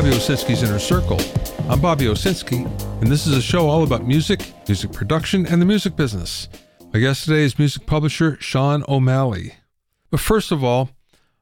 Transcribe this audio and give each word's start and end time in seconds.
Bobby 0.00 0.16
Owsinski's 0.16 0.62
Inner 0.62 0.78
Circle. 0.78 1.20
I'm 1.68 1.78
Bobby 1.78 2.06
Owsinski, 2.06 2.64
and 3.02 3.12
this 3.12 3.26
is 3.26 3.36
a 3.36 3.42
show 3.42 3.68
all 3.68 3.82
about 3.82 4.06
music, 4.06 4.54
music 4.66 4.92
production, 4.92 5.44
and 5.44 5.60
the 5.60 5.66
music 5.66 5.94
business. 5.94 6.48
My 6.94 7.00
guest 7.00 7.24
today 7.24 7.42
is 7.42 7.58
music 7.58 7.84
publisher 7.84 8.38
Sean 8.40 8.82
O'Malley. 8.88 9.56
But 10.10 10.20
first 10.20 10.52
of 10.52 10.64
all, 10.64 10.88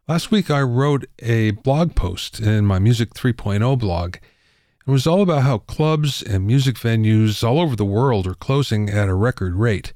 last 0.08 0.32
week 0.32 0.50
I 0.50 0.62
wrote 0.62 1.04
a 1.21 1.52
blog 1.52 1.94
post 1.94 2.40
in 2.40 2.66
my 2.66 2.80
Music 2.80 3.14
3.0 3.14 3.79
blog. 3.79 4.16
It 4.16 4.90
was 4.90 5.06
all 5.06 5.22
about 5.22 5.45
how 5.45 5.59
clubs 5.59 6.20
and 6.20 6.45
music 6.45 6.75
venues 6.75 7.45
all 7.45 7.61
over 7.61 7.77
the 7.77 7.84
world 7.84 8.27
are 8.27 8.34
closing 8.34 8.90
at 8.90 9.09
a 9.09 9.14
record 9.14 9.54
rate. 9.54 9.93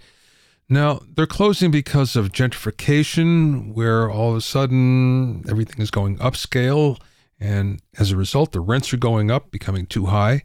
Now, 0.68 1.00
they're 1.16 1.26
closing 1.26 1.72
because 1.72 2.14
of 2.14 2.30
gentrification, 2.30 3.74
where 3.74 4.08
all 4.08 4.30
of 4.30 4.36
a 4.36 4.40
sudden 4.40 5.42
everything 5.48 5.82
is 5.82 5.90
going 5.90 6.16
upscale 6.18 7.00
and 7.42 7.82
as 7.98 8.12
a 8.12 8.16
result, 8.16 8.52
the 8.52 8.60
rents 8.60 8.92
are 8.92 8.98
going 8.98 9.30
up, 9.30 9.50
becoming 9.50 9.86
too 9.86 10.06
high. 10.06 10.44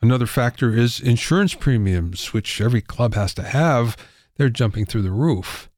Another 0.00 0.26
factor 0.26 0.72
is 0.72 1.00
insurance 1.00 1.54
premiums, 1.54 2.32
which 2.32 2.60
every 2.60 2.80
club 2.80 3.14
has 3.14 3.34
to 3.34 3.42
have. 3.42 3.96
They're 4.36 4.48
jumping 4.48 4.86
through 4.86 5.02
the 5.02 5.10
roof. 5.10 5.68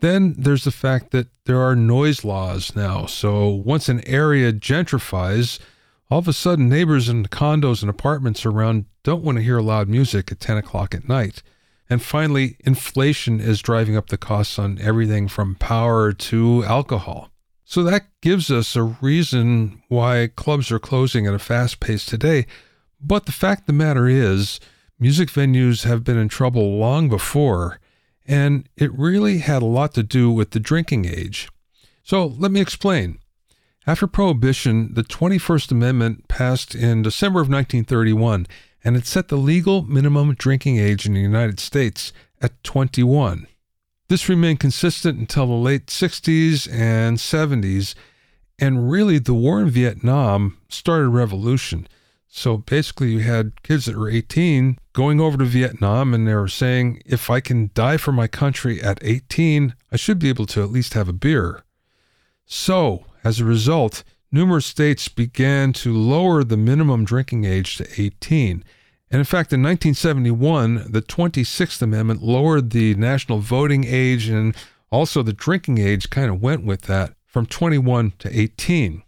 Then 0.00 0.34
there's 0.36 0.64
the 0.64 0.72
fact 0.72 1.12
that 1.12 1.28
there 1.44 1.60
are 1.60 1.76
noise 1.76 2.24
laws 2.24 2.74
now. 2.74 3.06
So 3.06 3.48
once 3.48 3.88
an 3.88 4.06
area 4.06 4.52
gentrifies, 4.52 5.60
all 6.10 6.18
of 6.18 6.28
a 6.28 6.32
sudden 6.32 6.68
neighbors 6.68 7.08
in 7.08 7.26
condos 7.26 7.82
and 7.82 7.90
apartments 7.90 8.44
around 8.44 8.86
don't 9.04 9.22
want 9.22 9.38
to 9.38 9.44
hear 9.44 9.60
loud 9.60 9.88
music 9.88 10.32
at 10.32 10.40
10 10.40 10.56
o'clock 10.56 10.94
at 10.94 11.08
night. 11.08 11.42
And 11.88 12.02
finally, 12.02 12.56
inflation 12.60 13.40
is 13.40 13.60
driving 13.60 13.96
up 13.96 14.08
the 14.08 14.16
costs 14.16 14.58
on 14.58 14.78
everything 14.80 15.28
from 15.28 15.54
power 15.54 16.12
to 16.12 16.64
alcohol. 16.64 17.31
So 17.72 17.82
that 17.84 18.08
gives 18.20 18.50
us 18.50 18.76
a 18.76 18.82
reason 18.82 19.82
why 19.88 20.28
clubs 20.36 20.70
are 20.70 20.78
closing 20.78 21.26
at 21.26 21.32
a 21.32 21.38
fast 21.38 21.80
pace 21.80 22.04
today. 22.04 22.44
But 23.00 23.24
the 23.24 23.32
fact 23.32 23.62
of 23.62 23.66
the 23.68 23.72
matter 23.72 24.06
is, 24.06 24.60
music 24.98 25.30
venues 25.30 25.84
have 25.84 26.04
been 26.04 26.18
in 26.18 26.28
trouble 26.28 26.76
long 26.76 27.08
before, 27.08 27.80
and 28.26 28.68
it 28.76 28.92
really 28.92 29.38
had 29.38 29.62
a 29.62 29.64
lot 29.64 29.94
to 29.94 30.02
do 30.02 30.30
with 30.30 30.50
the 30.50 30.60
drinking 30.60 31.06
age. 31.06 31.48
So 32.02 32.26
let 32.26 32.50
me 32.50 32.60
explain. 32.60 33.18
After 33.86 34.06
Prohibition, 34.06 34.92
the 34.92 35.02
21st 35.02 35.70
Amendment 35.70 36.28
passed 36.28 36.74
in 36.74 37.00
December 37.00 37.40
of 37.40 37.48
1931, 37.48 38.48
and 38.84 38.98
it 38.98 39.06
set 39.06 39.28
the 39.28 39.36
legal 39.36 39.80
minimum 39.80 40.34
drinking 40.34 40.76
age 40.76 41.06
in 41.06 41.14
the 41.14 41.20
United 41.20 41.58
States 41.58 42.12
at 42.42 42.62
21. 42.64 43.46
This 44.12 44.28
remained 44.28 44.60
consistent 44.60 45.18
until 45.18 45.46
the 45.46 45.54
late 45.54 45.86
60s 45.86 46.70
and 46.70 47.16
70s, 47.16 47.94
and 48.58 48.90
really 48.90 49.18
the 49.18 49.32
war 49.32 49.62
in 49.62 49.70
Vietnam 49.70 50.58
started 50.68 51.06
a 51.06 51.08
revolution. 51.08 51.88
So 52.28 52.58
basically, 52.58 53.12
you 53.12 53.20
had 53.20 53.62
kids 53.62 53.86
that 53.86 53.96
were 53.96 54.10
18 54.10 54.78
going 54.92 55.18
over 55.18 55.38
to 55.38 55.46
Vietnam, 55.46 56.12
and 56.12 56.28
they 56.28 56.34
were 56.34 56.46
saying, 56.46 57.00
if 57.06 57.30
I 57.30 57.40
can 57.40 57.70
die 57.72 57.96
for 57.96 58.12
my 58.12 58.26
country 58.26 58.82
at 58.82 58.98
18, 59.00 59.74
I 59.90 59.96
should 59.96 60.18
be 60.18 60.28
able 60.28 60.44
to 60.44 60.62
at 60.62 60.70
least 60.70 60.92
have 60.92 61.08
a 61.08 61.14
beer. 61.14 61.62
So, 62.44 63.06
as 63.24 63.40
a 63.40 63.46
result, 63.46 64.04
numerous 64.30 64.66
states 64.66 65.08
began 65.08 65.72
to 65.72 65.90
lower 65.90 66.44
the 66.44 66.58
minimum 66.58 67.06
drinking 67.06 67.46
age 67.46 67.78
to 67.78 67.88
18. 67.98 68.62
And 69.12 69.18
in 69.18 69.26
fact, 69.26 69.52
in 69.52 69.62
1971, 69.62 70.86
the 70.90 71.02
26th 71.02 71.82
Amendment 71.82 72.22
lowered 72.22 72.70
the 72.70 72.94
national 72.94 73.40
voting 73.40 73.84
age, 73.84 74.26
and 74.26 74.56
also 74.90 75.22
the 75.22 75.34
drinking 75.34 75.76
age 75.76 76.08
kind 76.08 76.30
of 76.30 76.40
went 76.40 76.64
with 76.64 76.82
that 76.82 77.12
from 77.26 77.44
21 77.44 78.14
to 78.20 78.40
18. 78.40 79.02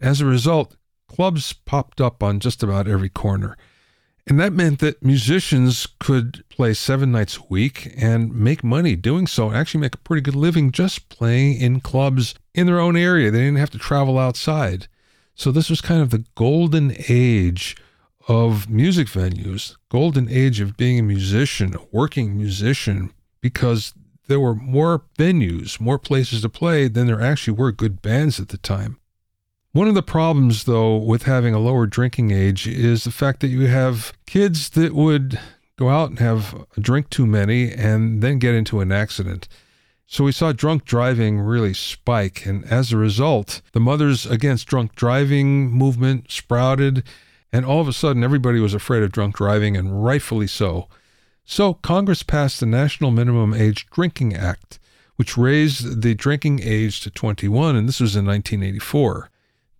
As 0.00 0.20
a 0.20 0.26
result, 0.26 0.76
clubs 1.08 1.52
popped 1.52 2.00
up 2.00 2.22
on 2.22 2.38
just 2.38 2.62
about 2.62 2.86
every 2.86 3.08
corner. 3.08 3.56
And 4.28 4.38
that 4.38 4.52
meant 4.52 4.78
that 4.78 5.02
musicians 5.02 5.88
could 5.98 6.44
play 6.50 6.72
seven 6.72 7.10
nights 7.10 7.38
a 7.38 7.46
week 7.48 7.92
and 7.96 8.32
make 8.32 8.62
money 8.62 8.94
doing 8.94 9.26
so, 9.26 9.50
actually 9.50 9.80
make 9.80 9.96
a 9.96 9.98
pretty 9.98 10.20
good 10.20 10.36
living 10.36 10.70
just 10.70 11.08
playing 11.08 11.60
in 11.60 11.80
clubs 11.80 12.36
in 12.54 12.66
their 12.66 12.78
own 12.78 12.96
area. 12.96 13.32
They 13.32 13.40
didn't 13.40 13.58
have 13.58 13.70
to 13.70 13.78
travel 13.78 14.20
outside. 14.20 14.86
So 15.34 15.50
this 15.50 15.68
was 15.68 15.80
kind 15.80 16.00
of 16.00 16.10
the 16.10 16.24
golden 16.36 16.94
age 17.08 17.74
of 18.28 18.68
music 18.68 19.08
venues, 19.08 19.74
golden 19.88 20.28
age 20.28 20.60
of 20.60 20.76
being 20.76 20.98
a 20.98 21.02
musician, 21.02 21.74
a 21.74 21.80
working 21.90 22.36
musician, 22.36 23.12
because 23.40 23.94
there 24.28 24.38
were 24.38 24.54
more 24.54 25.02
venues, 25.18 25.80
more 25.80 25.98
places 25.98 26.42
to 26.42 26.48
play 26.50 26.86
than 26.86 27.06
there 27.06 27.22
actually 27.22 27.54
were 27.54 27.72
good 27.72 28.02
bands 28.02 28.38
at 28.38 28.50
the 28.50 28.58
time. 28.58 29.00
One 29.72 29.88
of 29.88 29.94
the 29.94 30.02
problems, 30.02 30.64
though, 30.64 30.96
with 30.96 31.22
having 31.22 31.54
a 31.54 31.58
lower 31.58 31.86
drinking 31.86 32.30
age 32.30 32.66
is 32.66 33.04
the 33.04 33.10
fact 33.10 33.40
that 33.40 33.48
you 33.48 33.66
have 33.66 34.12
kids 34.26 34.70
that 34.70 34.94
would 34.94 35.40
go 35.76 35.88
out 35.88 36.10
and 36.10 36.18
have 36.18 36.54
a 36.76 36.80
drink 36.80 37.08
too 37.08 37.26
many 37.26 37.72
and 37.72 38.22
then 38.22 38.38
get 38.38 38.54
into 38.54 38.80
an 38.80 38.92
accident. 38.92 39.48
So 40.06 40.24
we 40.24 40.32
saw 40.32 40.52
drunk 40.52 40.84
driving 40.84 41.38
really 41.38 41.74
spike, 41.74 42.44
and 42.44 42.64
as 42.64 42.92
a 42.92 42.96
result, 42.96 43.62
the 43.72 43.80
Mothers 43.80 44.26
Against 44.26 44.66
Drunk 44.66 44.94
Driving 44.94 45.70
movement 45.70 46.30
sprouted 46.30 47.04
and 47.52 47.64
all 47.64 47.80
of 47.80 47.88
a 47.88 47.92
sudden 47.92 48.24
everybody 48.24 48.60
was 48.60 48.74
afraid 48.74 49.02
of 49.02 49.12
drunk 49.12 49.36
driving, 49.36 49.76
and 49.76 50.04
rightfully 50.04 50.46
so. 50.46 50.88
So 51.44 51.74
Congress 51.74 52.22
passed 52.22 52.60
the 52.60 52.66
National 52.66 53.10
Minimum 53.10 53.54
Age 53.54 53.86
Drinking 53.90 54.34
Act, 54.34 54.78
which 55.16 55.38
raised 55.38 56.02
the 56.02 56.14
drinking 56.14 56.60
age 56.62 57.00
to 57.00 57.10
21, 57.10 57.74
and 57.74 57.88
this 57.88 58.00
was 58.00 58.14
in 58.14 58.26
1984. 58.26 59.30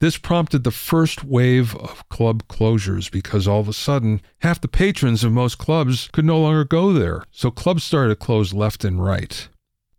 This 0.00 0.16
prompted 0.16 0.62
the 0.62 0.70
first 0.70 1.24
wave 1.24 1.74
of 1.76 2.08
club 2.08 2.46
closures 2.48 3.10
because 3.10 3.48
all 3.48 3.60
of 3.60 3.68
a 3.68 3.72
sudden, 3.72 4.20
half 4.40 4.60
the 4.60 4.68
patrons 4.68 5.24
of 5.24 5.32
most 5.32 5.58
clubs 5.58 6.08
could 6.12 6.24
no 6.24 6.40
longer 6.40 6.64
go 6.64 6.92
there. 6.92 7.24
So 7.30 7.50
clubs 7.50 7.84
started 7.84 8.10
to 8.10 8.24
close 8.24 8.54
left 8.54 8.84
and 8.84 9.04
right. 9.04 9.48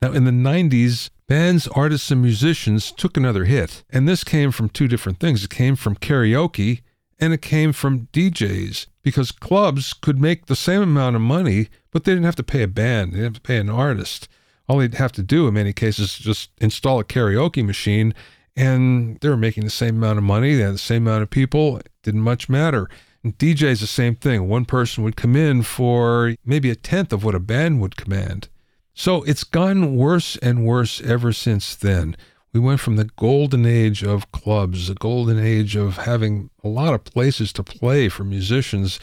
Now, 0.02 0.14
in 0.14 0.24
the 0.24 0.32
90s, 0.32 1.10
bands, 1.28 1.68
artists, 1.68 2.10
and 2.12 2.22
musicians 2.22 2.92
took 2.92 3.18
another 3.18 3.44
hit. 3.44 3.84
And 3.90 4.08
this 4.08 4.24
came 4.24 4.52
from 4.52 4.70
two 4.70 4.88
different 4.88 5.20
things. 5.20 5.44
It 5.44 5.50
came 5.50 5.76
from 5.76 5.98
karaoke 5.98 6.82
and 7.20 7.34
it 7.34 7.42
came 7.42 7.74
from 7.74 8.08
DJs 8.14 8.88
because 9.02 9.32
clubs 9.32 9.94
could 9.94 10.20
make 10.20 10.46
the 10.46 10.56
same 10.56 10.82
amount 10.82 11.16
of 11.16 11.22
money, 11.22 11.70
but 11.92 12.04
they 12.04 12.12
didn't 12.14 12.26
have 12.26 12.36
to 12.38 12.44
pay 12.44 12.64
a 12.64 12.68
band, 12.68 13.12
they 13.12 13.18
didn't 13.18 13.36
have 13.36 13.44
to 13.44 13.48
pay 13.48 13.58
an 13.58 13.70
artist. 13.70 14.28
All 14.68 14.78
they'd 14.78 14.94
have 14.96 15.12
to 15.14 15.24
do 15.24 15.48
in 15.48 15.56
many 15.56 15.74
cases 15.74 16.12
is 16.12 16.20
just 16.20 16.52
install 16.60 17.00
a 17.00 17.04
karaoke 17.04 17.66
machine, 17.66 18.14
and 18.56 19.20
they 19.20 19.30
were 19.30 19.38
making 19.38 19.64
the 19.64 19.70
same 19.70 19.98
amount 19.98 20.20
of 20.20 20.24
money. 20.24 20.56
They 20.56 20.64
had 20.64 20.76
the 20.76 20.78
same 20.78 21.08
amount 21.08 21.24
of 21.24 21.30
people. 21.30 21.78
It 21.78 21.90
didn't 22.04 22.22
much 22.22 22.50
matter. 22.50 22.90
And 23.24 23.38
DJs 23.38 23.82
the 23.82 23.88
same 23.88 24.16
thing. 24.16 24.48
One 24.48 24.66
person 24.66 25.04
would 25.04 25.16
come 25.16 25.36
in 25.36 25.64
for 25.64 26.36
maybe 26.46 26.70
a 26.70 26.76
tenth 26.76 27.12
of 27.12 27.24
what 27.24 27.36
a 27.36 27.40
band 27.40 27.82
would 27.82 27.98
command. 27.98 28.48
So 28.94 29.24
it's 29.24 29.44
gotten 29.44 29.96
worse 29.96 30.36
and 30.38 30.66
worse 30.66 31.02
ever 31.02 31.34
since 31.34 31.76
then. 31.76 32.16
We 32.52 32.60
went 32.60 32.80
from 32.80 32.96
the 32.96 33.10
golden 33.16 33.66
age 33.66 34.04
of 34.04 34.32
clubs, 34.32 34.88
the 34.88 34.96
golden 34.96 35.38
age 35.38 35.76
of 35.76 35.98
having 35.98 36.50
a 36.64 36.68
lot 36.68 36.96
of 36.96 37.04
places 37.04 37.54
to 37.54 37.64
play 37.64 38.10
for 38.10 38.24
musicians, 38.24 39.00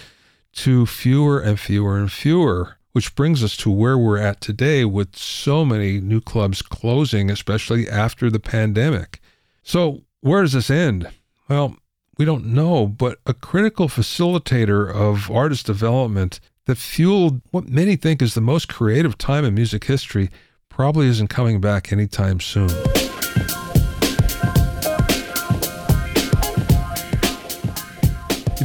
to 0.55 0.85
fewer 0.85 1.39
and 1.39 1.59
fewer 1.61 1.97
and 1.97 2.11
fewer, 2.11 2.77
which 2.93 3.15
brings 3.15 3.45
us 3.45 3.57
to 3.59 3.71
where 3.71 3.97
we're 3.97 4.19
at 4.19 4.41
today 4.41 4.85
with 4.85 5.15
so 5.15 5.65
many 5.65 6.01
new 6.01 6.21
clubs 6.21 6.61
closing, 6.61 7.31
especially 7.31 7.89
after 7.89 8.31
the 8.31 8.41
pandemic. 8.41 9.21
So, 9.63 10.03
where 10.23 10.43
does 10.43 10.55
this 10.55 10.71
end? 10.71 11.09
Well, 11.49 11.77
we 12.19 12.25
don't 12.25 12.47
know, 12.47 12.87
but 12.87 13.19
a 13.27 13.35
critical 13.35 13.89
facilitator 13.89 14.93
of 14.93 15.31
artist 15.31 15.67
development 15.67 16.41
that 16.65 16.79
fueled 16.79 17.43
what 17.53 17.69
many 17.69 17.95
think 17.95 18.23
is 18.23 18.35
the 18.35 18.41
most 18.41 18.69
creative 18.69 19.17
time 19.19 19.45
in 19.45 19.55
music 19.55 19.85
history 19.85 20.31
probably 20.69 21.07
isn't 21.07 21.29
coming 21.29 21.61
back 21.61 21.93
anytime 21.93 22.41
soon. 22.41 22.71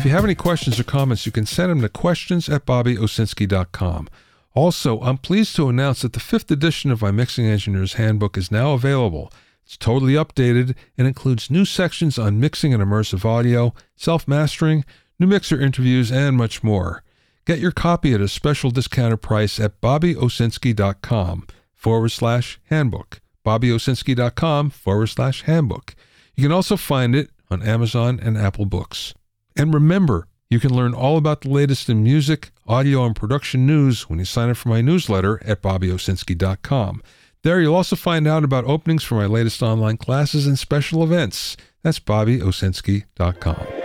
If 0.02 0.06
you 0.06 0.12
have 0.12 0.24
any 0.24 0.34
questions 0.34 0.80
or 0.80 0.84
comments, 0.84 1.28
you 1.28 1.32
can 1.32 1.46
send 1.46 1.70
them 1.70 1.82
to 1.82 1.90
questions 1.90 2.50
at 2.50 2.66
bobbyowsinski.com. 2.66 4.10
Also, 4.56 5.00
I'm 5.02 5.20
pleased 5.20 5.56
to 5.58 5.70
announce 5.70 6.02
that 6.02 6.14
the 6.14 6.20
fifth 6.20 6.50
edition 6.50 6.90
of 6.90 7.04
my 7.04 7.12
Mixing 7.12 7.46
Engineer's 7.46 7.94
Handbook 7.94 8.36
is 8.36 8.52
now 8.52 8.74
available. 8.74 9.32
It's 9.64 9.78
totally 9.78 10.14
updated 10.14 10.76
and 10.98 11.08
includes 11.08 11.52
new 11.52 11.66
sections 11.66 12.18
on 12.18 12.40
mixing 12.40 12.74
and 12.74 12.82
immersive 12.82 13.24
audio, 13.24 13.76
self 13.96 14.28
mastering, 14.28 14.86
new 15.20 15.28
mixer 15.28 15.62
interviews, 15.62 16.12
and 16.12 16.36
much 16.36 16.64
more. 16.64 17.04
Get 17.46 17.60
your 17.60 17.72
copy 17.72 18.14
at 18.14 18.22
a 18.22 18.28
special 18.28 18.72
discounted 18.72 19.22
price 19.22 19.60
at 19.60 19.82
bobbyowsinski.com 19.82 21.48
forward 21.76 22.10
slash 22.10 22.60
handbook. 22.66 23.22
bobbyowsinski.com 23.46 24.70
forward 24.70 25.08
slash 25.08 25.44
handbook. 25.44 25.96
You 26.36 26.44
can 26.44 26.52
also 26.52 26.78
find 26.78 27.16
it 27.16 27.30
on 27.50 27.62
Amazon 27.62 28.20
and 28.22 28.38
Apple 28.38 28.66
Books. 28.66 29.14
And 29.56 29.74
remember, 29.74 30.28
you 30.50 30.60
can 30.60 30.74
learn 30.74 30.94
all 30.94 31.18
about 31.18 31.42
the 31.42 31.50
latest 31.50 31.90
in 31.90 32.04
music, 32.04 32.52
audio, 32.68 33.06
and 33.06 33.16
production 33.16 33.66
news 33.66 34.10
when 34.10 34.20
you 34.20 34.26
sign 34.26 34.50
up 34.50 34.58
for 34.58 34.70
my 34.70 34.82
newsletter 34.82 35.42
at 35.46 35.62
bobbyowsinski.com. 35.62 37.02
There 37.44 37.62
you'll 37.62 37.76
also 37.76 37.96
find 37.96 38.28
out 38.28 38.44
about 38.44 38.66
openings 38.66 39.04
for 39.04 39.16
my 39.16 39.26
latest 39.26 39.64
online 39.64 39.98
classes 39.98 40.46
and 40.46 40.60
special 40.60 41.04
events. 41.04 41.58
That's 41.84 42.00
bobbyowsinski.com. 42.00 43.81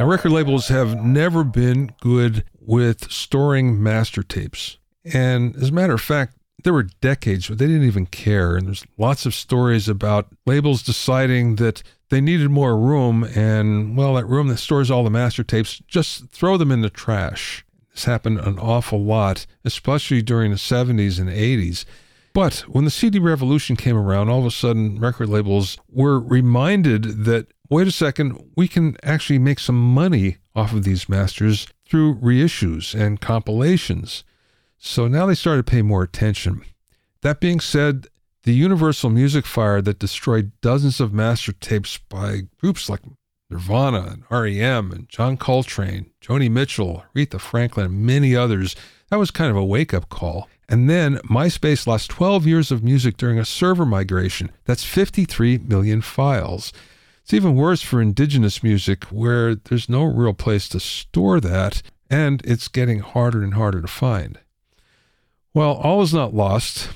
Now, 0.00 0.06
record 0.06 0.32
labels 0.32 0.68
have 0.68 1.00
never 1.04 1.44
been 1.44 1.94
good 2.00 2.44
with 2.60 3.12
storing 3.12 3.80
master 3.80 4.24
tapes. 4.24 4.78
And 5.12 5.54
as 5.54 5.68
a 5.68 5.72
matter 5.72 5.94
of 5.94 6.00
fact, 6.00 6.36
there 6.64 6.72
were 6.72 6.88
decades 7.00 7.48
where 7.48 7.54
they 7.54 7.68
didn't 7.68 7.86
even 7.86 8.06
care. 8.06 8.56
And 8.56 8.66
there's 8.66 8.84
lots 8.98 9.24
of 9.24 9.34
stories 9.34 9.88
about 9.88 10.26
labels 10.46 10.82
deciding 10.82 11.56
that 11.56 11.84
they 12.08 12.20
needed 12.20 12.50
more 12.50 12.76
room. 12.76 13.22
And, 13.22 13.96
well, 13.96 14.14
that 14.14 14.26
room 14.26 14.48
that 14.48 14.56
stores 14.56 14.90
all 14.90 15.04
the 15.04 15.10
master 15.10 15.44
tapes, 15.44 15.80
just 15.86 16.28
throw 16.30 16.56
them 16.56 16.72
in 16.72 16.80
the 16.80 16.90
trash. 16.90 17.64
This 17.92 18.04
happened 18.04 18.40
an 18.40 18.58
awful 18.58 19.04
lot, 19.04 19.46
especially 19.64 20.22
during 20.22 20.50
the 20.50 20.56
70s 20.56 21.20
and 21.20 21.30
80s. 21.30 21.84
But 22.32 22.62
when 22.62 22.84
the 22.84 22.90
CD 22.90 23.20
revolution 23.20 23.76
came 23.76 23.96
around, 23.96 24.28
all 24.28 24.40
of 24.40 24.46
a 24.46 24.50
sudden 24.50 24.98
record 24.98 25.28
labels 25.28 25.78
were 25.88 26.18
reminded 26.18 27.26
that 27.26 27.53
wait 27.74 27.88
a 27.88 27.92
second, 27.92 28.52
we 28.56 28.68
can 28.68 28.96
actually 29.02 29.38
make 29.38 29.58
some 29.58 29.94
money 29.94 30.36
off 30.54 30.72
of 30.72 30.84
these 30.84 31.08
masters 31.08 31.66
through 31.84 32.14
reissues 32.14 32.94
and 32.94 33.20
compilations. 33.20 34.22
So 34.78 35.08
now 35.08 35.26
they 35.26 35.34
started 35.34 35.66
to 35.66 35.70
pay 35.70 35.82
more 35.82 36.04
attention. 36.04 36.64
That 37.22 37.40
being 37.40 37.58
said, 37.58 38.06
the 38.44 38.52
Universal 38.52 39.10
Music 39.10 39.44
Fire 39.44 39.82
that 39.82 39.98
destroyed 39.98 40.52
dozens 40.60 41.00
of 41.00 41.12
master 41.12 41.52
tapes 41.52 41.98
by 41.98 42.42
groups 42.60 42.88
like 42.88 43.00
Nirvana 43.50 44.02
and 44.12 44.24
REM 44.30 44.92
and 44.92 45.08
John 45.08 45.36
Coltrane, 45.36 46.12
Joni 46.20 46.50
Mitchell, 46.50 47.04
Aretha 47.16 47.40
Franklin, 47.40 47.86
and 47.86 48.06
many 48.06 48.36
others, 48.36 48.76
that 49.10 49.18
was 49.18 49.32
kind 49.32 49.50
of 49.50 49.56
a 49.56 49.64
wake 49.64 49.92
up 49.92 50.08
call. 50.08 50.48
And 50.68 50.88
then 50.88 51.16
MySpace 51.28 51.88
lost 51.88 52.10
12 52.10 52.46
years 52.46 52.70
of 52.70 52.84
music 52.84 53.16
during 53.16 53.38
a 53.38 53.44
server 53.44 53.84
migration. 53.84 54.52
That's 54.64 54.84
53 54.84 55.58
million 55.58 56.02
files. 56.02 56.72
It's 57.24 57.32
even 57.32 57.54
worse 57.54 57.80
for 57.80 58.02
indigenous 58.02 58.62
music 58.62 59.04
where 59.04 59.54
there's 59.54 59.88
no 59.88 60.04
real 60.04 60.34
place 60.34 60.68
to 60.68 60.78
store 60.78 61.40
that, 61.40 61.80
and 62.10 62.42
it's 62.44 62.68
getting 62.68 62.98
harder 62.98 63.42
and 63.42 63.54
harder 63.54 63.80
to 63.80 63.88
find. 63.88 64.38
Well, 65.54 65.72
all 65.72 66.02
is 66.02 66.12
not 66.12 66.34
lost. 66.34 66.90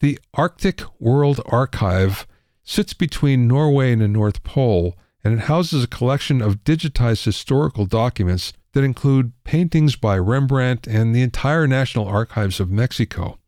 The 0.00 0.18
Arctic 0.34 0.82
World 0.98 1.40
Archive 1.46 2.26
sits 2.64 2.94
between 2.94 3.46
Norway 3.46 3.92
and 3.92 4.02
the 4.02 4.08
North 4.08 4.42
Pole, 4.42 4.96
and 5.22 5.34
it 5.34 5.44
houses 5.44 5.84
a 5.84 5.88
collection 5.88 6.42
of 6.42 6.64
digitized 6.64 7.24
historical 7.24 7.86
documents 7.86 8.52
that 8.72 8.82
include 8.82 9.34
paintings 9.44 9.94
by 9.94 10.18
Rembrandt 10.18 10.88
and 10.88 11.14
the 11.14 11.22
entire 11.22 11.68
National 11.68 12.08
Archives 12.08 12.58
of 12.58 12.72
Mexico. 12.72 13.38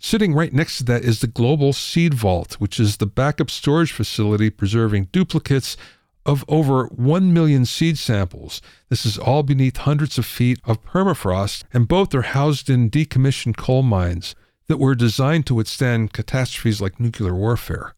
Sitting 0.00 0.32
right 0.32 0.52
next 0.52 0.78
to 0.78 0.84
that 0.84 1.04
is 1.04 1.20
the 1.20 1.26
Global 1.26 1.72
Seed 1.72 2.14
Vault, 2.14 2.54
which 2.54 2.78
is 2.78 2.96
the 2.96 3.06
backup 3.06 3.50
storage 3.50 3.90
facility 3.90 4.48
preserving 4.48 5.08
duplicates 5.10 5.76
of 6.24 6.44
over 6.46 6.86
1 6.86 7.32
million 7.32 7.64
seed 7.64 7.98
samples. 7.98 8.60
This 8.90 9.04
is 9.04 9.18
all 9.18 9.42
beneath 9.42 9.78
hundreds 9.78 10.18
of 10.18 10.26
feet 10.26 10.60
of 10.64 10.84
permafrost, 10.84 11.64
and 11.72 11.88
both 11.88 12.14
are 12.14 12.22
housed 12.22 12.70
in 12.70 12.90
decommissioned 12.90 13.56
coal 13.56 13.82
mines 13.82 14.36
that 14.68 14.78
were 14.78 14.94
designed 14.94 15.46
to 15.46 15.54
withstand 15.54 16.12
catastrophes 16.12 16.80
like 16.80 17.00
nuclear 17.00 17.34
warfare. 17.34 17.94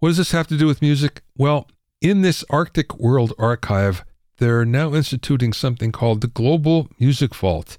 What 0.00 0.08
does 0.08 0.16
this 0.16 0.32
have 0.32 0.48
to 0.48 0.56
do 0.56 0.66
with 0.66 0.82
music? 0.82 1.22
Well, 1.36 1.68
in 2.00 2.22
this 2.22 2.44
Arctic 2.50 2.98
World 2.98 3.34
Archive, 3.38 4.04
they're 4.38 4.64
now 4.64 4.94
instituting 4.94 5.52
something 5.52 5.92
called 5.92 6.22
the 6.22 6.28
Global 6.28 6.88
Music 6.98 7.34
Vault. 7.34 7.78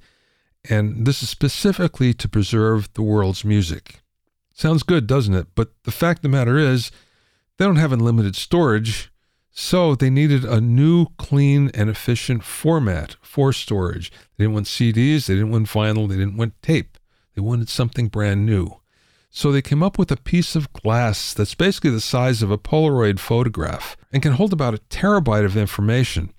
And 0.69 1.05
this 1.05 1.23
is 1.23 1.29
specifically 1.29 2.13
to 2.13 2.27
preserve 2.27 2.91
the 2.93 3.01
world's 3.01 3.45
music. 3.45 4.01
Sounds 4.53 4.83
good, 4.83 5.07
doesn't 5.07 5.33
it? 5.33 5.47
But 5.55 5.71
the 5.83 5.91
fact 5.91 6.19
of 6.19 6.23
the 6.23 6.29
matter 6.29 6.57
is, 6.57 6.91
they 7.57 7.65
don't 7.65 7.75
have 7.77 7.91
unlimited 7.91 8.35
storage, 8.35 9.11
so 9.51 9.95
they 9.95 10.09
needed 10.09 10.43
a 10.45 10.61
new, 10.61 11.07
clean, 11.17 11.71
and 11.73 11.89
efficient 11.89 12.43
format 12.43 13.15
for 13.21 13.51
storage. 13.53 14.11
They 14.37 14.43
didn't 14.43 14.53
want 14.53 14.65
CDs, 14.67 15.25
they 15.25 15.35
didn't 15.35 15.51
want 15.51 15.67
vinyl, 15.67 16.07
they 16.07 16.17
didn't 16.17 16.37
want 16.37 16.61
tape. 16.61 16.97
They 17.35 17.41
wanted 17.41 17.69
something 17.69 18.07
brand 18.07 18.45
new. 18.45 18.79
So 19.29 19.51
they 19.51 19.61
came 19.61 19.83
up 19.83 19.99
with 19.99 20.11
a 20.11 20.17
piece 20.17 20.55
of 20.55 20.73
glass 20.73 21.33
that's 21.33 21.53
basically 21.53 21.91
the 21.91 22.01
size 22.01 22.41
of 22.41 22.49
a 22.49 22.57
Polaroid 22.57 23.19
photograph 23.19 23.95
and 24.11 24.23
can 24.23 24.33
hold 24.33 24.53
about 24.53 24.73
a 24.73 24.81
terabyte 24.89 25.45
of 25.45 25.55
information. 25.55 26.33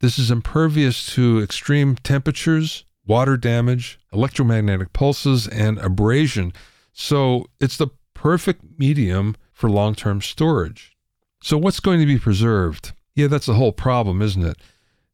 This 0.00 0.18
is 0.18 0.30
impervious 0.30 1.06
to 1.14 1.40
extreme 1.40 1.94
temperatures, 1.94 2.84
water 3.10 3.36
damage, 3.36 3.98
electromagnetic 4.12 4.92
pulses, 4.92 5.48
and 5.48 5.78
abrasion. 5.78 6.52
So 6.92 7.46
it's 7.58 7.76
the 7.76 7.88
perfect 8.14 8.62
medium 8.78 9.34
for 9.52 9.68
long 9.68 9.96
term 9.96 10.20
storage. 10.20 10.96
So, 11.42 11.58
what's 11.58 11.80
going 11.80 11.98
to 11.98 12.06
be 12.06 12.18
preserved? 12.18 12.92
Yeah, 13.16 13.26
that's 13.26 13.46
the 13.46 13.54
whole 13.54 13.72
problem, 13.72 14.22
isn't 14.22 14.44
it? 14.44 14.58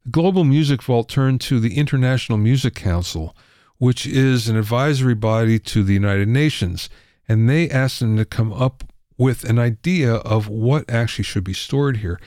The 0.05 0.11
Global 0.11 0.45
Music 0.45 0.83
Vault 0.83 1.09
turned 1.09 1.41
to 1.43 1.59
the 1.59 1.79
International 1.79 2.37
Music 2.37 2.75
Council, 2.75 3.35
which 3.79 4.07
is 4.07 4.47
an 4.47 4.57
advisory 4.57 5.15
body 5.15 5.59
to 5.61 5.83
the 5.83 5.95
United 5.95 6.29
Nations, 6.29 6.91
and 7.27 7.49
they 7.49 7.71
asked 7.71 8.01
them 8.01 8.19
to 8.19 8.27
come 8.27 8.53
up 8.53 8.85
with 9.17 9.43
an 9.45 9.59
idea 9.59 10.17
of 10.17 10.49
what 10.49 10.91
actually 10.91 11.25
should 11.25 11.45
be 11.45 11.55
stored 11.55 11.99
here. 11.99 12.21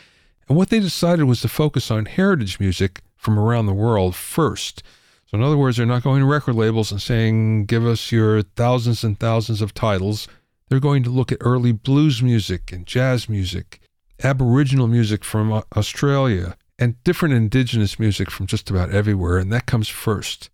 And 0.47 0.57
what 0.57 0.69
they 0.69 0.79
decided 0.79 1.25
was 1.25 1.41
to 1.41 1.47
focus 1.47 1.91
on 1.91 2.05
heritage 2.07 2.59
music 2.59 3.01
from 3.15 3.37
around 3.37 3.67
the 3.67 3.73
world 3.85 4.15
first. 4.15 4.81
So, 5.29 5.37
in 5.37 5.43
other 5.43 5.57
words, 5.57 5.77
they're 5.77 5.85
not 5.85 6.01
going 6.01 6.21
to 6.21 6.25
record 6.25 6.55
labels 6.55 6.91
and 6.91 6.99
saying, 6.99 7.65
give 7.65 7.85
us 7.85 8.11
your 8.11 8.41
thousands 8.41 9.03
and 9.03 9.19
thousands 9.19 9.61
of 9.61 9.75
titles. 9.75 10.27
They're 10.67 10.79
going 10.79 11.03
to 11.03 11.11
look 11.11 11.31
at 11.31 11.37
early 11.41 11.71
blues 11.71 12.23
music 12.23 12.71
and 12.71 12.87
jazz 12.87 13.29
music, 13.29 13.79
Aboriginal 14.23 14.87
music 14.87 15.23
from 15.23 15.53
uh, 15.53 15.61
Australia, 15.77 16.57
and 16.79 17.03
different 17.03 17.35
indigenous 17.35 17.99
music 17.99 18.31
from 18.31 18.47
just 18.47 18.71
about 18.71 18.89
everywhere, 18.89 19.37
and 19.37 19.53
that 19.53 19.67
comes 19.67 19.87
first. 19.87 20.49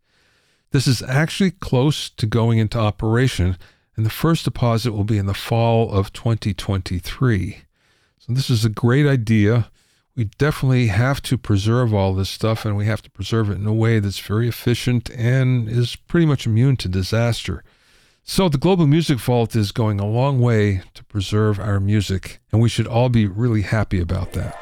This 0.72 0.88
is 0.88 1.02
actually 1.04 1.52
close 1.52 2.10
to 2.10 2.26
going 2.26 2.58
into 2.58 2.78
operation, 2.78 3.58
and 3.96 4.06
the 4.06 4.10
first 4.10 4.44
deposit 4.44 4.92
will 4.92 5.06
be 5.06 5.18
in 5.18 5.26
the 5.26 5.34
fall 5.34 5.90
of 5.90 6.12
2023. 6.12 7.60
So, 8.20 8.34
this 8.34 8.50
is 8.50 8.66
a 8.66 8.70
great 8.70 9.08
idea 9.08 9.70
we 10.16 10.26
definitely 10.38 10.88
have 10.88 11.22
to 11.24 11.38
preserve 11.38 11.94
all 11.94 12.14
this 12.14 12.30
stuff 12.30 12.66
and 12.66 12.78
we 12.78 12.86
have 12.86 13.02
to 13.02 13.12
preserve 13.12 13.50
it 13.50 13.58
in 13.58 13.68
a 13.68 13.74
way 13.74 14.00
that's 14.00 14.20
very 14.20 14.48
efficient 14.48 15.10
and 15.10 15.68
is 15.68 15.96
pretty 15.96 16.26
much 16.26 16.46
immune 16.46 16.78
to 16.78 16.88
disaster. 16.88 17.64
So, 18.24 18.50
the 18.50 18.58
Global 18.58 18.88
Music 18.88 19.20
Vault 19.20 19.56
is 19.56 19.72
going 19.72 20.00
a 20.00 20.08
long 20.08 20.40
way 20.40 20.82
to 20.96 21.04
preserve 21.04 21.60
our 21.60 21.80
music, 21.80 22.40
and 22.52 22.60
we 22.60 22.70
should 22.70 22.88
all 22.88 23.08
be 23.10 23.28
really 23.28 23.62
happy 23.62 24.00
about 24.00 24.34
that. 24.34 24.58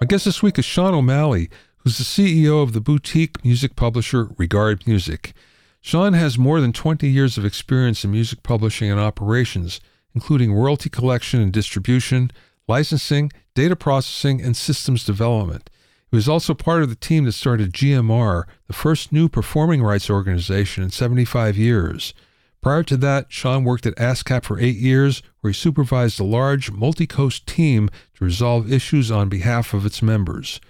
My 0.00 0.06
guest 0.06 0.24
this 0.24 0.40
week 0.40 0.56
is 0.56 0.64
Sean 0.64 0.94
O'Malley, 0.94 1.50
who's 1.78 1.98
the 1.98 2.04
CEO 2.04 2.62
of 2.62 2.74
the 2.74 2.80
boutique 2.80 3.44
music 3.44 3.74
publisher 3.74 4.28
Regard 4.36 4.86
Music. 4.86 5.32
Sean 5.80 6.12
has 6.12 6.36
more 6.36 6.60
than 6.60 6.72
20 6.72 7.08
years 7.08 7.38
of 7.38 7.44
experience 7.44 8.04
in 8.04 8.10
music 8.10 8.42
publishing 8.42 8.90
and 8.90 9.00
operations, 9.00 9.80
including 10.14 10.52
royalty 10.52 10.90
collection 10.90 11.40
and 11.40 11.52
distribution, 11.52 12.30
licensing, 12.68 13.32
data 13.54 13.74
processing, 13.74 14.40
and 14.42 14.56
systems 14.56 15.04
development. 15.04 15.70
He 16.10 16.16
was 16.16 16.28
also 16.28 16.54
part 16.54 16.82
of 16.82 16.90
the 16.90 16.96
team 16.96 17.24
that 17.24 17.32
started 17.32 17.72
GMR, 17.72 18.44
the 18.66 18.72
first 18.72 19.12
new 19.12 19.28
performing 19.28 19.82
rights 19.82 20.10
organization 20.10 20.82
in 20.84 20.90
75 20.90 21.56
years. 21.56 22.14
Prior 22.60 22.82
to 22.82 22.96
that, 22.98 23.32
Sean 23.32 23.64
worked 23.64 23.86
at 23.86 23.96
ASCAP 23.96 24.44
for 24.44 24.60
eight 24.60 24.76
years, 24.76 25.22
where 25.40 25.50
he 25.50 25.54
supervised 25.54 26.20
a 26.20 26.24
large 26.24 26.70
multi 26.70 27.06
coast 27.06 27.46
team 27.46 27.88
to 28.14 28.24
resolve 28.24 28.70
issues 28.70 29.10
on 29.10 29.30
behalf 29.30 29.72
of 29.72 29.86
its 29.86 30.02
members. 30.02 30.60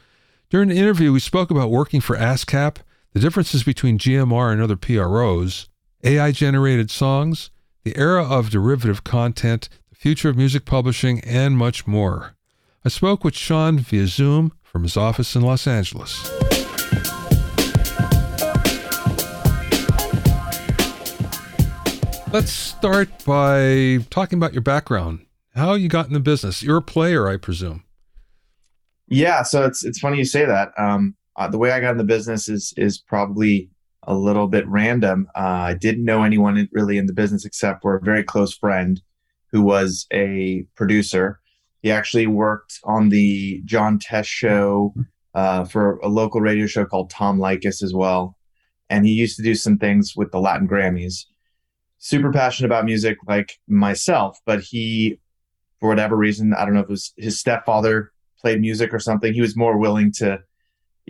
During 0.50 0.68
the 0.68 0.76
interview, 0.76 1.12
we 1.12 1.20
spoke 1.20 1.50
about 1.50 1.70
working 1.70 2.00
for 2.00 2.16
ASCAP 2.16 2.76
the 3.12 3.20
differences 3.20 3.64
between 3.64 3.98
GMR 3.98 4.52
and 4.52 4.62
other 4.62 4.76
PROs, 4.76 5.68
AI 6.04 6.30
generated 6.32 6.90
songs, 6.90 7.50
the 7.82 7.96
era 7.96 8.24
of 8.24 8.50
derivative 8.50 9.02
content, 9.02 9.68
the 9.88 9.96
future 9.96 10.28
of 10.28 10.36
music 10.36 10.64
publishing, 10.64 11.20
and 11.20 11.56
much 11.56 11.86
more. 11.86 12.36
I 12.84 12.88
spoke 12.88 13.24
with 13.24 13.36
Sean 13.36 13.78
via 13.78 14.06
Zoom 14.06 14.52
from 14.62 14.84
his 14.84 14.96
office 14.96 15.34
in 15.34 15.42
Los 15.42 15.66
Angeles. 15.66 16.28
Let's 22.32 22.52
start 22.52 23.08
by 23.24 23.98
talking 24.08 24.38
about 24.38 24.52
your 24.52 24.62
background. 24.62 25.26
How 25.56 25.74
you 25.74 25.88
got 25.88 26.06
in 26.06 26.12
the 26.12 26.20
business? 26.20 26.62
You're 26.62 26.76
a 26.76 26.82
player, 26.82 27.28
I 27.28 27.36
presume. 27.36 27.82
Yeah, 29.08 29.42
so 29.42 29.64
it's 29.64 29.84
it's 29.84 29.98
funny 29.98 30.18
you 30.18 30.24
say 30.24 30.44
that. 30.44 30.70
Um, 30.78 31.16
uh, 31.36 31.48
the 31.48 31.58
way 31.58 31.72
I 31.72 31.80
got 31.80 31.92
in 31.92 31.98
the 31.98 32.04
business 32.04 32.48
is 32.48 32.72
is 32.76 32.98
probably 32.98 33.70
a 34.04 34.14
little 34.14 34.48
bit 34.48 34.66
random. 34.66 35.28
Uh, 35.36 35.68
I 35.70 35.74
didn't 35.74 36.04
know 36.04 36.24
anyone 36.24 36.68
really 36.72 36.98
in 36.98 37.06
the 37.06 37.12
business 37.12 37.44
except 37.44 37.82
for 37.82 37.94
a 37.94 38.00
very 38.00 38.24
close 38.24 38.54
friend 38.54 39.00
who 39.52 39.62
was 39.62 40.06
a 40.12 40.66
producer. 40.74 41.40
He 41.82 41.90
actually 41.90 42.26
worked 42.26 42.78
on 42.84 43.08
the 43.08 43.62
John 43.64 43.98
Tesh 43.98 44.26
show 44.26 44.94
uh, 45.34 45.64
for 45.64 45.98
a 45.98 46.08
local 46.08 46.40
radio 46.40 46.66
show 46.66 46.84
called 46.84 47.10
Tom 47.10 47.38
Leykis 47.38 47.82
as 47.82 47.92
well. 47.94 48.36
And 48.88 49.06
he 49.06 49.12
used 49.12 49.36
to 49.36 49.42
do 49.42 49.54
some 49.54 49.78
things 49.78 50.14
with 50.16 50.32
the 50.32 50.40
Latin 50.40 50.68
Grammys. 50.68 51.26
Super 51.98 52.32
passionate 52.32 52.68
about 52.68 52.84
music 52.84 53.18
like 53.26 53.58
myself, 53.68 54.38
but 54.46 54.60
he 54.60 55.18
for 55.80 55.88
whatever 55.88 56.16
reason. 56.16 56.54
I 56.54 56.64
don't 56.64 56.74
know 56.74 56.80
if 56.80 56.86
it 56.86 56.90
was 56.90 57.12
his 57.16 57.38
stepfather 57.38 58.12
played 58.40 58.60
music 58.60 58.92
or 58.94 58.98
something. 58.98 59.32
He 59.32 59.40
was 59.40 59.56
more 59.56 59.78
willing 59.78 60.12
to, 60.12 60.40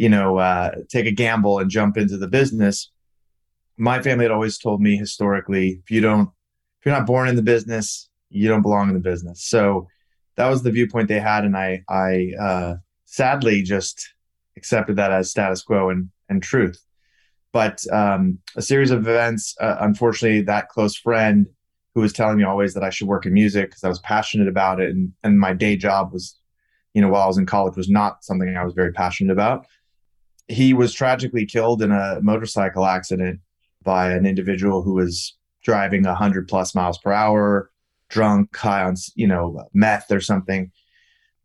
you 0.01 0.09
know, 0.09 0.39
uh, 0.39 0.71
take 0.89 1.05
a 1.05 1.11
gamble 1.11 1.59
and 1.59 1.71
jump 1.71 1.99
into 1.99 2.17
the 2.17 2.27
business. 2.27 2.91
My 3.77 4.01
family 4.01 4.25
had 4.25 4.31
always 4.31 4.57
told 4.57 4.81
me 4.81 4.97
historically, 4.97 5.83
if 5.85 5.91
you 5.91 6.01
don't, 6.01 6.31
if 6.79 6.87
you're 6.87 6.95
not 6.95 7.07
born 7.07 7.29
in 7.29 7.37
the 7.37 7.43
business, 7.43 8.09
you 8.31 8.49
don't 8.49 8.63
belong 8.63 8.89
in 8.89 8.95
the 8.95 9.01
business. 9.01 9.45
So 9.45 9.89
that 10.37 10.49
was 10.49 10.63
the 10.63 10.71
viewpoint 10.71 11.09
they 11.09 11.21
had, 11.21 11.45
and 11.45 11.55
I, 11.55 11.85
I 11.91 12.33
uh, 12.41 12.75
sadly 13.05 13.61
just 13.61 14.15
accepted 14.57 14.97
that 14.97 15.13
as 15.13 15.31
status 15.31 15.63
quo 15.63 15.91
and 15.91 16.09
and 16.31 16.43
truth. 16.43 16.83
But 17.53 17.85
um, 17.93 18.39
a 18.57 18.63
series 18.63 18.93
of 18.93 19.01
events, 19.01 19.55
uh, 19.61 19.77
unfortunately, 19.81 20.41
that 20.43 20.71
close 20.71 20.97
friend 20.97 21.47
who 21.95 22.01
was 22.01 22.15
telling 22.15 22.39
me 22.39 22.45
always 22.45 22.73
that 22.73 22.85
I 22.85 22.89
should 22.89 23.07
work 23.07 23.27
in 23.27 23.35
music 23.35 23.69
because 23.69 23.85
I 23.85 23.89
was 23.89 23.99
passionate 23.99 24.49
about 24.49 24.81
it, 24.81 24.93
and 24.95 25.13
and 25.23 25.39
my 25.39 25.53
day 25.53 25.77
job 25.77 26.11
was, 26.11 26.39
you 26.95 27.03
know, 27.03 27.11
while 27.11 27.25
I 27.25 27.27
was 27.27 27.37
in 27.37 27.45
college, 27.45 27.77
was 27.77 27.91
not 27.91 28.25
something 28.25 28.57
I 28.57 28.65
was 28.65 28.73
very 28.73 28.95
passionate 28.95 29.35
about. 29.35 29.67
He 30.51 30.75
was 30.75 30.93
tragically 30.93 31.47
killed 31.47 31.81
in 31.81 31.93
a 31.93 32.19
motorcycle 32.21 32.85
accident 32.85 33.41
by 33.83 34.13
an 34.13 34.27
individual 34.27 34.83
who 34.83 34.95
was 34.95 35.37
driving 35.63 36.03
100 36.03 36.49
plus 36.49 36.75
miles 36.75 36.99
per 36.99 37.13
hour, 37.13 37.71
drunk, 38.09 38.57
high 38.57 38.83
on, 38.83 38.97
you 39.15 39.27
know, 39.27 39.65
meth 39.73 40.11
or 40.11 40.21
something. 40.21 40.73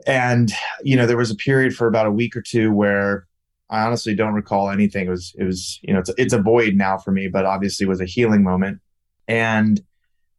And, 0.06 0.52
you 0.84 0.96
know, 0.96 1.06
there 1.06 1.18
was 1.18 1.32
a 1.32 1.36
period 1.36 1.76
for 1.76 1.88
about 1.88 2.08
a 2.08 2.12
week 2.12 2.36
or 2.36 2.42
two 2.42 2.72
where 2.74 3.28
I 3.70 3.86
honestly 3.86 4.16
don't 4.16 4.34
recall 4.34 4.70
anything. 4.70 5.08
It 5.08 5.12
was, 5.12 5.36
it 5.38 5.44
was, 5.44 5.80
you 5.82 5.94
know, 5.94 6.00
it's, 6.00 6.12
it's 6.18 6.34
a 6.34 6.42
void 6.42 6.76
now 6.76 6.98
for 6.98 7.12
me, 7.12 7.28
but 7.28 7.46
obviously 7.46 7.86
was 7.86 8.02
a 8.02 8.06
healing 8.06 8.44
moment. 8.44 8.80
And 9.28 9.82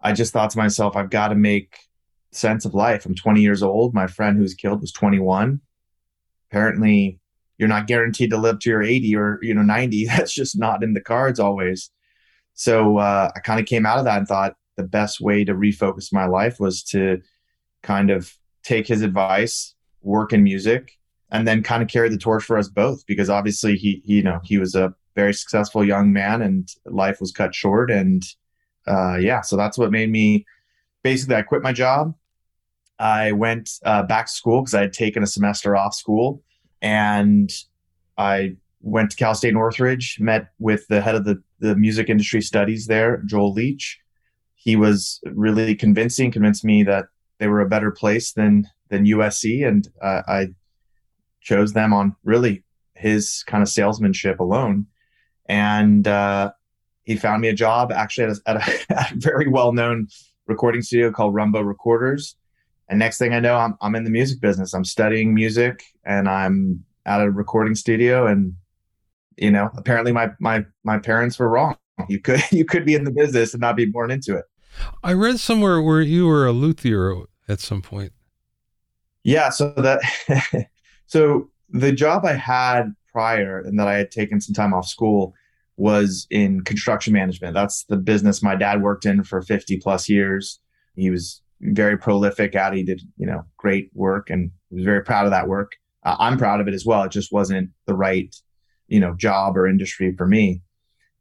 I 0.00 0.12
just 0.12 0.32
thought 0.32 0.50
to 0.50 0.58
myself, 0.58 0.96
I've 0.96 1.10
got 1.10 1.28
to 1.28 1.34
make 1.34 1.76
sense 2.32 2.64
of 2.64 2.74
life. 2.74 3.06
I'm 3.06 3.14
20 3.14 3.40
years 3.40 3.62
old. 3.62 3.94
My 3.94 4.06
friend 4.06 4.36
who 4.36 4.42
was 4.42 4.54
killed 4.54 4.80
was 4.80 4.92
21. 4.92 5.60
Apparently, 6.50 7.18
you're 7.58 7.68
not 7.68 7.86
guaranteed 7.86 8.30
to 8.30 8.36
live 8.36 8.58
to 8.60 8.70
your 8.70 8.82
80 8.82 9.16
or 9.16 9.38
you 9.42 9.54
know 9.54 9.62
90. 9.62 10.06
That's 10.16 10.34
just 10.34 10.58
not 10.58 10.82
in 10.82 10.94
the 10.94 11.00
cards 11.00 11.40
always. 11.40 11.90
So 12.54 12.98
uh, 12.98 13.30
I 13.34 13.40
kind 13.40 13.60
of 13.60 13.66
came 13.66 13.84
out 13.84 13.98
of 13.98 14.04
that 14.06 14.18
and 14.18 14.28
thought 14.28 14.56
the 14.76 14.82
best 14.82 15.20
way 15.20 15.44
to 15.44 15.54
refocus 15.54 16.12
my 16.12 16.26
life 16.26 16.58
was 16.58 16.82
to 16.84 17.20
kind 17.82 18.10
of 18.10 18.32
take 18.62 18.86
his 18.86 19.02
advice, 19.02 19.74
work 20.02 20.32
in 20.32 20.42
music, 20.42 20.98
and 21.30 21.46
then 21.46 21.62
kind 21.62 21.82
of 21.82 21.88
carry 21.88 22.08
the 22.08 22.18
torch 22.18 22.44
for 22.44 22.56
us 22.58 22.68
both 22.68 23.04
because 23.06 23.30
obviously 23.30 23.76
he, 23.76 24.02
he 24.04 24.14
you 24.14 24.22
know 24.22 24.40
he 24.44 24.58
was 24.58 24.74
a 24.74 24.94
very 25.14 25.34
successful 25.34 25.84
young 25.84 26.12
man 26.12 26.42
and 26.42 26.68
life 26.84 27.20
was 27.20 27.32
cut 27.32 27.54
short 27.54 27.90
and 27.90 28.24
uh, 28.86 29.16
yeah 29.16 29.40
so 29.40 29.56
that's 29.56 29.78
what 29.78 29.90
made 29.90 30.10
me 30.10 30.44
basically 31.02 31.34
i 31.34 31.42
quit 31.42 31.62
my 31.62 31.72
job 31.72 32.14
i 32.98 33.32
went 33.32 33.70
uh, 33.84 34.02
back 34.02 34.26
to 34.26 34.32
school 34.32 34.60
because 34.60 34.74
i 34.74 34.80
had 34.82 34.92
taken 34.92 35.22
a 35.22 35.26
semester 35.26 35.76
off 35.76 35.94
school 35.94 36.42
and 36.82 37.50
i 38.18 38.54
went 38.80 39.10
to 39.10 39.16
cal 39.16 39.34
state 39.34 39.54
northridge 39.54 40.18
met 40.20 40.48
with 40.58 40.86
the 40.88 41.00
head 41.00 41.14
of 41.14 41.24
the, 41.24 41.42
the 41.60 41.74
music 41.76 42.08
industry 42.08 42.40
studies 42.40 42.86
there 42.86 43.22
joel 43.26 43.52
leach 43.52 43.98
he 44.54 44.76
was 44.76 45.20
really 45.32 45.74
convincing 45.74 46.30
convinced 46.30 46.64
me 46.64 46.82
that 46.82 47.06
they 47.38 47.48
were 47.48 47.60
a 47.60 47.68
better 47.68 47.90
place 47.90 48.32
than 48.32 48.68
than 48.90 49.04
usc 49.06 49.66
and 49.66 49.88
uh, 50.02 50.22
i 50.28 50.48
chose 51.46 51.72
them 51.72 51.92
on 51.92 52.14
really 52.24 52.64
his 52.96 53.44
kind 53.46 53.62
of 53.62 53.68
salesmanship 53.68 54.40
alone. 54.40 54.86
And 55.48 56.06
uh, 56.08 56.52
he 57.04 57.16
found 57.16 57.40
me 57.40 57.48
a 57.48 57.54
job 57.54 57.92
actually 57.92 58.32
at 58.46 58.56
a, 58.56 58.90
at 58.90 59.12
a, 59.12 59.14
very 59.16 59.48
well 59.48 59.72
known 59.72 60.08
recording 60.46 60.82
studio 60.82 61.12
called 61.12 61.34
Rumbo 61.34 61.60
Recorders. 61.60 62.36
And 62.88 62.98
next 62.98 63.18
thing 63.18 63.32
I 63.32 63.40
know, 63.40 63.56
I'm, 63.56 63.76
I'm 63.80 63.94
in 63.94 64.04
the 64.04 64.10
music 64.10 64.40
business. 64.40 64.74
I'm 64.74 64.84
studying 64.84 65.34
music 65.34 65.84
and 66.06 66.28
I'm 66.28 66.84
at 67.04 67.20
a 67.20 67.30
recording 67.30 67.74
studio. 67.74 68.26
And, 68.26 68.54
you 69.36 69.50
know, 69.50 69.70
apparently 69.76 70.12
my, 70.12 70.30
my, 70.40 70.64
my 70.84 70.98
parents 70.98 71.38
were 71.38 71.48
wrong. 71.48 71.76
You 72.08 72.20
could, 72.20 72.40
you 72.50 72.64
could 72.64 72.84
be 72.84 72.94
in 72.94 73.04
the 73.04 73.10
business 73.10 73.52
and 73.52 73.60
not 73.60 73.76
be 73.76 73.84
born 73.84 74.10
into 74.10 74.36
it. 74.36 74.44
I 75.02 75.12
read 75.12 75.40
somewhere 75.40 75.80
where 75.80 76.00
you 76.00 76.26
were 76.26 76.46
a 76.46 76.52
luthier 76.52 77.14
at 77.48 77.60
some 77.60 77.82
point. 77.82 78.12
Yeah. 79.24 79.50
So 79.50 79.72
that, 79.76 80.00
So 81.06 81.50
the 81.70 81.92
job 81.92 82.24
I 82.24 82.34
had 82.34 82.92
prior 83.12 83.60
and 83.60 83.78
that 83.78 83.88
I 83.88 83.94
had 83.94 84.10
taken 84.10 84.40
some 84.40 84.54
time 84.54 84.74
off 84.74 84.86
school 84.86 85.34
was 85.76 86.26
in 86.30 86.62
construction 86.62 87.12
management. 87.12 87.54
That's 87.54 87.84
the 87.84 87.96
business 87.96 88.42
my 88.42 88.56
dad 88.56 88.82
worked 88.82 89.06
in 89.06 89.22
for 89.24 89.42
50 89.42 89.78
plus 89.78 90.08
years. 90.08 90.60
He 90.94 91.10
was 91.10 91.42
very 91.60 91.96
prolific 91.96 92.54
at 92.54 92.72
it. 92.72 92.76
He 92.76 92.82
did, 92.82 93.02
you 93.16 93.26
know, 93.26 93.44
great 93.56 93.90
work 93.94 94.30
and 94.30 94.50
was 94.70 94.84
very 94.84 95.02
proud 95.02 95.26
of 95.26 95.30
that 95.30 95.48
work. 95.48 95.76
Uh, 96.06 96.16
I'm 96.20 96.38
proud 96.38 96.60
of 96.60 96.68
it 96.68 96.74
as 96.74 96.86
well. 96.86 97.02
It 97.02 97.10
just 97.10 97.32
wasn't 97.32 97.70
the 97.86 97.94
right, 97.94 98.34
you 98.86 99.00
know, 99.00 99.14
job 99.14 99.56
or 99.58 99.66
industry 99.66 100.14
for 100.16 100.26
me. 100.26 100.62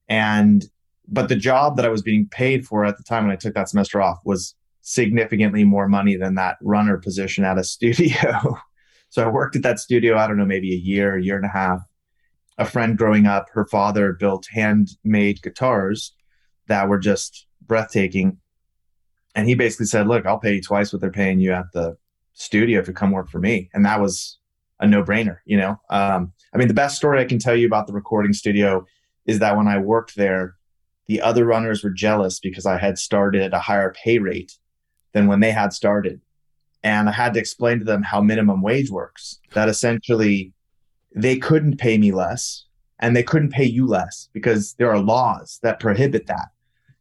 And, 0.07 0.63
but 1.07 1.27
the 1.27 1.35
job 1.35 1.75
that 1.75 1.85
I 1.85 1.89
was 1.89 2.03
being 2.03 2.27
paid 2.29 2.67
for 2.67 2.85
at 2.85 2.95
the 2.97 3.03
time 3.03 3.23
when 3.23 3.33
I 3.33 3.35
took 3.35 3.55
that 3.55 3.67
semester 3.67 3.99
off 3.99 4.19
was 4.23 4.53
significantly 4.81 5.63
more 5.63 5.87
money 5.87 6.15
than 6.15 6.35
that 6.35 6.57
runner 6.61 6.99
position 6.99 7.43
at 7.43 7.57
a 7.57 7.63
studio. 7.75 8.57
So 9.09 9.23
I 9.23 9.27
worked 9.27 9.55
at 9.55 9.63
that 9.63 9.79
studio, 9.79 10.17
I 10.17 10.27
don't 10.27 10.37
know, 10.37 10.45
maybe 10.45 10.71
a 10.71 10.77
year, 10.77 11.15
a 11.15 11.23
year 11.23 11.35
and 11.35 11.45
a 11.45 11.49
half. 11.49 11.81
A 12.57 12.65
friend 12.65 12.97
growing 12.97 13.25
up, 13.25 13.47
her 13.53 13.65
father 13.65 14.13
built 14.13 14.47
handmade 14.51 15.41
guitars 15.41 16.13
that 16.67 16.87
were 16.87 16.99
just 16.99 17.47
breathtaking. 17.65 18.37
And 19.33 19.47
he 19.47 19.55
basically 19.55 19.87
said, 19.87 20.07
Look, 20.07 20.25
I'll 20.25 20.39
pay 20.39 20.55
you 20.55 20.61
twice 20.61 20.93
what 20.93 21.01
they're 21.01 21.11
paying 21.11 21.39
you 21.39 21.51
at 21.51 21.71
the 21.73 21.97
studio 22.33 22.79
if 22.79 22.87
you 22.87 22.93
come 22.93 23.11
work 23.11 23.29
for 23.29 23.39
me. 23.39 23.69
And 23.73 23.85
that 23.85 23.99
was 23.99 24.37
a 24.79 24.87
no 24.87 25.03
brainer, 25.03 25.37
you 25.45 25.57
know? 25.57 25.79
Um, 25.89 26.33
I 26.53 26.57
mean, 26.57 26.67
the 26.67 26.73
best 26.73 26.95
story 26.95 27.19
I 27.19 27.25
can 27.25 27.39
tell 27.39 27.55
you 27.55 27.67
about 27.67 27.87
the 27.87 27.93
recording 27.93 28.33
studio 28.33 28.85
is 29.25 29.39
that 29.39 29.57
when 29.57 29.67
I 29.67 29.77
worked 29.77 30.15
there, 30.15 30.55
the 31.07 31.21
other 31.21 31.45
runners 31.45 31.83
were 31.83 31.91
jealous 31.91 32.39
because 32.39 32.65
I 32.65 32.77
had 32.77 32.97
started 32.97 33.41
at 33.41 33.53
a 33.53 33.59
higher 33.59 33.93
pay 33.93 34.19
rate 34.19 34.57
than 35.13 35.27
when 35.27 35.39
they 35.39 35.51
had 35.51 35.71
started 35.71 36.21
and 36.85 37.09
I 37.09 37.13
had 37.13 37.33
to 37.33 37.39
explain 37.39 37.79
to 37.79 37.85
them 37.85 38.03
how 38.03 38.21
minimum 38.21 38.61
wage 38.61 38.91
works. 38.91 39.39
That 39.53 39.67
essentially 39.69 40.53
they 41.15 41.35
couldn't 41.35 41.77
pay 41.77 41.97
me 41.97 42.11
less 42.11 42.65
and 42.99 43.15
they 43.15 43.23
couldn't 43.23 43.49
pay 43.49 43.65
you 43.65 43.87
less 43.87 44.29
because 44.33 44.75
there 44.75 44.91
are 44.91 44.99
laws 44.99 45.59
that 45.63 45.79
prohibit 45.79 46.27
that. 46.27 46.49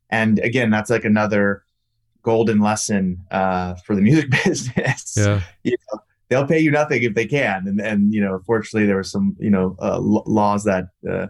And 0.08 0.38
again, 0.38 0.70
that's 0.70 0.88
like 0.88 1.04
another 1.04 1.64
golden 2.22 2.60
lesson 2.60 3.26
uh, 3.30 3.74
for 3.84 3.94
the 3.94 4.00
music 4.00 4.30
business. 4.44 5.18
Yeah. 5.18 5.42
you 5.62 5.76
know, 5.92 6.00
they'll 6.28 6.46
pay 6.46 6.58
you 6.58 6.70
nothing 6.70 7.02
if 7.02 7.14
they 7.14 7.26
can. 7.26 7.66
And, 7.66 7.80
and 7.80 8.12
you 8.12 8.20
know, 8.20 8.40
fortunately, 8.46 8.86
there 8.86 8.96
were 8.96 9.02
some, 9.02 9.36
you 9.38 9.50
know, 9.50 9.76
uh, 9.80 9.98
laws 10.00 10.64
that, 10.64 10.86
uh, 11.08 11.26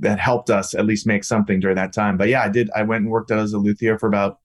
that 0.00 0.20
helped 0.20 0.50
us 0.50 0.74
at 0.74 0.86
least 0.86 1.06
make 1.06 1.24
something 1.24 1.60
during 1.60 1.76
that 1.76 1.92
time. 1.92 2.16
But 2.16 2.28
yeah, 2.28 2.42
I 2.42 2.48
did. 2.48 2.70
I 2.76 2.82
went 2.82 3.02
and 3.02 3.10
worked 3.10 3.30
out 3.30 3.40
as 3.40 3.52
a 3.52 3.58
luthier 3.58 3.98
for 3.98 4.06
about 4.06 4.38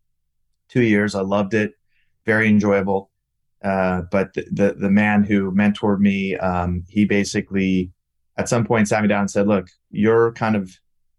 two 0.69 0.81
years. 0.81 1.13
I 1.13 1.21
loved 1.21 1.53
it 1.53 1.73
very 2.25 2.47
enjoyable. 2.47 3.11
Uh, 3.63 4.01
but 4.11 4.33
the, 4.33 4.45
the, 4.51 4.73
the 4.73 4.89
man 4.89 5.23
who 5.23 5.51
mentored 5.51 5.99
me, 5.99 6.35
um, 6.37 6.83
he 6.89 7.05
basically 7.05 7.91
at 8.37 8.49
some 8.49 8.65
point 8.65 8.87
sat 8.87 9.01
me 9.01 9.07
down 9.07 9.21
and 9.21 9.31
said, 9.31 9.47
"Look, 9.47 9.67
your 9.89 10.33
kind 10.33 10.55
of 10.55 10.71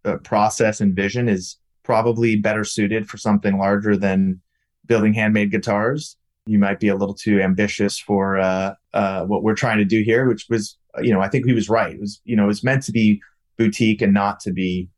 uh, 0.04 0.16
process 0.18 0.80
and 0.80 0.94
vision 0.94 1.28
is 1.28 1.56
probably 1.84 2.36
better 2.36 2.64
suited 2.64 3.08
for 3.08 3.16
something 3.16 3.56
larger 3.58 3.96
than 3.96 4.40
building 4.86 5.14
handmade 5.14 5.50
guitars. 5.50 6.16
You 6.46 6.58
might 6.58 6.80
be 6.80 6.88
a 6.88 6.96
little 6.96 7.14
too 7.14 7.40
ambitious 7.40 7.98
for 7.98 8.38
uh, 8.38 8.74
uh 8.92 9.24
what 9.24 9.42
we're 9.42 9.54
trying 9.54 9.78
to 9.78 9.84
do 9.84 10.02
here." 10.02 10.28
Which 10.28 10.46
was, 10.48 10.76
you 11.00 11.12
know, 11.12 11.20
I 11.20 11.28
think 11.28 11.46
he 11.46 11.52
was 11.52 11.68
right. 11.68 11.94
It 11.94 12.00
was, 12.00 12.20
you 12.24 12.36
know, 12.36 12.44
it 12.44 12.48
was 12.48 12.64
meant 12.64 12.82
to 12.84 12.92
be 12.92 13.20
boutique 13.56 14.02
and 14.02 14.12
not 14.12 14.40
to 14.40 14.52
be, 14.52 14.88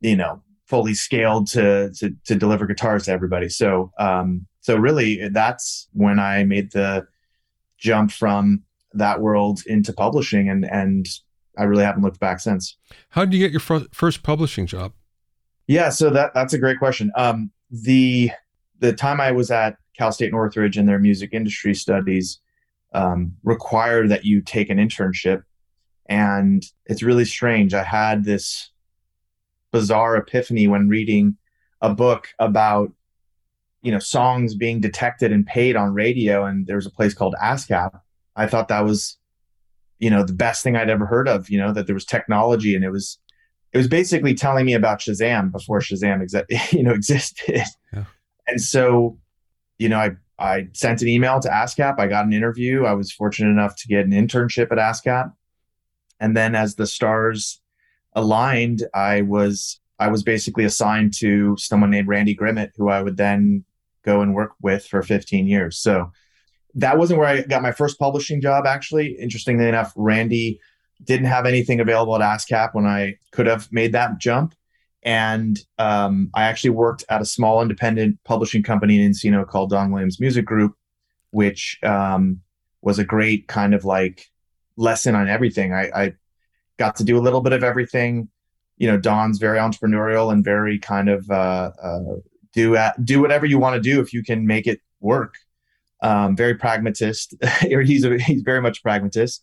you 0.00 0.16
know, 0.16 0.42
fully 0.66 0.94
scaled 0.94 1.46
to 1.48 1.92
to, 1.98 2.14
to 2.26 2.34
deliver 2.34 2.66
guitars 2.66 3.04
to 3.04 3.12
everybody. 3.12 3.48
So 3.48 3.92
um, 3.98 4.46
so 4.62 4.76
really 4.76 5.28
that's 5.28 5.88
when 5.92 6.18
i 6.18 6.42
made 6.44 6.72
the 6.72 7.06
jump 7.76 8.10
from 8.10 8.62
that 8.94 9.20
world 9.20 9.60
into 9.66 9.92
publishing 9.92 10.48
and 10.48 10.64
and 10.64 11.06
i 11.58 11.64
really 11.64 11.84
haven't 11.84 12.02
looked 12.02 12.20
back 12.20 12.40
since 12.40 12.78
how 13.10 13.24
did 13.24 13.34
you 13.34 13.40
get 13.40 13.50
your 13.50 13.60
fr- 13.60 13.88
first 13.92 14.22
publishing 14.22 14.66
job 14.66 14.92
yeah 15.66 15.90
so 15.90 16.08
that 16.08 16.32
that's 16.32 16.54
a 16.54 16.58
great 16.58 16.78
question 16.78 17.12
um 17.16 17.50
the 17.70 18.30
the 18.78 18.92
time 18.92 19.20
i 19.20 19.30
was 19.30 19.50
at 19.50 19.76
cal 19.96 20.12
state 20.12 20.32
northridge 20.32 20.76
and 20.76 20.88
their 20.88 20.98
music 20.98 21.30
industry 21.32 21.74
studies 21.74 22.40
um, 22.94 23.34
required 23.42 24.10
that 24.10 24.24
you 24.24 24.40
take 24.40 24.70
an 24.70 24.78
internship. 24.78 25.42
And 26.06 26.64
it's 26.86 27.02
really 27.02 27.24
strange. 27.24 27.74
I 27.74 27.84
had 27.84 28.24
this 28.24 28.70
bizarre 29.70 30.16
epiphany 30.16 30.68
when 30.68 30.88
reading 30.88 31.36
a 31.80 31.94
book 31.94 32.28
about 32.38 32.92
you 33.82 33.90
know 33.90 33.98
songs 33.98 34.54
being 34.54 34.80
detected 34.80 35.32
and 35.32 35.46
paid 35.46 35.74
on 35.74 35.94
radio 35.94 36.44
and 36.44 36.66
there 36.66 36.76
was 36.76 36.86
a 36.86 36.90
place 36.90 37.14
called 37.14 37.34
ascap. 37.42 37.98
I 38.36 38.46
thought 38.46 38.68
that 38.68 38.84
was 38.84 39.16
you 40.02 40.10
know 40.10 40.24
the 40.24 40.32
best 40.32 40.64
thing 40.64 40.74
i'd 40.74 40.90
ever 40.90 41.06
heard 41.06 41.28
of 41.28 41.48
you 41.48 41.56
know 41.56 41.72
that 41.72 41.86
there 41.86 41.94
was 41.94 42.04
technology 42.04 42.74
and 42.74 42.84
it 42.84 42.90
was 42.90 43.18
it 43.72 43.78
was 43.78 43.86
basically 43.86 44.34
telling 44.34 44.66
me 44.66 44.74
about 44.74 44.98
shazam 44.98 45.52
before 45.52 45.78
shazam 45.78 46.20
exa- 46.20 46.72
you 46.72 46.82
know 46.82 46.92
existed. 46.92 47.62
Yeah. 47.92 48.04
and 48.48 48.60
so 48.60 49.16
you 49.78 49.88
know 49.88 49.98
i 49.98 50.10
I 50.38 50.68
sent 50.72 51.02
an 51.02 51.08
email 51.08 51.38
to 51.38 51.48
ASCAP. 51.48 52.00
I 52.00 52.08
got 52.08 52.24
an 52.24 52.32
interview. 52.32 52.84
I 52.84 52.94
was 52.94 53.12
fortunate 53.12 53.50
enough 53.50 53.76
to 53.76 53.86
get 53.86 54.04
an 54.04 54.10
internship 54.10 54.72
at 54.72 54.78
ASCAP. 54.78 55.32
And 56.18 56.36
then 56.36 56.56
as 56.56 56.74
the 56.74 56.86
stars 56.86 57.60
aligned, 58.14 58.82
I 58.92 59.22
was 59.22 59.80
I 59.98 60.08
was 60.08 60.24
basically 60.24 60.64
assigned 60.64 61.14
to 61.18 61.56
someone 61.58 61.90
named 61.90 62.08
Randy 62.08 62.34
Grimmett, 62.34 62.72
who 62.76 62.88
I 62.88 63.02
would 63.02 63.16
then 63.16 63.64
go 64.04 64.20
and 64.20 64.34
work 64.34 64.52
with 64.60 64.84
for 64.84 65.00
15 65.02 65.46
years. 65.46 65.78
So 65.78 66.10
that 66.74 66.98
wasn't 66.98 67.20
where 67.20 67.28
I 67.28 67.42
got 67.42 67.62
my 67.62 67.70
first 67.70 67.98
publishing 68.00 68.40
job, 68.40 68.66
actually. 68.66 69.16
Interestingly 69.20 69.68
enough, 69.68 69.92
Randy 69.94 70.60
didn't 71.04 71.26
have 71.26 71.46
anything 71.46 71.78
available 71.78 72.20
at 72.20 72.20
ASCAP 72.20 72.74
when 72.74 72.86
I 72.86 73.16
could 73.30 73.46
have 73.46 73.70
made 73.70 73.92
that 73.92 74.18
jump. 74.18 74.54
And 75.02 75.58
um, 75.78 76.30
I 76.34 76.44
actually 76.44 76.70
worked 76.70 77.04
at 77.08 77.20
a 77.20 77.24
small 77.26 77.60
independent 77.60 78.18
publishing 78.24 78.62
company 78.62 79.00
in 79.00 79.10
Encino 79.10 79.46
called 79.46 79.70
Don 79.70 79.90
Williams 79.90 80.20
Music 80.20 80.44
Group, 80.44 80.74
which 81.30 81.78
um, 81.82 82.40
was 82.82 82.98
a 82.98 83.04
great 83.04 83.48
kind 83.48 83.74
of 83.74 83.84
like 83.84 84.26
lesson 84.76 85.14
on 85.14 85.28
everything. 85.28 85.72
I, 85.72 85.90
I, 85.94 86.12
got 86.78 86.96
to 86.96 87.04
do 87.04 87.18
a 87.18 87.20
little 87.20 87.42
bit 87.42 87.52
of 87.52 87.62
everything. 87.62 88.28
You 88.78 88.88
know, 88.88 88.96
Don's 88.96 89.38
very 89.38 89.58
entrepreneurial 89.58 90.32
and 90.32 90.42
very 90.42 90.78
kind 90.78 91.08
of 91.08 91.30
uh, 91.30 91.70
uh, 91.80 92.00
do 92.52 92.76
at, 92.76 93.04
do 93.04 93.20
whatever 93.20 93.46
you 93.46 93.58
want 93.58 93.76
to 93.76 93.80
do 93.80 94.00
if 94.00 94.12
you 94.12 94.22
can 94.24 94.46
make 94.46 94.66
it 94.66 94.80
work. 95.00 95.34
Um, 96.02 96.34
very 96.34 96.54
pragmatist. 96.54 97.34
he's 97.60 98.04
a, 98.04 98.18
he's 98.18 98.42
very 98.42 98.60
much 98.60 98.82
pragmatist, 98.82 99.42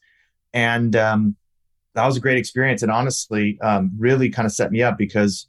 and 0.54 0.96
um, 0.96 1.36
that 2.00 2.06
was 2.06 2.16
a 2.16 2.22
great 2.22 2.38
experience. 2.38 2.82
And 2.82 2.92
honestly, 2.92 3.60
um, 3.62 3.92
really 3.98 4.30
kind 4.30 4.46
of 4.46 4.54
set 4.54 4.72
me 4.72 4.82
up 4.82 4.98
because 4.98 5.48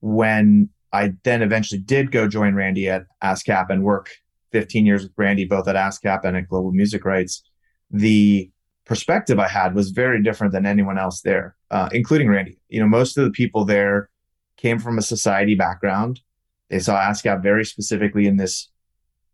when 0.00 0.68
I 0.92 1.12
then 1.22 1.40
eventually 1.40 1.80
did 1.80 2.10
go 2.10 2.26
join 2.26 2.56
Randy 2.56 2.88
at 2.88 3.04
ASCAP 3.22 3.70
and 3.70 3.84
work 3.84 4.10
15 4.50 4.86
years 4.86 5.04
with 5.04 5.12
Randy, 5.16 5.44
both 5.44 5.68
at 5.68 5.76
ASCAP 5.76 6.24
and 6.24 6.36
at 6.36 6.48
Global 6.48 6.72
Music 6.72 7.04
Rights, 7.04 7.44
the 7.92 8.50
perspective 8.86 9.38
I 9.38 9.46
had 9.46 9.76
was 9.76 9.90
very 9.90 10.20
different 10.20 10.52
than 10.52 10.66
anyone 10.66 10.98
else 10.98 11.20
there, 11.20 11.54
uh, 11.70 11.88
including 11.92 12.28
Randy. 12.28 12.58
You 12.68 12.80
know, 12.80 12.88
most 12.88 13.16
of 13.16 13.24
the 13.24 13.30
people 13.30 13.64
there 13.64 14.10
came 14.56 14.80
from 14.80 14.98
a 14.98 15.02
society 15.02 15.54
background. 15.54 16.22
They 16.70 16.80
saw 16.80 16.98
ASCAP 16.98 17.40
very 17.40 17.64
specifically 17.64 18.26
in 18.26 18.36
this, 18.36 18.68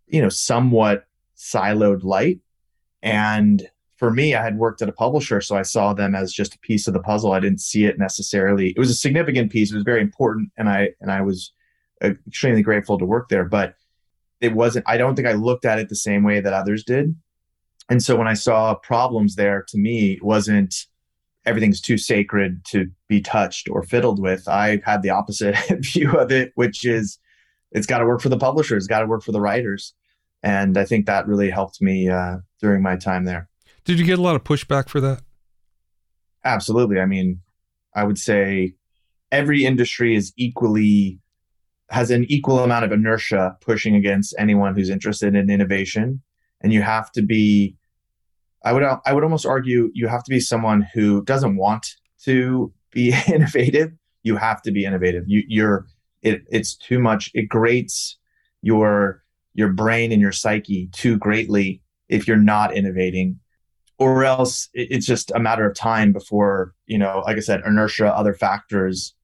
you 0.08 0.20
know, 0.20 0.28
somewhat 0.28 1.06
siloed 1.38 2.04
light. 2.04 2.40
And 3.02 3.66
for 3.96 4.10
me, 4.10 4.34
I 4.34 4.42
had 4.42 4.58
worked 4.58 4.82
at 4.82 4.88
a 4.88 4.92
publisher, 4.92 5.40
so 5.40 5.56
I 5.56 5.62
saw 5.62 5.92
them 5.92 6.14
as 6.14 6.32
just 6.32 6.54
a 6.54 6.58
piece 6.60 6.86
of 6.86 6.94
the 6.94 7.00
puzzle. 7.00 7.32
I 7.32 7.40
didn't 7.40 7.60
see 7.60 7.84
it 7.84 7.98
necessarily. 7.98 8.70
It 8.70 8.78
was 8.78 8.90
a 8.90 8.94
significant 8.94 9.52
piece. 9.52 9.70
It 9.70 9.76
was 9.76 9.84
very 9.84 10.00
important, 10.00 10.50
and 10.56 10.68
I 10.68 10.90
and 11.00 11.10
I 11.10 11.20
was 11.22 11.52
extremely 12.02 12.62
grateful 12.62 12.98
to 12.98 13.04
work 13.04 13.28
there. 13.28 13.44
But 13.44 13.74
it 14.40 14.54
wasn't. 14.54 14.84
I 14.88 14.96
don't 14.96 15.14
think 15.14 15.28
I 15.28 15.32
looked 15.32 15.64
at 15.64 15.78
it 15.78 15.88
the 15.88 15.96
same 15.96 16.24
way 16.24 16.40
that 16.40 16.52
others 16.52 16.84
did. 16.84 17.14
And 17.88 18.02
so 18.02 18.16
when 18.16 18.28
I 18.28 18.34
saw 18.34 18.74
problems 18.74 19.36
there, 19.36 19.64
to 19.68 19.78
me, 19.78 20.18
wasn't 20.22 20.74
everything's 21.46 21.80
too 21.80 21.98
sacred 21.98 22.64
to 22.64 22.90
be 23.08 23.20
touched 23.20 23.68
or 23.68 23.82
fiddled 23.82 24.20
with. 24.20 24.48
I 24.48 24.80
had 24.84 25.02
the 25.02 25.10
opposite 25.10 25.56
view 25.80 26.12
of 26.12 26.32
it, 26.32 26.52
which 26.54 26.84
is 26.84 27.18
it's 27.72 27.86
got 27.86 27.98
to 27.98 28.06
work 28.06 28.22
for 28.22 28.28
the 28.28 28.38
publishers, 28.38 28.86
got 28.86 29.00
to 29.00 29.06
work 29.06 29.22
for 29.22 29.32
the 29.32 29.40
writers, 29.40 29.94
and 30.42 30.76
I 30.78 30.84
think 30.84 31.06
that 31.06 31.26
really 31.26 31.50
helped 31.50 31.80
me 31.82 32.08
uh, 32.08 32.38
during 32.60 32.82
my 32.82 32.96
time 32.96 33.24
there. 33.24 33.48
Did 33.84 33.98
you 33.98 34.04
get 34.04 34.18
a 34.18 34.22
lot 34.22 34.36
of 34.36 34.44
pushback 34.44 34.88
for 34.88 35.00
that? 35.00 35.20
Absolutely. 36.44 37.00
I 37.00 37.06
mean, 37.06 37.40
I 37.94 38.04
would 38.04 38.18
say 38.18 38.74
every 39.30 39.64
industry 39.64 40.14
is 40.14 40.32
equally 40.36 41.20
has 41.90 42.10
an 42.10 42.24
equal 42.28 42.60
amount 42.60 42.84
of 42.84 42.92
inertia 42.92 43.56
pushing 43.60 43.94
against 43.94 44.34
anyone 44.38 44.74
who's 44.74 44.88
interested 44.88 45.34
in 45.34 45.50
innovation 45.50 46.22
and 46.62 46.72
you 46.72 46.82
have 46.82 47.12
to 47.12 47.22
be 47.22 47.76
I 48.64 48.72
would 48.72 48.82
I 48.82 49.12
would 49.12 49.22
almost 49.22 49.44
argue 49.44 49.90
you 49.92 50.08
have 50.08 50.24
to 50.24 50.30
be 50.30 50.40
someone 50.40 50.88
who 50.94 51.22
doesn't 51.24 51.56
want 51.56 51.86
to 52.24 52.72
be 52.90 53.14
innovative. 53.28 53.92
You 54.22 54.36
have 54.36 54.62
to 54.62 54.72
be 54.72 54.86
innovative. 54.86 55.24
You, 55.26 55.42
you're 55.46 55.86
it, 56.22 56.42
it's 56.50 56.74
too 56.74 56.98
much. 56.98 57.30
It 57.34 57.48
grates 57.48 58.16
your 58.62 59.22
your 59.52 59.68
brain 59.68 60.10
and 60.10 60.20
your 60.20 60.32
psyche 60.32 60.88
too 60.92 61.18
greatly 61.18 61.82
if 62.08 62.26
you're 62.26 62.38
not 62.38 62.74
innovating 62.74 63.38
or 63.98 64.24
else 64.24 64.68
it's 64.74 65.06
just 65.06 65.30
a 65.32 65.38
matter 65.38 65.68
of 65.68 65.74
time 65.74 66.12
before 66.12 66.74
you 66.86 66.98
know 66.98 67.22
like 67.24 67.36
i 67.36 67.40
said 67.40 67.62
inertia 67.66 68.06
other 68.06 68.34
factors 68.34 69.14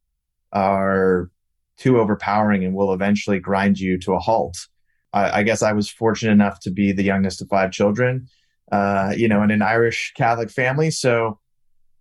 are 0.52 1.30
too 1.76 1.98
overpowering 1.98 2.64
and 2.64 2.74
will 2.74 2.92
eventually 2.92 3.38
grind 3.38 3.78
you 3.78 3.98
to 3.98 4.12
a 4.12 4.18
halt. 4.18 4.68
I, 5.12 5.40
I 5.40 5.42
guess 5.42 5.62
i 5.62 5.72
was 5.72 5.88
fortunate 5.88 6.33
enough 6.33 6.61
to 6.61 6.70
be 6.70 6.92
the 6.92 7.02
youngest 7.02 7.42
of 7.42 7.48
five 7.48 7.72
children 7.72 8.28
uh, 8.70 9.12
you 9.16 9.28
know 9.28 9.42
in 9.42 9.50
an 9.50 9.62
irish 9.62 10.12
catholic 10.16 10.50
family. 10.50 10.90
So 10.90 11.38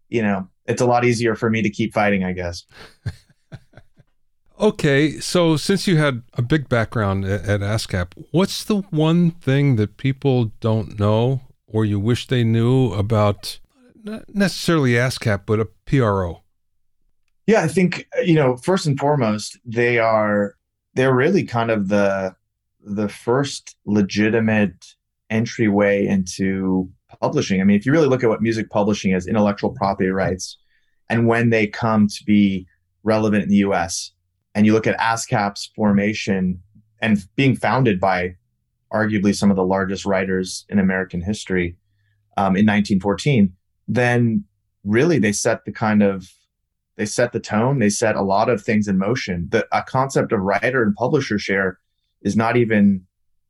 you 0.10 0.22
know 0.22 0.48
it's 0.66 0.82
a 0.82 0.86
lot 0.86 1.06
easier 1.06 1.36
for 1.36 1.50
me 1.50 1.62
to 1.64 1.70
keep 1.70 1.94
fighting 1.94 2.24
i 2.24 2.34
guess. 2.34 2.66
Okay 4.62 5.22
so 5.22 5.56
since 5.56 5.88
you 5.88 5.96
had 5.96 6.22
a 6.34 6.42
big 6.42 6.68
background 6.68 7.24
at, 7.24 7.46
at 7.46 7.62
ascap 7.62 8.12
what's 8.32 8.66
the 8.66 8.80
one 8.90 9.32
thing 9.32 9.78
that 9.78 9.96
people 9.96 10.52
don't 10.60 11.00
know 11.00 11.40
or 11.70 11.86
you 11.86 12.00
wish 12.00 12.28
they 12.28 12.44
knew 12.44 12.92
about 12.94 13.60
not 14.04 14.24
necessarily 14.34 14.94
ASCAP, 14.94 15.46
but 15.46 15.60
a 15.60 15.68
PRO? 15.86 16.44
Yeah, 17.48 17.62
I 17.62 17.68
think 17.68 18.08
uh, 18.18 18.22
you 18.22 18.36
know 18.36 18.58
first 18.58 18.86
and 18.86 19.00
foremost 19.00 19.58
they 19.66 20.00
are 20.00 20.56
they're 20.94 21.16
really 21.16 21.44
kind 21.44 21.72
of 21.72 21.88
the 21.88 22.36
the 22.84 23.10
first 23.10 23.76
legitimate 23.86 24.96
entryway 25.30 26.06
into 26.06 26.90
publishing. 27.22 27.62
I 27.62 27.64
mean, 27.64 27.78
if 27.78 27.86
you 27.86 27.92
really 27.92 28.08
look 28.08 28.24
at 28.24 28.30
what 28.30 28.42
music 28.42 28.70
publishing 28.70 29.14
is, 29.14 29.28
intellectual 29.28 29.72
property 29.72 30.10
rights, 30.10 30.58
and 31.10 31.28
when 31.28 31.50
they 31.50 31.68
come 31.68 32.08
to 32.08 32.24
be 32.24 32.68
relevant 33.04 33.44
in 33.44 33.50
the 33.50 33.58
U.S., 33.58 34.12
and 34.56 34.66
you 34.66 34.74
look 34.74 34.88
at 34.88 35.00
ASCAP's 35.00 35.72
formation 35.76 36.62
and 37.02 37.26
being 37.36 37.56
founded 37.56 38.00
by 38.00 38.36
arguably 38.94 39.36
some 39.36 39.50
of 39.50 39.56
the 39.56 39.64
largest 39.64 40.06
writers 40.06 40.66
in 40.70 40.80
American 40.80 41.22
history 41.22 41.78
um, 42.38 42.56
in 42.56 42.66
1914, 42.66 43.54
then 43.88 44.44
really 44.84 45.20
they 45.20 45.32
set 45.32 45.66
the 45.66 45.72
kind 45.72 46.02
of 46.02 46.30
they 46.96 47.06
set 47.06 47.32
the 47.32 47.40
tone. 47.40 47.80
They 47.80 47.90
set 47.90 48.18
a 48.18 48.22
lot 48.22 48.50
of 48.50 48.62
things 48.62 48.88
in 48.90 48.98
motion. 48.98 49.48
The 49.52 49.66
a 49.72 49.84
concept 49.84 50.34
of 50.34 50.42
writer 50.42 50.84
and 50.84 50.94
publisher 50.96 51.40
share 51.40 51.80
is 52.22 52.36
not 52.36 52.58
even 52.58 53.06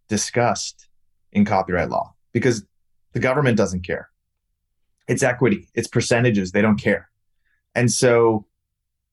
discussed 0.07 0.87
in 1.31 1.45
copyright 1.45 1.89
law 1.89 2.13
because 2.31 2.63
the 3.13 3.19
government 3.19 3.57
doesn't 3.57 3.85
care. 3.85 4.09
It's 5.07 5.23
equity, 5.23 5.67
it's 5.73 5.87
percentages. 5.87 6.51
They 6.51 6.61
don't 6.61 6.79
care. 6.79 7.09
And 7.73 7.91
so 7.91 8.45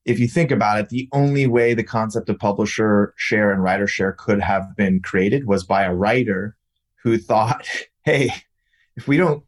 if 0.07 0.21
you 0.21 0.29
think 0.29 0.53
about 0.53 0.79
it, 0.79 0.89
the 0.89 1.09
only 1.13 1.49
way 1.49 1.75
the 1.75 1.83
concept 1.83 2.29
of 2.29 2.39
publisher 2.39 3.13
share 3.17 3.51
and 3.51 3.63
writer 3.63 3.89
share 3.89 4.13
could 4.13 4.41
have 4.41 4.75
been 4.77 5.01
created 5.03 5.47
was 5.47 5.65
by 5.65 5.83
a 5.83 5.95
writer 5.95 6.57
who 7.03 7.19
thought, 7.19 7.69
hey, 8.05 8.31
if 8.97 9.09
we 9.09 9.17
don't 9.17 9.43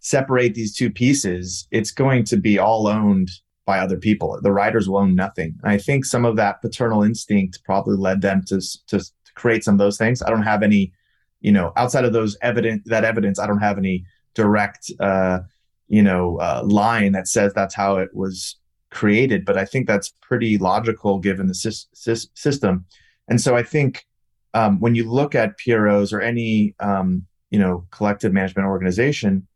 separate 0.00 0.54
these 0.54 0.74
two 0.74 0.90
pieces, 0.90 1.68
it's 1.70 1.90
going 1.90 2.24
to 2.24 2.38
be 2.38 2.58
all 2.58 2.88
owned 2.88 3.30
by 3.66 3.78
other 3.78 3.98
people. 3.98 4.40
The 4.42 4.50
writers 4.50 4.88
will 4.88 4.96
own 4.96 5.14
nothing. 5.14 5.54
And 5.62 5.70
I 5.70 5.76
think 5.76 6.06
some 6.06 6.24
of 6.24 6.36
that 6.36 6.62
paternal 6.62 7.02
instinct 7.02 7.62
probably 7.64 7.96
led 7.96 8.22
them 8.22 8.42
to, 8.46 8.62
to, 8.86 8.98
to 8.98 9.32
create 9.34 9.62
some 9.62 9.74
of 9.74 9.78
those 9.78 9.98
things. 9.98 10.22
I 10.22 10.30
don't 10.30 10.42
have 10.42 10.62
any, 10.62 10.94
you 11.42 11.52
know, 11.52 11.74
outside 11.76 12.06
of 12.06 12.14
those 12.14 12.34
evidence, 12.40 12.82
that 12.86 13.04
evidence, 13.04 13.38
I 13.38 13.46
don't 13.46 13.58
have 13.58 13.76
any 13.76 14.06
direct, 14.32 14.90
uh, 15.00 15.40
you 15.86 16.02
know, 16.02 16.38
uh, 16.38 16.62
line 16.64 17.12
that 17.12 17.28
says 17.28 17.52
that's 17.52 17.74
how 17.74 17.96
it 17.96 18.08
was 18.14 18.56
created, 18.90 19.44
but 19.44 19.56
I 19.56 19.64
think 19.64 19.86
that's 19.86 20.12
pretty 20.20 20.58
logical 20.58 21.18
given 21.18 21.46
the 21.46 21.54
sy- 21.54 21.86
sy- 21.92 22.28
system. 22.34 22.86
And 23.28 23.40
so 23.40 23.56
I 23.56 23.62
think 23.62 24.06
um, 24.54 24.80
when 24.80 24.94
you 24.94 25.10
look 25.10 25.34
at 25.34 25.58
PROs 25.58 26.12
or 26.12 26.20
any 26.20 26.74
um, 26.80 27.26
you 27.50 27.58
know 27.58 27.86
collective 27.90 28.32
management 28.32 28.68
organization, 28.68 29.46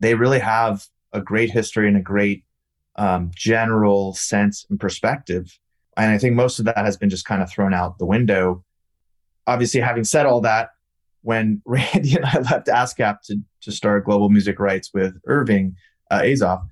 they 0.00 0.14
really 0.14 0.40
have 0.40 0.86
a 1.12 1.20
great 1.20 1.50
history 1.50 1.88
and 1.88 1.96
a 1.96 2.02
great 2.02 2.44
um, 2.96 3.30
general 3.34 4.14
sense 4.14 4.66
and 4.70 4.78
perspective. 4.78 5.58
And 5.96 6.10
I 6.10 6.18
think 6.18 6.34
most 6.34 6.58
of 6.58 6.64
that 6.66 6.78
has 6.78 6.96
been 6.96 7.10
just 7.10 7.24
kind 7.24 7.42
of 7.42 7.50
thrown 7.50 7.74
out 7.74 7.98
the 7.98 8.06
window. 8.06 8.64
Obviously, 9.46 9.80
having 9.80 10.04
said 10.04 10.26
all 10.26 10.40
that, 10.42 10.70
when 11.22 11.62
Randy 11.66 12.16
and 12.16 12.24
I 12.24 12.38
left 12.40 12.66
ASCAP 12.66 13.22
to, 13.26 13.40
to 13.62 13.72
start 13.72 14.04
Global 14.04 14.28
Music 14.28 14.58
Rights 14.58 14.90
with 14.94 15.20
Irving 15.26 15.76
uh, 16.10 16.20
Azoff, 16.20 16.66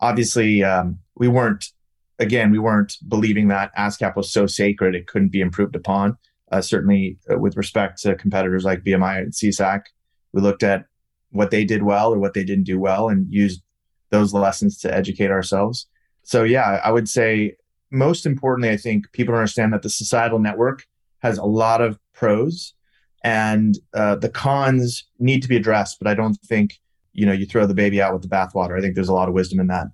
obviously 0.00 0.64
um, 0.64 0.98
we 1.16 1.28
weren't 1.28 1.66
again 2.18 2.50
we 2.50 2.58
weren't 2.58 2.96
believing 3.08 3.48
that 3.48 3.74
ASCAP 3.76 4.16
was 4.16 4.32
so 4.32 4.46
sacred 4.46 4.94
it 4.94 5.06
couldn't 5.06 5.32
be 5.32 5.40
improved 5.40 5.76
upon. 5.76 6.16
Uh, 6.50 6.60
certainly, 6.60 7.18
uh, 7.30 7.38
with 7.38 7.56
respect 7.56 8.02
to 8.02 8.14
competitors 8.14 8.62
like 8.62 8.84
BMI 8.84 9.22
and 9.22 9.32
SESAC, 9.32 9.84
we 10.32 10.42
looked 10.42 10.62
at 10.62 10.84
what 11.30 11.50
they 11.50 11.64
did 11.64 11.82
well 11.82 12.12
or 12.12 12.18
what 12.18 12.34
they 12.34 12.44
didn't 12.44 12.64
do 12.64 12.78
well 12.78 13.08
and 13.08 13.32
used 13.32 13.62
those 14.10 14.34
lessons 14.34 14.78
to 14.78 14.94
educate 14.94 15.30
ourselves. 15.30 15.86
So 16.22 16.44
yeah, 16.44 16.80
I 16.84 16.92
would 16.92 17.08
say 17.08 17.56
most 17.90 18.26
importantly, 18.26 18.70
I 18.70 18.76
think 18.76 19.10
people 19.12 19.34
understand 19.34 19.72
that 19.72 19.82
the 19.82 19.90
societal 19.90 20.38
network 20.38 20.84
has 21.20 21.38
a 21.38 21.44
lot 21.44 21.80
of 21.80 21.98
pros 22.12 22.74
and 23.24 23.78
uh, 23.94 24.16
the 24.16 24.28
cons 24.28 25.04
need 25.18 25.42
to 25.42 25.48
be 25.48 25.56
addressed. 25.56 25.98
But 25.98 26.08
I 26.08 26.14
don't 26.14 26.38
think 26.44 26.78
you 27.12 27.26
know 27.26 27.32
you 27.32 27.46
throw 27.46 27.66
the 27.66 27.74
baby 27.74 28.00
out 28.00 28.12
with 28.12 28.22
the 28.22 28.28
bathwater. 28.28 28.76
I 28.76 28.80
think 28.80 28.94
there's 28.94 29.08
a 29.08 29.14
lot 29.14 29.28
of 29.28 29.34
wisdom 29.34 29.60
in 29.60 29.68
that. 29.68 29.86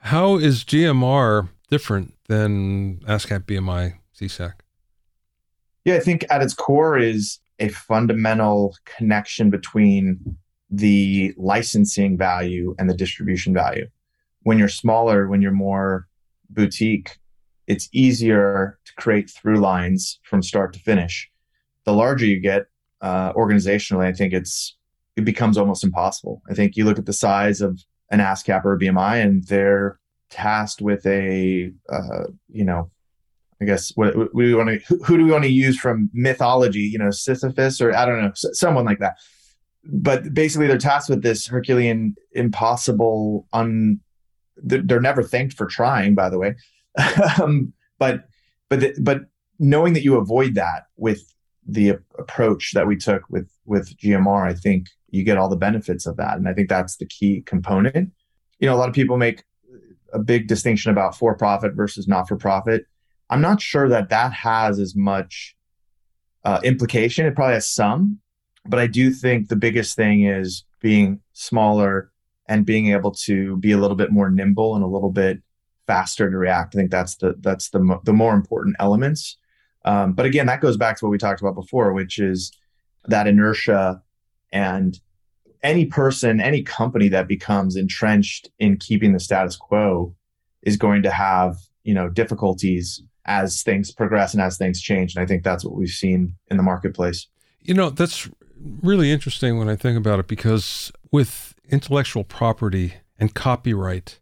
How 0.00 0.36
is 0.36 0.64
GMR 0.64 1.48
different 1.70 2.14
than 2.28 3.00
ASCAP 3.00 3.40
BMI 3.40 3.94
SESAC? 4.18 4.54
Yeah, 5.84 5.96
I 5.96 6.00
think 6.00 6.24
at 6.30 6.42
its 6.42 6.54
core 6.54 6.98
is 6.98 7.38
a 7.58 7.68
fundamental 7.68 8.76
connection 8.84 9.50
between 9.50 10.36
the 10.70 11.34
licensing 11.36 12.16
value 12.16 12.74
and 12.78 12.88
the 12.88 12.94
distribution 12.94 13.52
value. 13.52 13.86
When 14.42 14.58
you're 14.58 14.68
smaller, 14.68 15.28
when 15.28 15.42
you're 15.42 15.52
more 15.52 16.08
boutique, 16.48 17.18
it's 17.66 17.88
easier 17.92 18.78
to 18.86 18.94
create 18.94 19.30
through 19.30 19.60
lines 19.60 20.18
from 20.22 20.42
start 20.42 20.72
to 20.72 20.80
finish. 20.80 21.30
The 21.84 21.92
larger 21.92 22.24
you 22.24 22.40
get 22.40 22.66
uh, 23.00 23.32
organizationally, 23.34 24.06
I 24.06 24.12
think 24.12 24.32
it's 24.32 24.76
it 25.16 25.24
becomes 25.24 25.58
almost 25.58 25.84
impossible. 25.84 26.42
I 26.48 26.54
think 26.54 26.76
you 26.76 26.84
look 26.84 26.98
at 26.98 27.06
the 27.06 27.12
size 27.12 27.60
of 27.60 27.84
an 28.10 28.20
ASCAP 28.20 28.64
or 28.64 28.74
a 28.74 28.78
BMI, 28.78 29.22
and 29.22 29.44
they're 29.44 29.98
tasked 30.30 30.80
with 30.80 31.04
a 31.06 31.72
uh, 31.92 32.24
you 32.48 32.64
know 32.64 32.90
I 33.60 33.66
guess 33.66 33.92
what, 33.94 34.16
what 34.16 34.34
we 34.34 34.54
want 34.54 34.68
to 34.70 34.78
who, 34.86 35.02
who, 35.04 35.18
do 35.18 35.24
we 35.24 35.32
want 35.32 35.44
to 35.44 35.50
use 35.50 35.78
from 35.78 36.08
mythology? 36.14 36.80
You 36.80 36.98
know, 36.98 37.10
Sisyphus 37.10 37.80
or 37.80 37.94
I 37.94 38.06
don't 38.06 38.22
know, 38.22 38.32
someone 38.34 38.86
like 38.86 39.00
that. 39.00 39.16
But 39.84 40.32
basically, 40.32 40.66
they're 40.66 40.78
tasked 40.78 41.10
with 41.10 41.22
this 41.22 41.46
Herculean, 41.46 42.14
impossible, 42.32 43.46
un. 43.52 44.00
They're 44.56 45.00
never 45.00 45.22
thanked 45.22 45.54
for 45.54 45.66
trying, 45.66 46.14
by 46.14 46.28
the 46.28 46.38
way. 46.38 46.54
um, 47.42 47.72
but 47.98 48.24
but 48.68 48.80
the, 48.80 48.94
but 49.00 49.22
knowing 49.58 49.92
that 49.94 50.04
you 50.04 50.16
avoid 50.16 50.54
that 50.54 50.84
with 50.96 51.22
the 51.66 51.90
approach 52.18 52.72
that 52.74 52.86
we 52.86 52.96
took 52.96 53.22
with 53.28 53.50
with 53.64 53.96
GMR, 53.98 54.48
I 54.48 54.54
think 54.54 54.86
you 55.10 55.24
get 55.24 55.38
all 55.38 55.48
the 55.48 55.56
benefits 55.56 56.06
of 56.06 56.16
that, 56.16 56.36
and 56.36 56.48
I 56.48 56.54
think 56.54 56.68
that's 56.68 56.96
the 56.96 57.06
key 57.06 57.42
component. 57.42 58.12
You 58.58 58.68
know, 58.68 58.74
a 58.74 58.78
lot 58.78 58.88
of 58.88 58.94
people 58.94 59.16
make 59.16 59.44
a 60.12 60.18
big 60.18 60.48
distinction 60.48 60.90
about 60.90 61.16
for 61.16 61.36
profit 61.36 61.74
versus 61.74 62.08
not 62.08 62.28
for 62.28 62.36
profit 62.36 62.86
I'm 63.30 63.40
not 63.40 63.62
sure 63.62 63.88
that 63.88 64.08
that 64.08 64.32
has 64.32 64.78
as 64.80 64.96
much 64.96 65.56
uh, 66.44 66.60
implication. 66.64 67.26
It 67.26 67.36
probably 67.36 67.54
has 67.54 67.68
some, 67.68 68.18
but 68.66 68.80
I 68.80 68.88
do 68.88 69.12
think 69.12 69.48
the 69.48 69.56
biggest 69.56 69.96
thing 69.96 70.24
is 70.24 70.64
being 70.80 71.20
smaller 71.32 72.10
and 72.46 72.66
being 72.66 72.88
able 72.88 73.12
to 73.12 73.56
be 73.58 73.70
a 73.70 73.78
little 73.78 73.96
bit 73.96 74.10
more 74.10 74.28
nimble 74.28 74.74
and 74.74 74.82
a 74.82 74.88
little 74.88 75.12
bit 75.12 75.40
faster 75.86 76.28
to 76.28 76.36
react. 76.36 76.74
I 76.74 76.78
think 76.78 76.90
that's 76.90 77.16
the 77.16 77.36
that's 77.38 77.70
the 77.70 77.78
mo- 77.78 78.00
the 78.04 78.12
more 78.12 78.34
important 78.34 78.74
elements. 78.80 79.38
Um, 79.84 80.12
but 80.12 80.26
again, 80.26 80.46
that 80.46 80.60
goes 80.60 80.76
back 80.76 80.98
to 80.98 81.04
what 81.04 81.10
we 81.10 81.18
talked 81.18 81.40
about 81.40 81.54
before, 81.54 81.92
which 81.92 82.18
is 82.18 82.52
that 83.06 83.28
inertia 83.28 84.02
and 84.52 84.98
any 85.62 85.86
person, 85.86 86.40
any 86.40 86.62
company 86.62 87.08
that 87.08 87.28
becomes 87.28 87.76
entrenched 87.76 88.50
in 88.58 88.76
keeping 88.78 89.12
the 89.12 89.20
status 89.20 89.56
quo 89.56 90.14
is 90.62 90.76
going 90.76 91.02
to 91.02 91.10
have 91.10 91.56
you 91.84 91.94
know 91.94 92.08
difficulties 92.08 93.02
as 93.26 93.62
things 93.62 93.92
progress 93.92 94.34
and 94.34 94.42
as 94.42 94.56
things 94.56 94.80
change. 94.80 95.14
And 95.14 95.22
I 95.22 95.26
think 95.26 95.44
that's 95.44 95.64
what 95.64 95.74
we've 95.74 95.88
seen 95.88 96.34
in 96.50 96.56
the 96.56 96.62
marketplace. 96.62 97.26
You 97.62 97.74
know, 97.74 97.90
that's 97.90 98.28
really 98.82 99.12
interesting 99.12 99.58
when 99.58 99.68
I 99.68 99.76
think 99.76 99.96
about 99.96 100.18
it 100.18 100.26
because 100.26 100.90
with 101.10 101.54
intellectual 101.68 102.24
property 102.24 102.94
and 103.18 103.34
copyright 103.34 104.18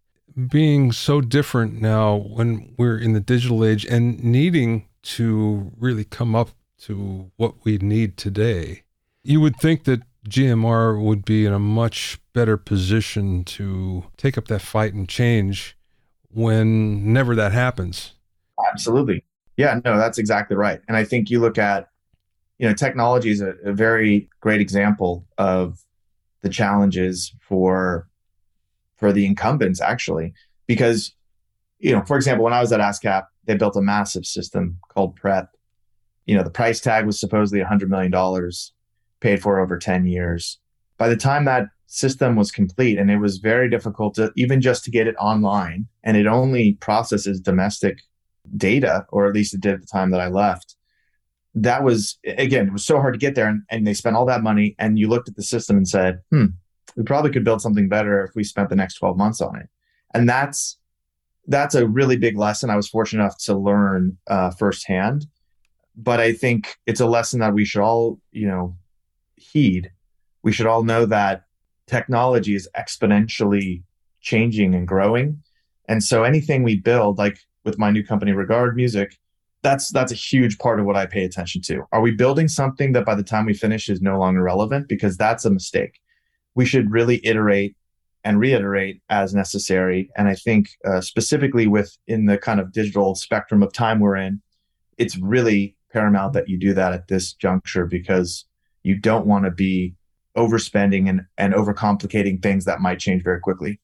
being 0.51 0.93
so 0.93 1.21
different 1.21 1.81
now 1.81 2.17
when 2.17 2.75
we're 2.79 2.99
in 2.99 3.13
the 3.13 3.21
digital 3.21 3.65
age 3.65 3.85
and 3.87 4.23
needing 4.23 4.87
to 5.03 5.73
really 5.79 6.05
come 6.05 6.35
up 6.35 6.51
to 6.81 7.31
what 7.37 7.65
we 7.65 7.79
need 7.79 8.17
today, 8.17 8.83
you 9.25 9.41
would 9.41 9.57
think 9.57 9.85
that 9.85 10.03
GMR 10.27 11.03
would 11.03 11.25
be 11.25 11.47
in 11.47 11.53
a 11.53 11.59
much 11.59 12.19
better 12.33 12.57
position 12.57 13.45
to 13.45 14.05
take 14.17 14.39
up 14.39 14.49
that 14.49 14.63
fight 14.63 14.95
and 14.95 15.09
change 15.09 15.77
when 16.31 17.13
never 17.13 17.35
that 17.35 17.53
happens. 17.53 18.15
Absolutely. 18.73 19.25
Yeah, 19.57 19.81
no, 19.85 19.97
that's 19.97 20.19
exactly 20.19 20.57
right. 20.57 20.81
And 20.89 20.97
I 20.97 21.05
think 21.05 21.31
you 21.31 21.41
look 21.41 21.59
at, 21.59 21.89
you 22.59 22.69
know, 22.69 22.75
technology 22.75 23.31
is 23.31 23.41
a, 23.41 23.55
a 23.65 23.73
very 23.73 24.29
great 24.41 24.61
example 24.61 25.27
of 25.39 25.85
the 26.43 26.49
challenges 26.49 27.35
for 27.41 28.09
for 28.97 29.13
the 29.13 29.27
incumbents 29.27 29.81
actually, 29.81 30.35
because, 30.67 31.15
you 31.79 31.93
know, 31.93 32.03
for 32.05 32.17
example, 32.17 32.45
when 32.45 32.53
I 32.53 32.61
was 32.61 32.73
at 32.73 32.81
ASCAP, 32.81 33.27
they 33.45 33.57
built 33.57 33.77
a 33.77 33.81
massive 33.81 34.27
system 34.27 34.79
called 34.89 35.15
PREP. 35.17 35.49
You 36.27 36.37
know, 36.37 36.43
the 36.43 36.51
price 36.51 36.81
tag 36.81 37.07
was 37.07 37.19
supposedly 37.19 37.65
$100 37.65 37.89
million, 37.89 38.13
paid 39.21 39.43
for 39.43 39.59
over 39.59 39.79
10 39.79 40.07
years. 40.07 40.59
By 40.97 41.09
the 41.09 41.17
time 41.17 41.45
that 41.45 41.67
system 41.87 42.37
was 42.37 42.51
complete 42.51 42.99
and 42.99 43.11
it 43.11 43.19
was 43.19 43.39
very 43.39 43.69
difficult 43.69 44.15
to 44.15 44.31
even 44.37 44.61
just 44.61 44.85
to 44.85 44.91
get 44.91 45.07
it 45.07 45.17
online 45.19 45.87
and 46.05 46.17
it 46.17 46.27
only 46.27 46.75
processes 46.75 47.41
domestic 47.41 48.01
data, 48.57 49.07
or 49.11 49.27
at 49.27 49.35
least 49.35 49.55
it 49.55 49.61
did 49.61 49.75
at 49.75 49.81
the 49.81 49.87
time 49.87 50.11
that 50.11 50.21
I 50.21 50.29
left. 50.29 50.77
That 51.55 51.83
was 51.83 52.19
again, 52.25 52.69
it 52.69 52.73
was 52.73 52.85
so 52.85 53.01
hard 53.01 53.15
to 53.15 53.19
get 53.19 53.35
there, 53.35 53.49
and, 53.49 53.63
and 53.71 53.87
they 53.87 53.95
spent 53.95 54.17
all 54.17 54.27
that 54.27 54.43
money. 54.43 54.77
And 54.79 54.99
you 54.99 55.09
looked 55.09 55.29
at 55.29 55.37
the 55.37 55.43
system 55.43 55.77
and 55.77 55.89
said, 55.89 56.21
"Hmm, 56.31 56.47
we 56.97 57.03
probably 57.03 57.31
could 57.31 57.45
build 57.45 57.63
something 57.63 57.89
better 57.89 58.23
if 58.25 58.31
we 58.35 58.45
spent 58.45 58.69
the 58.69 58.77
next 58.77 58.95
12 58.95 59.17
months 59.17 59.41
on 59.41 59.57
it." 59.57 59.69
And 60.15 60.29
that's 60.29 60.79
that's 61.49 61.75
a 61.75 61.89
really 61.89 62.17
big 62.17 62.37
lesson. 62.37 62.71
I 62.71 62.77
was 62.77 62.89
fortunate 62.89 63.23
enough 63.23 63.39
to 63.45 63.57
learn 63.57 64.19
uh, 64.29 64.51
firsthand, 64.51 65.27
but 65.97 66.21
I 66.21 66.33
think 66.33 66.77
it's 66.87 67.01
a 67.01 67.07
lesson 67.07 67.41
that 67.41 67.55
we 67.55 67.65
should 67.65 67.83
all, 67.83 68.21
you 68.31 68.47
know, 68.47 68.77
heed. 69.41 69.91
We 70.43 70.53
should 70.53 70.67
all 70.67 70.85
know 70.85 71.07
that 71.07 71.45
technology 71.87 72.55
is 72.55 72.69
exponentially 72.77 73.83
changing 74.21 74.75
and 74.75 74.87
growing, 74.87 75.43
and 75.89 76.03
so 76.03 76.25
anything 76.25 76.63
we 76.63 76.77
build, 76.77 77.19
like 77.19 77.39
with 77.65 77.79
my 77.79 77.91
new 77.91 78.05
company 78.05 78.33
regard 78.33 78.77
music 78.77 79.19
that's 79.63 79.91
that's 79.91 80.13
a 80.13 80.17
huge 80.17 80.59
part 80.59 80.81
of 80.81 80.87
what 80.87 80.97
i 80.97 81.07
pay 81.07 81.25
attention 81.25 81.61
to. 81.63 81.83
Are 81.93 82.01
we 82.01 82.13
building 82.13 82.49
something 82.49 82.93
that 82.93 83.05
by 83.05 83.15
the 83.15 83.23
time 83.23 83.47
we 83.47 83.55
finish 83.55 83.89
is 83.89 84.01
no 84.01 84.19
longer 84.19 84.43
relevant? 84.43 84.89
Because 84.89 85.17
that's 85.17 85.45
a 85.45 85.51
mistake. 85.51 86.01
We 86.55 86.65
should 86.65 86.91
really 86.91 87.25
iterate 87.27 87.77
and 88.25 88.39
reiterate 88.39 89.03
as 89.09 89.35
necessary. 89.35 90.11
And 90.17 90.29
i 90.29 90.35
think 90.35 90.71
uh, 90.85 91.01
specifically 91.01 91.67
with 91.67 91.97
in 92.07 92.27
the 92.27 92.39
kind 92.39 92.61
of 92.61 92.73
digital 92.73 93.15
spectrum 93.15 93.63
of 93.63 93.73
time 93.73 94.01
we're 94.01 94.17
in 94.17 94.41
it's 94.97 95.17
really 95.19 95.77
paramount 95.93 96.33
that 96.35 96.49
you 96.49 96.59
do 96.59 96.75
that 96.75 96.93
at 96.93 97.09
this 97.09 97.33
juncture 97.33 97.87
because 97.87 98.45
you 98.89 98.97
don't 98.99 99.27
want 99.27 99.45
to 99.45 99.51
be 99.51 99.95
overspending 100.37 101.09
and, 101.09 101.27
and 101.37 101.55
overcomplicating 101.55 102.43
things 102.43 102.65
that 102.65 102.81
might 102.81 102.99
change 102.99 103.23
very 103.23 103.41
quickly 103.41 103.81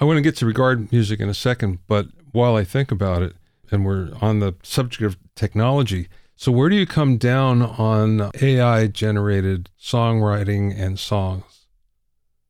I 0.00 0.04
want 0.04 0.16
to 0.16 0.22
get 0.22 0.36
to 0.36 0.46
regard 0.46 0.90
music 0.90 1.20
in 1.20 1.28
a 1.28 1.34
second, 1.34 1.78
but 1.86 2.08
while 2.32 2.56
I 2.56 2.64
think 2.64 2.90
about 2.90 3.22
it, 3.22 3.36
and 3.70 3.84
we're 3.84 4.10
on 4.20 4.40
the 4.40 4.54
subject 4.62 5.02
of 5.04 5.16
technology, 5.36 6.08
so 6.34 6.50
where 6.50 6.68
do 6.68 6.74
you 6.74 6.86
come 6.86 7.16
down 7.16 7.62
on 7.62 8.30
AI 8.42 8.88
generated 8.88 9.70
songwriting 9.80 10.76
and 10.76 10.98
songs? 10.98 11.66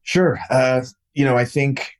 Sure. 0.03 0.39
Uh, 0.49 0.83
you 1.13 1.25
know, 1.25 1.37
I 1.37 1.45
think, 1.45 1.93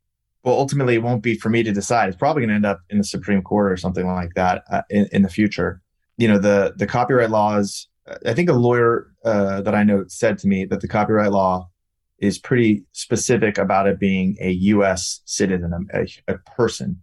well, 0.45 0.59
ultimately, 0.59 0.95
it 0.95 1.03
won't 1.03 1.23
be 1.23 1.35
for 1.37 1.51
me 1.51 1.63
to 1.63 1.73
decide. 1.73 2.09
It's 2.09 2.17
probably 2.17 2.41
going 2.41 2.49
to 2.49 2.55
end 2.55 2.67
up 2.67 2.81
in 2.89 2.99
the 2.99 3.05
Supreme 3.05 3.43
Court 3.43 3.71
or 3.71 3.77
something 3.77 4.07
like 4.07 4.33
that 4.35 4.65
uh, 4.71 4.83
in, 4.89 5.09
in 5.13 5.23
the 5.23 5.29
future. 5.29 5.83
You 6.17 6.29
know, 6.29 6.39
the 6.39 6.73
the 6.77 6.87
copyright 6.87 7.31
laws. 7.31 7.89
I 8.27 8.35
think 8.35 8.49
a 8.49 8.55
lawyer 8.55 9.09
uh, 9.25 9.63
that 9.63 9.75
I 9.75 9.85
know 9.85 10.05
said 10.09 10.39
to 10.39 10.49
me 10.49 10.65
that 10.67 10.81
the 10.81 10.89
copyright 10.89 11.33
law 11.33 11.69
is 12.19 12.39
pretty 12.39 12.85
specific 12.93 13.59
about 13.59 13.87
it 13.87 13.99
being 13.99 14.37
a 14.41 14.51
U.S. 14.51 15.21
citizen, 15.25 15.89
a, 15.93 16.07
a, 16.33 16.39
person, 16.57 17.03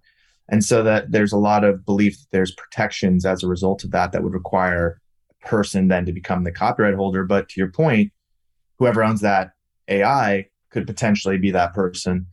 and 0.49 0.63
so 0.63 0.83
that 0.83 1.11
there's 1.11 1.33
a 1.33 1.37
lot 1.37 1.63
of 1.63 1.85
belief 1.85 2.17
that 2.19 2.27
there's 2.31 2.53
protections 2.55 3.25
as 3.25 3.43
a 3.43 3.47
result 3.47 3.83
of 3.83 3.91
that 3.91 4.11
that 4.11 4.23
would 4.23 4.33
require 4.33 5.01
a 5.31 5.47
person 5.47 5.87
then 5.87 6.05
to 6.05 6.13
become 6.13 6.43
the 6.43 6.51
copyright 6.51 6.95
holder. 6.95 7.23
But 7.23 7.49
to 7.49 7.59
your 7.59 7.71
point, 7.71 8.11
whoever 8.79 9.03
owns 9.03 9.21
that 9.21 9.51
AI 9.87 10.47
could 10.69 10.87
potentially 10.87 11.37
be 11.37 11.51
that 11.51 11.73
person. 11.73 12.27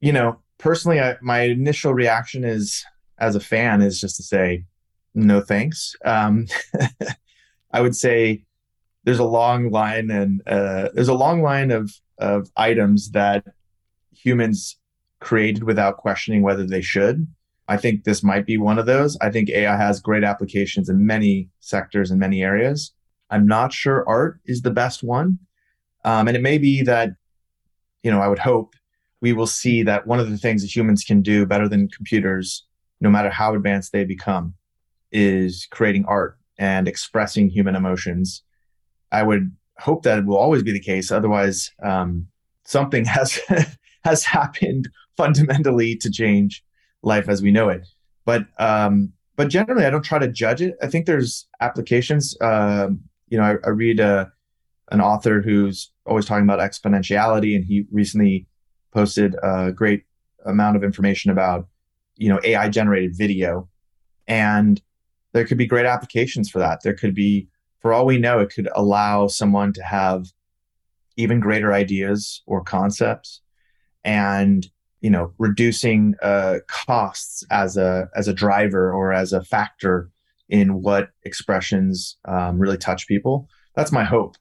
You 0.00 0.12
know, 0.12 0.40
personally, 0.58 1.00
I, 1.00 1.16
my 1.20 1.42
initial 1.42 1.94
reaction 1.94 2.44
is 2.44 2.84
as 3.18 3.36
a 3.36 3.40
fan 3.40 3.82
is 3.82 4.00
just 4.00 4.16
to 4.16 4.22
say 4.22 4.64
no 5.14 5.40
thanks. 5.40 5.94
Um, 6.04 6.46
I 7.72 7.80
would 7.80 7.96
say 7.96 8.44
there's 9.04 9.18
a 9.18 9.24
long 9.24 9.70
line 9.70 10.10
and 10.10 10.42
uh, 10.46 10.88
there's 10.94 11.08
a 11.08 11.14
long 11.14 11.42
line 11.42 11.70
of 11.70 11.92
of 12.18 12.50
items 12.56 13.10
that 13.12 13.44
humans 14.14 14.78
created 15.20 15.64
without 15.64 15.96
questioning 15.96 16.42
whether 16.42 16.66
they 16.66 16.82
should. 16.82 17.26
I 17.68 17.76
think 17.76 18.04
this 18.04 18.22
might 18.22 18.46
be 18.46 18.58
one 18.58 18.78
of 18.78 18.86
those. 18.86 19.16
I 19.20 19.30
think 19.30 19.48
AI 19.48 19.76
has 19.76 20.00
great 20.00 20.24
applications 20.24 20.88
in 20.88 21.06
many 21.06 21.48
sectors 21.60 22.10
and 22.10 22.20
many 22.20 22.42
areas. 22.42 22.92
I'm 23.30 23.46
not 23.46 23.72
sure 23.72 24.06
art 24.08 24.40
is 24.44 24.62
the 24.62 24.70
best 24.70 25.02
one. 25.02 25.38
Um, 26.04 26.28
and 26.28 26.36
it 26.36 26.42
may 26.42 26.58
be 26.58 26.82
that, 26.82 27.10
you 28.02 28.10
know, 28.10 28.20
I 28.20 28.28
would 28.28 28.40
hope 28.40 28.74
we 29.20 29.32
will 29.32 29.46
see 29.46 29.84
that 29.84 30.06
one 30.06 30.18
of 30.18 30.28
the 30.28 30.36
things 30.36 30.62
that 30.62 30.74
humans 30.74 31.04
can 31.04 31.22
do 31.22 31.46
better 31.46 31.68
than 31.68 31.88
computers, 31.88 32.66
no 33.00 33.08
matter 33.08 33.30
how 33.30 33.54
advanced 33.54 33.92
they 33.92 34.04
become, 34.04 34.54
is 35.12 35.66
creating 35.70 36.04
art 36.06 36.36
and 36.58 36.88
expressing 36.88 37.48
human 37.48 37.76
emotions. 37.76 38.42
I 39.12 39.22
would 39.22 39.54
hope 39.78 40.02
that 40.02 40.18
it 40.18 40.26
will 40.26 40.36
always 40.36 40.62
be 40.62 40.72
the 40.72 40.80
case. 40.80 41.12
Otherwise, 41.12 41.70
um, 41.82 42.26
something 42.64 43.04
has 43.16 43.40
has 44.04 44.24
happened 44.24 44.88
fundamentally 45.16 45.96
to 45.96 46.10
change 46.10 46.64
life 47.02 47.28
as 47.28 47.42
we 47.42 47.50
know 47.50 47.68
it. 47.68 47.86
But 48.24 48.46
um, 48.58 49.12
but 49.36 49.48
generally, 49.48 49.84
I 49.84 49.90
don't 49.90 50.04
try 50.04 50.18
to 50.18 50.28
judge 50.28 50.62
it. 50.62 50.74
I 50.82 50.86
think 50.88 51.06
there's 51.06 51.46
applications. 51.60 52.36
Um, 52.40 53.00
you 53.28 53.38
know, 53.38 53.44
I, 53.44 53.54
I 53.66 53.70
read 53.70 54.00
uh, 54.00 54.26
an 54.90 55.00
author 55.00 55.40
who's 55.40 55.90
always 56.06 56.26
talking 56.26 56.44
about 56.44 56.60
exponentiality, 56.60 57.56
and 57.56 57.64
he 57.64 57.86
recently 57.90 58.46
posted 58.92 59.36
a 59.42 59.72
great 59.72 60.04
amount 60.44 60.76
of 60.76 60.84
information 60.84 61.30
about 61.30 61.68
you 62.16 62.28
know 62.28 62.40
AI 62.44 62.68
generated 62.68 63.16
video, 63.16 63.68
and 64.26 64.80
there 65.32 65.46
could 65.46 65.58
be 65.58 65.66
great 65.66 65.86
applications 65.86 66.50
for 66.50 66.58
that. 66.58 66.82
There 66.82 66.94
could 66.94 67.14
be, 67.14 67.48
for 67.82 67.92
all 67.92 68.06
we 68.06 68.18
know, 68.18 68.38
it 68.38 68.52
could 68.54 68.68
allow 68.74 69.26
someone 69.26 69.72
to 69.74 69.82
have 69.82 70.26
even 71.16 71.40
greater 71.40 71.72
ideas 71.72 72.42
or 72.46 72.62
concepts, 72.62 73.42
and 74.04 74.66
you 75.00 75.10
know 75.10 75.34
reducing 75.38 76.14
uh, 76.22 76.58
costs 76.68 77.44
as 77.50 77.76
a 77.76 78.08
as 78.16 78.28
a 78.28 78.32
driver 78.32 78.92
or 78.92 79.12
as 79.12 79.32
a 79.32 79.42
factor 79.42 80.10
in 80.48 80.80
what 80.82 81.10
expressions 81.24 82.16
um, 82.26 82.58
really 82.58 82.78
touch 82.78 83.08
people. 83.08 83.48
That's 83.74 83.92
my 83.92 84.04
hope. 84.04 84.36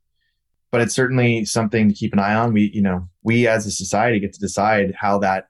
But 0.69 0.81
it's 0.81 0.95
certainly 0.95 1.43
something 1.45 1.89
to 1.89 1.95
keep 1.95 2.13
an 2.13 2.19
eye 2.19 2.35
on. 2.35 2.53
We, 2.53 2.71
you 2.73 2.81
know, 2.81 3.07
we 3.23 3.47
as 3.47 3.65
a 3.65 3.71
society 3.71 4.19
get 4.19 4.33
to 4.33 4.39
decide 4.39 4.93
how 4.97 5.19
that 5.19 5.47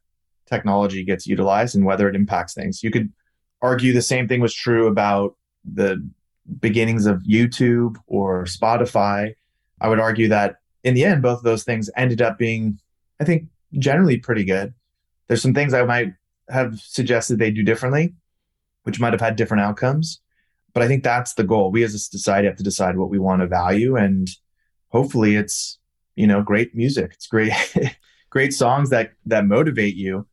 technology 0.47 1.03
gets 1.03 1.27
utilized 1.27 1.75
and 1.75 1.85
whether 1.85 2.07
it 2.07 2.15
impacts 2.15 2.53
things. 2.53 2.83
You 2.83 2.91
could 2.91 3.11
argue 3.61 3.93
the 3.93 4.01
same 4.01 4.27
thing 4.27 4.41
was 4.41 4.53
true 4.53 4.87
about 4.87 5.35
the 5.63 6.07
beginnings 6.59 7.05
of 7.05 7.23
YouTube 7.23 7.97
or 8.07 8.45
Spotify. 8.45 9.35
I 9.79 9.89
would 9.89 9.99
argue 9.99 10.27
that 10.29 10.57
in 10.83 10.93
the 10.93 11.05
end, 11.05 11.21
both 11.21 11.39
of 11.39 11.43
those 11.43 11.63
things 11.63 11.89
ended 11.95 12.21
up 12.21 12.37
being, 12.37 12.79
I 13.19 13.23
think, 13.23 13.47
generally 13.77 14.17
pretty 14.17 14.43
good. 14.43 14.73
There's 15.27 15.41
some 15.41 15.53
things 15.53 15.73
I 15.73 15.83
might 15.83 16.13
have 16.49 16.79
suggested 16.79 17.39
they 17.39 17.51
do 17.51 17.63
differently, 17.63 18.15
which 18.83 18.99
might 18.99 19.13
have 19.13 19.21
had 19.21 19.35
different 19.35 19.63
outcomes. 19.63 20.19
But 20.73 20.83
I 20.83 20.87
think 20.87 21.03
that's 21.03 21.33
the 21.33 21.43
goal. 21.43 21.71
We 21.71 21.83
as 21.83 21.93
a 21.93 21.99
society 21.99 22.47
have 22.47 22.57
to 22.57 22.63
decide 22.63 22.97
what 22.97 23.09
we 23.09 23.19
want 23.19 23.41
to 23.41 23.47
value. 23.47 23.95
And 23.95 24.29
hopefully 24.89 25.35
it's, 25.35 25.79
you 26.15 26.27
know, 26.27 26.41
great 26.41 26.75
music. 26.75 27.11
It's 27.13 27.27
great, 27.27 27.53
great 28.29 28.53
songs 28.53 28.89
that 28.89 29.11
that 29.25 29.45
motivate 29.45 29.95
you 29.95 30.27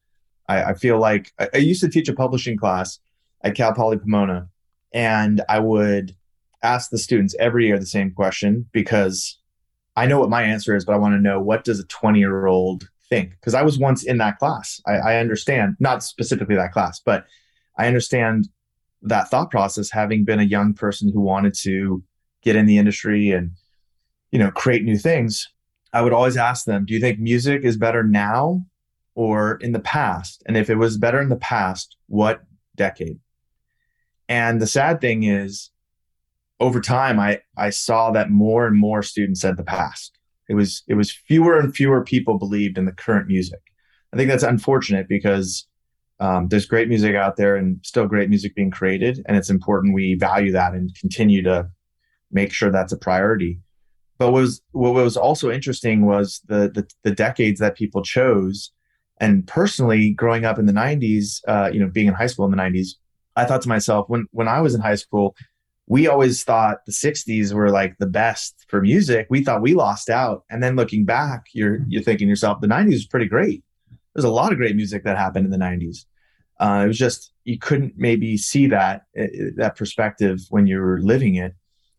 I, 0.49 0.65
I 0.65 0.75
feel 0.75 0.99
like 0.99 1.33
I, 1.39 1.49
I, 1.55 1.59
used 1.59 1.83
to 1.83 1.89
teach 1.89 2.09
a 2.09 2.15
publishing 2.15 2.57
class 2.57 2.99
at 3.43 3.55
Cal 3.55 3.75
Poly 3.75 3.99
Pomona, 3.99 4.49
and 4.93 5.43
I 5.49 5.59
would 5.59 6.15
ask 6.63 6.91
the 6.91 6.99
students 6.99 7.35
every 7.39 7.67
year 7.67 7.79
the 7.79 7.87
same 7.87 8.13
question 8.13 8.67
because 8.73 9.39
I 9.97 10.07
know 10.07 10.21
what 10.21 10.31
my 10.31 10.43
answer 10.43 10.75
is, 10.77 10.85
but 10.85 10.95
I 10.95 10.99
want 10.99 11.15
to 11.15 11.21
know 11.21 11.41
what 11.41 11.65
does 11.65 11.81
a 11.81 11.87
20 11.87 12.19
year 12.19 12.47
old 12.47 12.89
think? 13.09 13.31
Because 13.33 13.55
I 13.55 13.63
was 13.63 13.79
once 13.79 14.05
in 14.05 14.19
that 14.19 14.39
class. 14.39 14.81
I, 14.87 14.95
I 14.95 15.17
understand, 15.17 15.77
not 15.81 16.03
specifically 16.03 16.57
that 16.57 16.73
class, 16.73 17.01
but 17.01 17.27
I 17.77 17.87
understand 17.87 18.49
that 19.03 19.31
thought 19.31 19.51
process 19.51 19.91
having 19.91 20.25
been 20.25 20.41
a 20.41 20.45
young 20.45 20.75
person 20.75 21.11
who 21.13 21.21
wanted 21.21 21.55
to 21.63 22.03
get 22.43 22.57
in 22.57 22.67
the 22.67 22.79
industry 22.79 23.31
and 23.31 23.53
you 24.33 24.39
know 24.39 24.51
create 24.51 24.83
new 24.83 24.99
things 24.99 25.49
i 25.93 26.03
would 26.03 26.13
always 26.13 26.37
ask 26.37 26.65
them 26.65 26.85
do 26.85 26.93
you 26.95 27.01
think 27.01 27.19
music 27.19 27.63
is 27.63 27.77
better 27.77 28.03
now 28.03 28.65
or 29.19 29.57
in 29.57 29.73
the 29.73 29.81
past? 29.81 30.45
And 30.47 30.57
if 30.57 30.71
it 30.71 30.77
was 30.77 30.97
better 30.97 31.21
in 31.21 31.29
the 31.29 31.35
past, 31.35 31.97
what 32.07 32.45
decade? 32.77 33.19
And 34.29 34.61
the 34.61 34.67
sad 34.67 35.01
thing 35.01 35.23
is, 35.23 35.71
over 36.61 36.81
time, 36.81 37.21
I, 37.21 37.41
I 37.57 37.71
saw 37.71 38.11
that 38.11 38.31
more 38.31 38.67
and 38.67 38.77
more 38.77 39.03
students 39.03 39.41
said 39.41 39.57
the 39.57 39.65
past. 39.65 40.19
It 40.49 40.55
was 40.55 40.83
it 40.89 40.95
was 40.95 41.13
fewer 41.13 41.59
and 41.59 41.75
fewer 41.75 42.03
people 42.03 42.39
believed 42.39 42.79
in 42.79 42.87
the 42.87 42.93
current 42.93 43.29
music. 43.29 43.61
I 44.13 44.17
think 44.17 44.31
that's 44.31 44.43
unfortunate 44.43 45.09
because 45.09 45.67
um, 46.21 46.49
there's 46.49 46.67
great 46.67 46.89
music 46.89 47.15
out 47.15 47.37
there 47.37 47.57
and 47.57 47.79
still 47.85 48.07
great 48.07 48.29
music 48.29 48.55
being 48.55 48.71
created, 48.71 49.23
and 49.27 49.37
it's 49.37 49.51
important 49.51 49.95
we 49.95 50.15
value 50.15 50.53
that 50.53 50.73
and 50.73 50.95
continue 50.99 51.43
to 51.43 51.69
make 52.33 52.53
sure 52.53 52.71
that's 52.71 52.93
a 52.93 52.99
priority. 52.99 53.61
But 54.19 54.33
what 54.33 54.41
was 54.41 54.63
what 54.73 54.95
was 54.95 55.17
also 55.17 55.51
interesting 55.51 56.07
was 56.07 56.41
the 56.49 56.71
the, 56.75 56.89
the 57.05 57.15
decades 57.15 57.61
that 57.61 57.77
people 57.77 58.03
chose 58.03 58.73
and 59.21 59.47
personally, 59.47 60.13
growing 60.13 60.45
up 60.45 60.59
in 60.59 60.67
the 60.67 60.73
90s, 60.73 61.41
uh, 61.49 61.71
you 61.73 61.81
know, 61.81 61.89
being 61.89 62.07
in 62.07 62.15
high 62.15 62.27
school 62.27 62.45
in 62.45 62.51
the 62.51 62.57
90s, 62.57 62.91
I 63.39 63.45
thought 63.45 63.63
to 63.63 63.69
myself, 63.69 64.09
when 64.09 64.27
when 64.31 64.49
I 64.49 64.61
was 64.61 64.75
in 64.75 64.81
high 64.81 64.97
school, 64.97 65.35
we 65.87 66.07
always 66.07 66.45
thought 66.45 66.85
the 66.87 66.93
60s 66.93 67.53
were 67.53 67.71
like 67.71 67.97
the 67.99 68.07
best 68.07 68.67
for 68.69 68.81
music. 68.81 69.27
We 69.31 69.43
thought 69.43 69.63
we 69.63 69.75
lost 69.75 70.11
out. 70.11 70.45
And 70.51 70.63
then 70.63 70.77
looking 70.77 71.05
back, 71.05 71.47
you're 71.53 71.81
you're 71.89 72.03
thinking 72.03 72.29
yourself, 72.29 72.61
the 72.61 72.67
90s 72.67 72.93
was 72.93 73.07
pretty 73.07 73.27
great. 73.27 73.63
There's 74.15 74.25
a 74.25 74.31
lot 74.31 74.53
of 74.53 74.59
great 74.59 74.77
music 74.77 75.05
that 75.05 75.17
happened 75.17 75.45
in 75.47 75.53
the 75.53 75.59
90s. 75.59 76.05
Uh, 76.61 76.83
it 76.85 76.89
was 76.89 76.99
just 76.99 77.33
you 77.45 77.59
couldn't 77.59 77.95
maybe 77.97 78.37
see 78.37 78.67
that 78.67 79.03
uh, 79.19 79.27
that 79.57 79.77
perspective 79.77 80.41
when 80.51 80.67
you 80.67 80.81
were 80.81 81.01
living 81.01 81.37
it. 81.37 81.55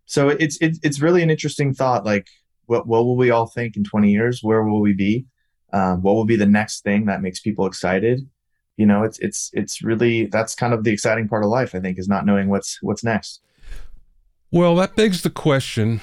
So 0.06 0.30
it's 0.30 0.58
it's 0.62 0.80
it's 0.84 1.00
really 1.02 1.24
an 1.24 1.30
interesting 1.30 1.74
thought. 1.74 2.06
Like, 2.06 2.28
what 2.66 2.88
what 2.88 3.06
will 3.06 3.18
we 3.18 3.32
all 3.32 3.48
think 3.48 3.78
in 3.78 3.84
20 3.84 4.12
years? 4.12 4.44
Where 4.44 4.64
will 4.64 4.82
we 4.82 4.94
be? 4.94 5.26
um, 5.74 6.02
what 6.02 6.16
will 6.16 6.26
be 6.26 6.36
the 6.36 6.46
next 6.46 6.82
thing 6.82 7.06
that 7.06 7.22
makes 7.22 7.40
people 7.40 7.66
excited 7.66 8.28
you 8.80 8.86
know 8.86 9.04
it's 9.04 9.20
it's 9.20 9.52
it's 9.54 9.82
really 9.82 10.26
that's 10.28 10.56
kind 10.56 10.74
of 10.74 10.84
the 10.84 10.92
exciting 10.92 11.28
part 11.28 11.44
of 11.44 11.50
life 11.50 11.76
i 11.76 11.80
think 11.80 12.00
is 12.00 12.08
not 12.08 12.26
knowing 12.26 12.50
what's 12.50 12.82
what's 12.82 13.04
next. 13.04 13.42
Well 14.52 14.76
that 14.78 14.96
begs 14.96 15.22
the 15.22 15.30
question 15.30 16.02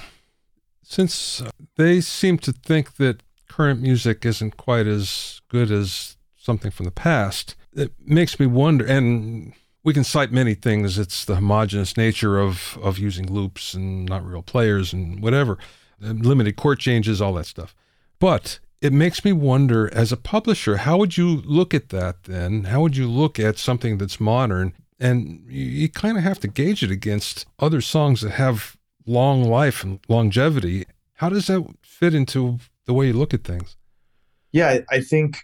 since 0.83 1.43
they 1.75 1.99
seem 1.99 2.37
to 2.39 2.53
think 2.53 2.95
that 2.95 3.23
current 3.49 3.81
music 3.81 4.25
isn't 4.25 4.55
quite 4.55 4.87
as 4.87 5.41
good 5.49 5.69
as 5.71 6.15
something 6.37 6.71
from 6.71 6.85
the 6.85 6.91
past 6.91 7.55
it 7.73 7.91
makes 7.99 8.39
me 8.39 8.45
wonder 8.45 8.85
and 8.85 9.53
we 9.83 9.93
can 9.93 10.05
cite 10.05 10.31
many 10.31 10.53
things 10.53 10.97
it's 10.97 11.25
the 11.25 11.35
homogenous 11.35 11.97
nature 11.97 12.39
of 12.39 12.77
of 12.81 12.97
using 12.97 13.27
loops 13.27 13.73
and 13.73 14.07
not 14.07 14.25
real 14.25 14.41
players 14.41 14.93
and 14.93 15.21
whatever 15.21 15.57
limited 15.99 16.55
chord 16.55 16.79
changes 16.79 17.21
all 17.21 17.33
that 17.33 17.45
stuff. 17.45 17.75
But 18.19 18.59
it 18.81 18.93
makes 18.93 19.25
me 19.25 19.33
wonder 19.33 19.91
as 19.93 20.11
a 20.11 20.17
publisher, 20.17 20.77
how 20.77 20.97
would 20.97 21.17
you 21.17 21.41
look 21.45 21.73
at 21.73 21.89
that 21.89 22.23
then? 22.23 22.65
How 22.65 22.81
would 22.81 22.95
you 22.95 23.07
look 23.07 23.39
at 23.39 23.57
something 23.57 23.97
that's 23.97 24.19
modern? 24.19 24.73
And 24.99 25.45
you, 25.47 25.65
you 25.65 25.89
kind 25.89 26.17
of 26.17 26.23
have 26.23 26.39
to 26.41 26.47
gauge 26.47 26.83
it 26.83 26.91
against 26.91 27.45
other 27.59 27.81
songs 27.81 28.21
that 28.21 28.31
have 28.31 28.77
long 29.05 29.43
life 29.43 29.83
and 29.83 29.99
longevity. 30.07 30.85
How 31.15 31.29
does 31.29 31.47
that 31.47 31.65
fit 31.81 32.13
into 32.13 32.59
the 32.85 32.93
way 32.93 33.07
you 33.07 33.13
look 33.13 33.33
at 33.33 33.43
things? 33.43 33.77
Yeah, 34.51 34.79
I 34.89 35.01
think, 35.01 35.39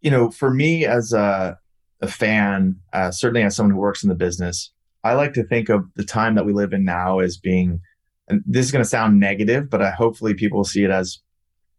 you 0.00 0.10
know, 0.10 0.30
for 0.30 0.50
me 0.50 0.84
as 0.84 1.12
a, 1.12 1.58
a 2.00 2.08
fan, 2.08 2.76
uh, 2.92 3.10
certainly 3.10 3.42
as 3.42 3.56
someone 3.56 3.72
who 3.72 3.80
works 3.80 4.02
in 4.02 4.08
the 4.08 4.14
business, 4.14 4.72
I 5.02 5.14
like 5.14 5.34
to 5.34 5.44
think 5.44 5.68
of 5.68 5.84
the 5.96 6.04
time 6.04 6.34
that 6.34 6.46
we 6.46 6.52
live 6.52 6.72
in 6.72 6.84
now 6.84 7.20
as 7.20 7.36
being, 7.36 7.80
and 8.28 8.42
this 8.46 8.66
is 8.66 8.72
going 8.72 8.82
to 8.82 8.88
sound 8.88 9.20
negative, 9.20 9.70
but 9.70 9.82
I, 9.82 9.90
hopefully 9.90 10.34
people 10.34 10.58
will 10.58 10.64
see 10.64 10.84
it 10.84 10.90
as 10.90 11.20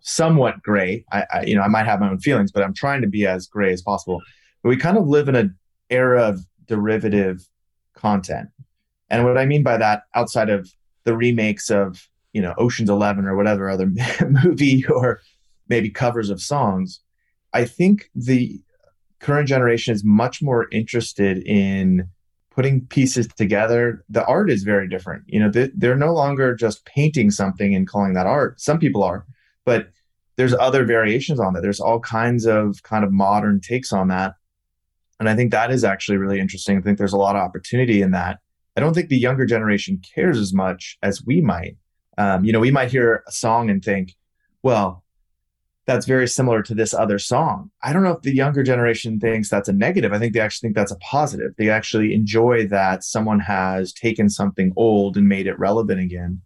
somewhat 0.05 0.61
gray. 0.61 1.03
I, 1.11 1.25
I, 1.33 1.43
you 1.45 1.55
know, 1.55 1.63
I 1.63 1.67
might 1.67 1.87
have 1.87 1.99
my 1.99 2.09
own 2.09 2.19
feelings, 2.19 2.51
but 2.51 2.63
I'm 2.63 2.75
trying 2.75 3.01
to 3.01 3.07
be 3.07 3.25
as 3.25 3.47
gray 3.47 3.73
as 3.73 3.81
possible. 3.81 4.21
But 4.61 4.69
we 4.69 4.77
kind 4.77 4.97
of 4.97 5.07
live 5.07 5.27
in 5.27 5.35
an 5.35 5.57
era 5.89 6.21
of 6.21 6.45
derivative 6.67 7.49
content. 7.95 8.49
And 9.09 9.25
what 9.25 9.37
I 9.37 9.47
mean 9.47 9.63
by 9.63 9.77
that, 9.77 10.03
outside 10.13 10.49
of 10.49 10.71
the 11.05 11.17
remakes 11.17 11.71
of, 11.71 12.07
you 12.33 12.41
know, 12.41 12.53
Ocean's 12.59 12.89
Eleven 12.89 13.25
or 13.25 13.35
whatever 13.35 13.67
other 13.67 13.91
movie 14.29 14.85
or 14.87 15.21
maybe 15.69 15.89
covers 15.89 16.29
of 16.29 16.39
songs, 16.39 16.99
I 17.53 17.65
think 17.65 18.11
the 18.13 18.61
current 19.19 19.47
generation 19.47 19.91
is 19.91 20.03
much 20.03 20.39
more 20.39 20.67
interested 20.71 21.39
in 21.47 22.07
putting 22.51 22.85
pieces 22.85 23.27
together. 23.27 24.05
The 24.09 24.25
art 24.25 24.51
is 24.51 24.61
very 24.61 24.87
different. 24.87 25.23
You 25.25 25.39
know, 25.39 25.49
they, 25.49 25.71
they're 25.75 25.95
no 25.95 26.13
longer 26.13 26.53
just 26.53 26.85
painting 26.85 27.31
something 27.31 27.73
and 27.73 27.87
calling 27.87 28.13
that 28.13 28.27
art. 28.27 28.61
Some 28.61 28.77
people 28.77 29.01
are, 29.01 29.25
but 29.65 29.89
there's 30.37 30.53
other 30.53 30.85
variations 30.85 31.39
on 31.39 31.53
that. 31.53 31.61
There's 31.61 31.79
all 31.79 31.99
kinds 31.99 32.45
of 32.45 32.81
kind 32.83 33.03
of 33.03 33.11
modern 33.11 33.61
takes 33.61 33.93
on 33.93 34.09
that. 34.09 34.33
And 35.19 35.29
I 35.29 35.35
think 35.35 35.51
that 35.51 35.71
is 35.71 35.83
actually 35.83 36.17
really 36.17 36.39
interesting. 36.39 36.77
I 36.77 36.81
think 36.81 36.97
there's 36.97 37.13
a 37.13 37.17
lot 37.17 37.35
of 37.35 37.41
opportunity 37.41 38.01
in 38.01 38.11
that. 38.11 38.39
I 38.75 38.81
don't 38.81 38.93
think 38.93 39.07
the 39.07 39.17
younger 39.17 39.45
generation 39.45 40.01
cares 40.13 40.37
as 40.37 40.53
much 40.53 40.97
as 41.01 41.23
we 41.23 41.39
might. 41.39 41.77
Um, 42.17 42.43
you 42.43 42.51
know, 42.51 42.59
we 42.59 42.71
might 42.71 42.91
hear 42.91 43.23
a 43.27 43.31
song 43.31 43.69
and 43.69 43.83
think, 43.83 44.13
well, 44.61 45.03
that's 45.85 46.05
very 46.05 46.27
similar 46.27 46.63
to 46.63 46.73
this 46.73 46.93
other 46.93 47.19
song. 47.19 47.71
I 47.81 47.93
don't 47.93 48.03
know 48.03 48.11
if 48.11 48.23
the 48.23 48.35
younger 48.35 48.63
generation 48.63 49.19
thinks 49.19 49.49
that's 49.49 49.69
a 49.69 49.73
negative. 49.73 50.11
I 50.11 50.19
think 50.19 50.33
they 50.33 50.39
actually 50.39 50.67
think 50.67 50.75
that's 50.75 50.91
a 50.91 50.97
positive. 50.97 51.53
They 51.57 51.69
actually 51.69 52.13
enjoy 52.13 52.67
that 52.67 53.03
someone 53.03 53.39
has 53.39 53.93
taken 53.93 54.29
something 54.29 54.73
old 54.75 55.15
and 55.15 55.29
made 55.29 55.47
it 55.47 55.59
relevant 55.59 56.01
again 56.01 56.41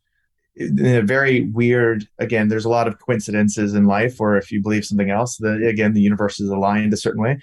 in 0.60 0.96
a 0.96 1.02
very 1.02 1.50
weird 1.54 2.08
again 2.20 2.50
there's 2.50 2.66
a 2.66 2.70
lot 2.70 2.88
of 2.88 3.00
coincidences 3.00 3.74
in 3.74 3.86
life 3.86 4.20
or 4.20 4.38
if 4.38 4.52
you 4.52 4.62
believe 4.62 4.86
something 4.86 5.10
else 5.10 5.38
the 5.38 5.68
again 5.68 5.94
the 5.94 6.02
universe 6.02 6.40
is 6.40 6.50
aligned 6.50 6.94
a 6.94 6.98
certain 6.98 7.22
way. 7.22 7.40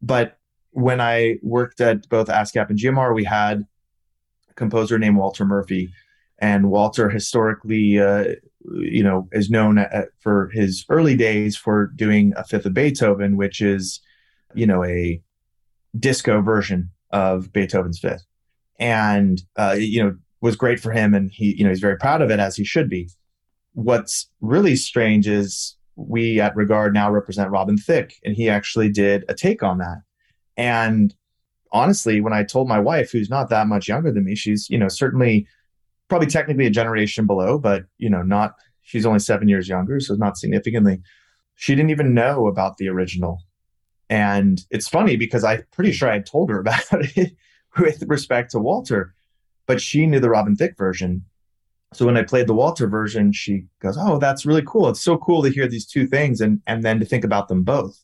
But 0.00 0.38
when 0.70 1.00
i 1.00 1.36
worked 1.42 1.80
at 1.80 2.08
both 2.08 2.28
ascap 2.28 2.70
and 2.70 2.78
gmr 2.78 3.14
we 3.14 3.24
had 3.24 3.66
a 4.50 4.54
composer 4.54 4.98
named 4.98 5.16
walter 5.16 5.44
murphy. 5.44 5.92
And 6.38 6.70
walter 6.70 7.08
historically 7.08 8.00
uh, 8.00 8.24
you 8.70 9.02
know, 9.02 9.28
is 9.32 9.50
known 9.50 9.78
at, 9.78 10.08
for 10.20 10.50
his 10.52 10.84
early 10.88 11.16
days 11.16 11.56
for 11.56 11.86
doing 11.86 12.32
a 12.36 12.44
fifth 12.44 12.66
of 12.66 12.74
Beethoven, 12.74 13.36
which 13.36 13.60
is, 13.60 14.00
you 14.54 14.66
know, 14.66 14.84
a 14.84 15.20
disco 15.98 16.40
version 16.40 16.90
of 17.10 17.52
Beethoven's 17.52 17.98
fifth, 17.98 18.24
and 18.78 19.42
uh, 19.56 19.76
you 19.78 20.02
know, 20.02 20.16
was 20.42 20.56
great 20.56 20.80
for 20.80 20.90
him, 20.90 21.14
and 21.14 21.30
he, 21.32 21.54
you 21.56 21.64
know, 21.64 21.70
he's 21.70 21.80
very 21.80 21.96
proud 21.96 22.20
of 22.20 22.30
it 22.30 22.40
as 22.40 22.56
he 22.56 22.64
should 22.64 22.90
be. 22.90 23.08
What's 23.72 24.28
really 24.40 24.76
strange 24.76 25.26
is 25.26 25.76
we 25.96 26.40
at 26.40 26.54
Regard 26.56 26.92
now 26.92 27.10
represent 27.10 27.50
Robin 27.50 27.78
Thicke, 27.78 28.14
and 28.24 28.34
he 28.34 28.50
actually 28.50 28.90
did 28.90 29.24
a 29.28 29.34
take 29.34 29.62
on 29.62 29.78
that. 29.78 30.02
And 30.56 31.14
honestly, 31.72 32.20
when 32.20 32.32
I 32.32 32.42
told 32.42 32.68
my 32.68 32.80
wife, 32.80 33.10
who's 33.10 33.30
not 33.30 33.48
that 33.48 33.68
much 33.68 33.88
younger 33.88 34.12
than 34.12 34.24
me, 34.24 34.34
she's 34.34 34.68
you 34.68 34.76
know 34.76 34.88
certainly 34.88 35.46
probably 36.08 36.28
technically 36.28 36.66
a 36.66 36.70
generation 36.70 37.26
below, 37.26 37.56
but 37.58 37.84
you 37.96 38.10
know, 38.10 38.22
not 38.22 38.56
she's 38.82 39.06
only 39.06 39.20
seven 39.20 39.48
years 39.48 39.68
younger, 39.68 40.00
so 40.00 40.14
not 40.14 40.36
significantly. 40.36 41.00
She 41.54 41.74
didn't 41.74 41.90
even 41.90 42.14
know 42.14 42.48
about 42.48 42.76
the 42.76 42.88
original. 42.88 43.38
And 44.10 44.60
it's 44.70 44.88
funny 44.88 45.16
because 45.16 45.44
I'm 45.44 45.64
pretty 45.70 45.92
sure 45.92 46.10
I 46.10 46.18
told 46.18 46.50
her 46.50 46.60
about 46.60 46.82
it 46.90 47.36
with 47.78 48.02
respect 48.08 48.50
to 48.50 48.58
Walter, 48.58 49.14
but 49.66 49.80
she 49.80 50.06
knew 50.06 50.20
the 50.20 50.30
Robin 50.30 50.56
Thicke 50.56 50.76
version. 50.76 51.24
So 51.92 52.06
when 52.06 52.16
I 52.16 52.22
played 52.22 52.46
the 52.46 52.54
Walter 52.54 52.86
version, 52.86 53.32
she 53.32 53.64
goes, 53.80 53.96
"Oh, 53.98 54.18
that's 54.18 54.46
really 54.46 54.62
cool. 54.66 54.88
It's 54.88 55.00
so 55.02 55.18
cool 55.18 55.42
to 55.42 55.50
hear 55.50 55.68
these 55.68 55.86
two 55.86 56.06
things 56.06 56.40
and 56.40 56.60
and 56.66 56.82
then 56.82 57.00
to 57.00 57.06
think 57.06 57.24
about 57.24 57.48
them 57.48 57.62
both." 57.62 58.02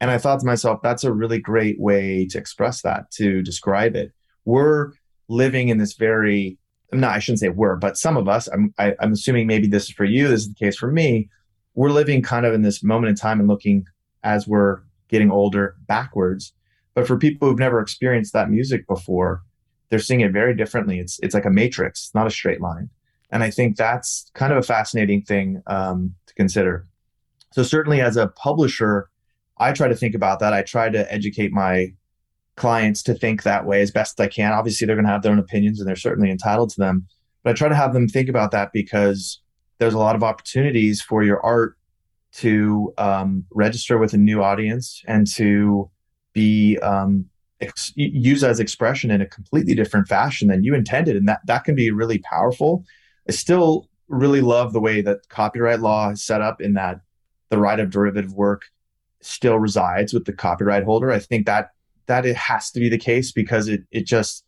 And 0.00 0.10
I 0.10 0.18
thought 0.18 0.40
to 0.40 0.46
myself, 0.46 0.80
that's 0.82 1.04
a 1.04 1.12
really 1.12 1.38
great 1.38 1.78
way 1.78 2.26
to 2.26 2.38
express 2.38 2.82
that, 2.82 3.10
to 3.12 3.40
describe 3.40 3.94
it. 3.94 4.12
We're 4.44 4.92
living 5.28 5.68
in 5.68 5.78
this 5.78 5.94
very 5.94 6.58
no, 6.92 7.08
I 7.08 7.18
shouldn't 7.20 7.40
say 7.40 7.48
we're, 7.48 7.76
but 7.76 7.96
some 7.96 8.16
of 8.16 8.28
us, 8.28 8.48
I'm, 8.48 8.74
I, 8.78 8.88
am 8.88 8.94
i 9.00 9.04
am 9.04 9.12
assuming 9.12 9.46
maybe 9.46 9.66
this 9.66 9.84
is 9.84 9.90
for 9.90 10.04
you, 10.04 10.28
this 10.28 10.42
is 10.42 10.48
the 10.48 10.54
case 10.54 10.76
for 10.76 10.90
me. 10.90 11.30
We're 11.74 11.90
living 11.90 12.20
kind 12.20 12.44
of 12.44 12.52
in 12.52 12.62
this 12.62 12.84
moment 12.84 13.10
in 13.10 13.16
time 13.16 13.40
and 13.40 13.48
looking 13.48 13.86
as 14.22 14.46
we're 14.46 14.80
getting 15.08 15.30
older 15.30 15.76
backwards. 15.86 16.52
But 16.94 17.06
for 17.06 17.16
people 17.16 17.48
who've 17.48 17.58
never 17.58 17.80
experienced 17.80 18.34
that 18.34 18.50
music 18.50 18.86
before, 18.86 19.42
they're 19.92 19.98
seeing 19.98 20.22
it 20.22 20.32
very 20.32 20.56
differently. 20.56 20.98
It's 20.98 21.20
it's 21.22 21.34
like 21.34 21.44
a 21.44 21.50
matrix, 21.50 22.10
not 22.14 22.26
a 22.26 22.30
straight 22.30 22.62
line. 22.62 22.88
And 23.30 23.42
I 23.42 23.50
think 23.50 23.76
that's 23.76 24.30
kind 24.32 24.50
of 24.50 24.56
a 24.56 24.62
fascinating 24.62 25.20
thing 25.20 25.62
um, 25.66 26.14
to 26.26 26.34
consider. 26.34 26.86
So 27.52 27.62
certainly 27.62 28.00
as 28.00 28.16
a 28.16 28.28
publisher, 28.28 29.10
I 29.58 29.72
try 29.72 29.88
to 29.88 29.94
think 29.94 30.14
about 30.14 30.38
that. 30.38 30.54
I 30.54 30.62
try 30.62 30.88
to 30.88 31.12
educate 31.12 31.52
my 31.52 31.92
clients 32.56 33.02
to 33.02 33.14
think 33.14 33.42
that 33.42 33.66
way 33.66 33.82
as 33.82 33.90
best 33.90 34.18
I 34.18 34.28
can. 34.28 34.52
Obviously, 34.52 34.86
they're 34.86 34.96
going 34.96 35.04
to 35.04 35.12
have 35.12 35.20
their 35.20 35.32
own 35.32 35.38
opinions 35.38 35.78
and 35.78 35.86
they're 35.86 35.94
certainly 35.94 36.30
entitled 36.30 36.70
to 36.70 36.80
them. 36.80 37.06
But 37.42 37.50
I 37.50 37.52
try 37.52 37.68
to 37.68 37.74
have 37.74 37.92
them 37.92 38.08
think 38.08 38.30
about 38.30 38.50
that 38.52 38.70
because 38.72 39.42
there's 39.76 39.94
a 39.94 39.98
lot 39.98 40.16
of 40.16 40.22
opportunities 40.22 41.02
for 41.02 41.22
your 41.22 41.44
art 41.44 41.76
to 42.36 42.94
um, 42.96 43.44
register 43.50 43.98
with 43.98 44.14
a 44.14 44.18
new 44.18 44.42
audience 44.42 45.02
and 45.06 45.26
to 45.34 45.90
be 46.32 46.78
um, 46.78 47.26
ex- 47.62 47.92
used 47.96 48.44
as 48.44 48.60
expression 48.60 49.10
in 49.10 49.20
a 49.20 49.26
completely 49.26 49.74
different 49.74 50.08
fashion 50.08 50.48
than 50.48 50.64
you 50.64 50.74
intended. 50.74 51.16
And 51.16 51.28
that, 51.28 51.40
that 51.46 51.64
can 51.64 51.74
be 51.74 51.90
really 51.90 52.18
powerful. 52.18 52.84
I 53.28 53.32
still 53.32 53.88
really 54.08 54.40
love 54.40 54.72
the 54.72 54.80
way 54.80 55.00
that 55.00 55.28
copyright 55.28 55.80
law 55.80 56.10
is 56.10 56.22
set 56.22 56.42
up 56.42 56.60
in 56.60 56.74
that 56.74 57.00
the 57.48 57.58
right 57.58 57.80
of 57.80 57.90
derivative 57.90 58.32
work 58.32 58.64
still 59.20 59.58
resides 59.58 60.12
with 60.12 60.24
the 60.24 60.32
copyright 60.32 60.84
holder. 60.84 61.10
I 61.10 61.18
think 61.18 61.46
that 61.46 61.70
that 62.06 62.26
it 62.26 62.36
has 62.36 62.70
to 62.72 62.80
be 62.80 62.88
the 62.88 62.98
case 62.98 63.32
because 63.32 63.68
it 63.68 63.82
it 63.90 64.06
just 64.06 64.44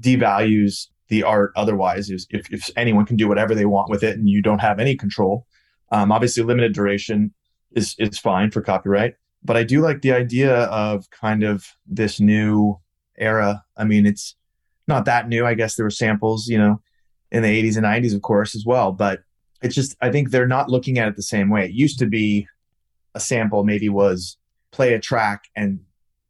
devalues 0.00 0.86
the 1.08 1.22
art 1.22 1.52
otherwise 1.56 2.10
if, 2.10 2.24
if 2.30 2.70
anyone 2.76 3.04
can 3.04 3.16
do 3.16 3.28
whatever 3.28 3.54
they 3.54 3.64
want 3.64 3.90
with 3.90 4.02
it 4.02 4.16
and 4.16 4.28
you 4.28 4.40
don't 4.42 4.60
have 4.60 4.78
any 4.78 4.94
control 4.94 5.46
um, 5.90 6.12
obviously 6.12 6.42
limited 6.42 6.72
duration 6.72 7.32
is 7.72 7.94
is 7.98 8.18
fine 8.18 8.50
for 8.50 8.60
copyright 8.60 9.14
but 9.44 9.56
i 9.56 9.62
do 9.62 9.80
like 9.80 10.02
the 10.02 10.12
idea 10.12 10.64
of 10.64 11.08
kind 11.10 11.42
of 11.42 11.64
this 11.86 12.20
new 12.20 12.78
era 13.16 13.64
i 13.76 13.84
mean 13.84 14.06
it's 14.06 14.36
not 14.86 15.04
that 15.04 15.28
new 15.28 15.44
i 15.46 15.54
guess 15.54 15.74
there 15.74 15.86
were 15.86 15.90
samples 15.90 16.48
you 16.48 16.58
know 16.58 16.80
in 17.30 17.42
the 17.42 17.62
80s 17.62 17.76
and 17.76 17.84
90s 17.84 18.14
of 18.14 18.22
course 18.22 18.54
as 18.54 18.64
well 18.64 18.92
but 18.92 19.20
it's 19.62 19.74
just 19.74 19.96
i 20.00 20.10
think 20.10 20.30
they're 20.30 20.46
not 20.46 20.70
looking 20.70 20.98
at 20.98 21.08
it 21.08 21.16
the 21.16 21.22
same 21.22 21.50
way 21.50 21.64
it 21.64 21.72
used 21.72 21.98
to 21.98 22.06
be 22.06 22.46
a 23.14 23.20
sample 23.20 23.64
maybe 23.64 23.88
was 23.88 24.36
play 24.70 24.94
a 24.94 25.00
track 25.00 25.44
and 25.56 25.80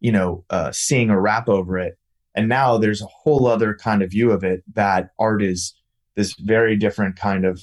you 0.01 0.12
know, 0.12 0.44
uh, 0.51 0.73
sing 0.73 1.11
or 1.11 1.21
rap 1.21 1.49
over 1.49 1.79
it. 1.79 1.99
And 2.35 2.49
now 2.49 2.79
there's 2.79 3.03
a 3.03 3.07
whole 3.07 3.47
other 3.47 3.75
kind 3.75 4.03
of 4.03 4.11
view 4.11 4.31
of 4.31 4.44
it 4.44 4.62
that 4.75 5.11
art 5.18 5.42
is 5.42 5.75
this 6.14 6.35
very 6.35 6.77
different 6.77 7.16
kind 7.16 7.44
of 7.44 7.62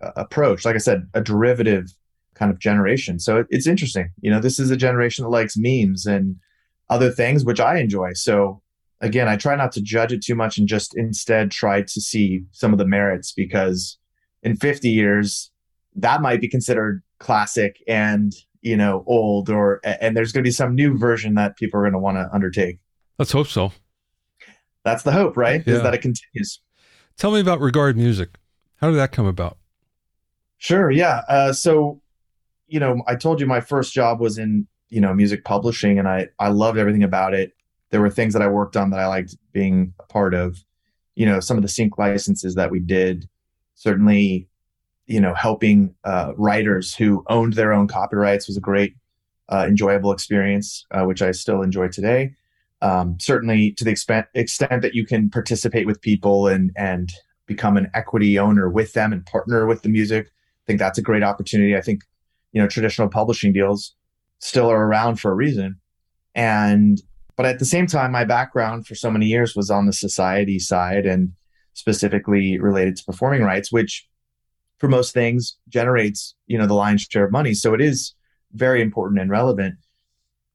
uh, 0.00 0.12
approach. 0.16 0.64
Like 0.64 0.74
I 0.74 0.78
said, 0.78 1.08
a 1.14 1.20
derivative 1.20 1.92
kind 2.36 2.50
of 2.50 2.58
generation. 2.58 3.18
So 3.18 3.38
it, 3.38 3.46
it's 3.50 3.66
interesting. 3.66 4.10
You 4.20 4.30
know, 4.30 4.40
this 4.40 4.58
is 4.58 4.70
a 4.70 4.76
generation 4.76 5.24
that 5.24 5.30
likes 5.30 5.56
memes 5.56 6.06
and 6.06 6.36
other 6.88 7.10
things, 7.10 7.44
which 7.44 7.60
I 7.60 7.78
enjoy. 7.78 8.12
So 8.12 8.62
again, 9.00 9.28
I 9.28 9.36
try 9.36 9.56
not 9.56 9.72
to 9.72 9.82
judge 9.82 10.12
it 10.12 10.22
too 10.22 10.34
much 10.34 10.58
and 10.58 10.68
just 10.68 10.96
instead 10.96 11.50
try 11.50 11.82
to 11.82 12.00
see 12.00 12.44
some 12.52 12.72
of 12.72 12.78
the 12.78 12.86
merits 12.86 13.32
because 13.32 13.98
in 14.42 14.56
50 14.56 14.88
years, 14.88 15.50
that 15.96 16.20
might 16.20 16.40
be 16.40 16.48
considered 16.48 17.02
classic 17.18 17.82
and 17.88 18.34
you 18.60 18.76
know 18.76 19.04
old 19.06 19.48
or 19.48 19.80
and 19.84 20.16
there's 20.16 20.32
going 20.32 20.42
to 20.42 20.46
be 20.46 20.52
some 20.52 20.74
new 20.74 20.96
version 20.98 21.34
that 21.34 21.56
people 21.56 21.80
are 21.80 21.82
going 21.82 21.92
to 21.92 21.98
want 21.98 22.16
to 22.16 22.28
undertake 22.32 22.78
let's 23.18 23.32
hope 23.32 23.46
so 23.46 23.72
that's 24.84 25.02
the 25.02 25.12
hope 25.12 25.36
right 25.36 25.62
yeah. 25.66 25.74
is 25.74 25.82
that 25.82 25.94
it 25.94 26.02
continues 26.02 26.60
tell 27.16 27.30
me 27.30 27.40
about 27.40 27.60
regard 27.60 27.96
music 27.96 28.36
how 28.76 28.90
did 28.90 28.96
that 28.96 29.12
come 29.12 29.24
about 29.24 29.56
sure 30.58 30.90
yeah 30.90 31.22
uh, 31.28 31.52
so 31.52 32.00
you 32.66 32.80
know 32.80 33.02
i 33.06 33.14
told 33.14 33.40
you 33.40 33.46
my 33.46 33.60
first 33.60 33.92
job 33.92 34.20
was 34.20 34.38
in 34.38 34.66
you 34.88 35.00
know 35.00 35.14
music 35.14 35.44
publishing 35.44 35.98
and 35.98 36.08
i 36.08 36.26
i 36.38 36.48
loved 36.48 36.78
everything 36.78 37.02
about 37.02 37.34
it 37.34 37.52
there 37.90 38.00
were 38.00 38.10
things 38.10 38.32
that 38.32 38.42
i 38.42 38.48
worked 38.48 38.76
on 38.76 38.90
that 38.90 39.00
i 39.00 39.06
liked 39.06 39.36
being 39.52 39.92
a 40.00 40.04
part 40.04 40.34
of 40.34 40.64
you 41.14 41.26
know 41.26 41.40
some 41.40 41.56
of 41.56 41.62
the 41.62 41.68
sync 41.68 41.98
licenses 41.98 42.54
that 42.54 42.70
we 42.70 42.80
did 42.80 43.28
certainly 43.74 44.48
you 45.06 45.20
know, 45.20 45.34
helping 45.34 45.94
uh, 46.04 46.32
writers 46.36 46.94
who 46.94 47.24
owned 47.28 47.54
their 47.54 47.72
own 47.72 47.86
copyrights 47.86 48.48
was 48.48 48.56
a 48.56 48.60
great, 48.60 48.94
uh, 49.48 49.64
enjoyable 49.68 50.12
experience, 50.12 50.84
uh, 50.90 51.04
which 51.04 51.22
I 51.22 51.30
still 51.30 51.62
enjoy 51.62 51.88
today. 51.88 52.34
Um, 52.82 53.16
certainly, 53.20 53.72
to 53.72 53.84
the 53.84 53.90
extent 53.90 54.26
extent 54.34 54.82
that 54.82 54.94
you 54.94 55.06
can 55.06 55.30
participate 55.30 55.86
with 55.86 56.00
people 56.02 56.48
and 56.48 56.72
and 56.76 57.10
become 57.46 57.76
an 57.76 57.88
equity 57.94 58.38
owner 58.38 58.68
with 58.68 58.92
them 58.92 59.12
and 59.12 59.24
partner 59.24 59.66
with 59.66 59.82
the 59.82 59.88
music, 59.88 60.26
I 60.26 60.64
think 60.66 60.78
that's 60.80 60.98
a 60.98 61.02
great 61.02 61.22
opportunity. 61.22 61.76
I 61.76 61.80
think, 61.80 62.02
you 62.56 62.62
know, 62.62 62.66
traditional 62.66 63.10
publishing 63.10 63.52
deals 63.52 63.94
still 64.38 64.70
are 64.72 64.86
around 64.86 65.16
for 65.16 65.30
a 65.30 65.34
reason, 65.34 65.78
and 66.34 67.02
but 67.36 67.44
at 67.44 67.58
the 67.58 67.66
same 67.66 67.86
time, 67.86 68.12
my 68.12 68.24
background 68.24 68.86
for 68.86 68.94
so 68.94 69.10
many 69.10 69.26
years 69.26 69.54
was 69.54 69.70
on 69.70 69.84
the 69.84 69.92
society 69.92 70.58
side 70.58 71.04
and 71.04 71.32
specifically 71.74 72.58
related 72.58 72.96
to 72.96 73.04
performing 73.04 73.42
rights, 73.42 73.70
which 73.70 74.08
for 74.78 74.88
most 74.88 75.12
things 75.12 75.58
generates 75.68 76.34
you 76.46 76.56
know 76.56 76.66
the 76.66 76.72
lion's 76.72 77.02
share 77.02 77.26
of 77.26 77.30
money. 77.30 77.52
So 77.52 77.74
it 77.74 77.82
is 77.82 78.14
very 78.52 78.80
important 78.80 79.20
and 79.20 79.30
relevant. 79.30 79.74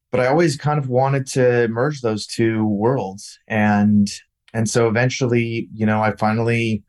But 0.10 0.22
i 0.22 0.26
always 0.26 0.58
kind 0.58 0.80
of 0.80 0.90
wanted 0.90 1.28
to 1.28 1.68
merge 1.68 2.02
those 2.02 2.26
two 2.26 2.66
worlds. 2.66 3.38
And 3.48 4.10
and 4.56 4.68
so 4.68 4.88
eventually 4.88 5.70
you 5.72 5.86
know 5.86 6.02
i 6.02 6.16
finally 6.16 6.84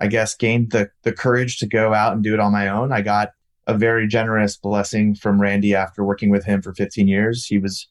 i 0.00 0.06
guess 0.06 0.34
gained 0.34 0.70
the 0.72 0.90
the 1.02 1.12
courage 1.12 1.56
to 1.60 1.66
go 1.66 1.94
out 1.94 2.12
and 2.12 2.22
do 2.22 2.34
it 2.34 2.40
on 2.40 2.52
my 2.52 2.68
own. 2.68 2.92
I 2.92 3.00
got 3.00 3.30
a 3.70 3.78
very 3.78 4.06
generous 4.06 4.56
blessing 4.56 5.14
from 5.14 5.40
randy 5.40 5.74
after 5.74 6.04
working 6.04 6.30
with 6.30 6.44
him 6.44 6.62
for 6.62 6.74
15 6.74 7.08
years 7.08 7.46
he 7.46 7.58
was 7.58 7.88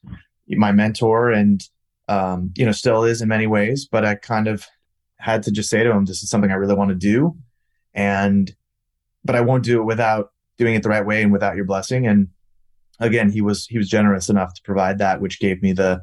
my 0.50 0.72
mentor 0.72 1.32
and 1.32 1.68
um, 2.08 2.52
you 2.56 2.66
know 2.66 2.72
still 2.72 3.04
is 3.04 3.22
in 3.22 3.28
many 3.28 3.48
ways 3.48 3.88
but 3.90 4.06
i 4.06 4.16
kind 4.16 4.48
of 4.48 4.66
had 5.18 5.44
to 5.44 5.52
just 5.52 5.70
say 5.70 5.84
to 5.84 5.92
him 5.92 6.06
this 6.06 6.24
is 6.24 6.30
something 6.30 6.52
i 6.52 6.56
really 6.56 6.76
want 6.76 6.90
to 6.90 6.96
do 6.96 7.36
and 7.94 8.56
but 9.24 9.36
I 9.36 9.42
won't 9.42 9.64
do 9.64 9.82
it 9.82 9.86
without 9.86 10.32
doing 10.58 10.76
it 10.76 10.84
the 10.84 10.90
right 10.90 11.06
way 11.06 11.22
and 11.22 11.32
without 11.32 11.56
your 11.56 11.66
blessing. 11.66 12.08
And 12.08 12.30
again, 13.00 13.30
he 13.30 13.42
was 13.42 13.66
he 13.66 13.78
was 13.78 13.90
generous 13.90 14.30
enough 14.30 14.54
to 14.54 14.62
provide 14.64 14.98
that, 15.00 15.22
which 15.22 15.40
gave 15.40 15.62
me 15.62 15.74
the 15.74 16.02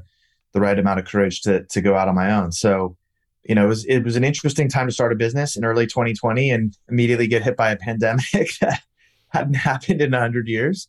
the 0.52 0.60
right 0.60 0.78
amount 0.78 1.00
of 1.00 1.06
courage 1.06 1.40
to 1.42 1.64
to 1.64 1.80
go 1.80 1.96
out 1.96 2.08
on 2.08 2.14
my 2.14 2.32
own. 2.32 2.52
So, 2.52 2.96
you 3.44 3.54
know, 3.54 3.64
it 3.64 3.68
was 3.68 3.84
it 3.86 4.00
was 4.00 4.16
an 4.16 4.24
interesting 4.24 4.68
time 4.68 4.86
to 4.86 4.92
start 4.92 5.12
a 5.12 5.16
business 5.16 5.56
in 5.56 5.64
early 5.64 5.86
2020 5.86 6.50
and 6.50 6.76
immediately 6.88 7.26
get 7.26 7.42
hit 7.42 7.56
by 7.56 7.70
a 7.70 7.76
pandemic 7.76 8.50
hadn't 9.36 9.54
happened 9.70 10.00
in 10.00 10.12
100 10.12 10.48
years. 10.48 10.88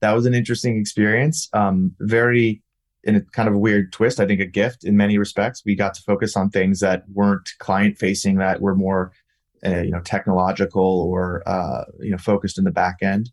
That 0.00 0.12
was 0.12 0.26
an 0.26 0.34
interesting 0.34 0.78
experience. 0.78 1.48
Um, 1.52 1.94
very 2.00 2.62
in 3.02 3.16
a 3.16 3.20
kind 3.20 3.48
of 3.48 3.54
a 3.54 3.58
weird 3.58 3.92
twist, 3.92 4.18
I 4.18 4.26
think 4.26 4.40
a 4.40 4.46
gift 4.46 4.84
in 4.84 4.96
many 4.96 5.16
respects. 5.16 5.62
We 5.64 5.76
got 5.76 5.94
to 5.94 6.02
focus 6.02 6.36
on 6.36 6.50
things 6.50 6.80
that 6.80 7.04
weren't 7.12 7.48
client 7.60 7.98
facing, 7.98 8.36
that 8.38 8.60
were 8.60 8.74
more 8.74 9.12
uh, 9.64 9.82
you 9.82 9.90
know 9.90 10.00
technological 10.00 11.02
or 11.08 11.42
uh, 11.46 11.84
you 12.00 12.10
know 12.10 12.18
focused 12.18 12.58
in 12.58 12.64
the 12.64 12.70
back 12.70 12.98
end 13.02 13.30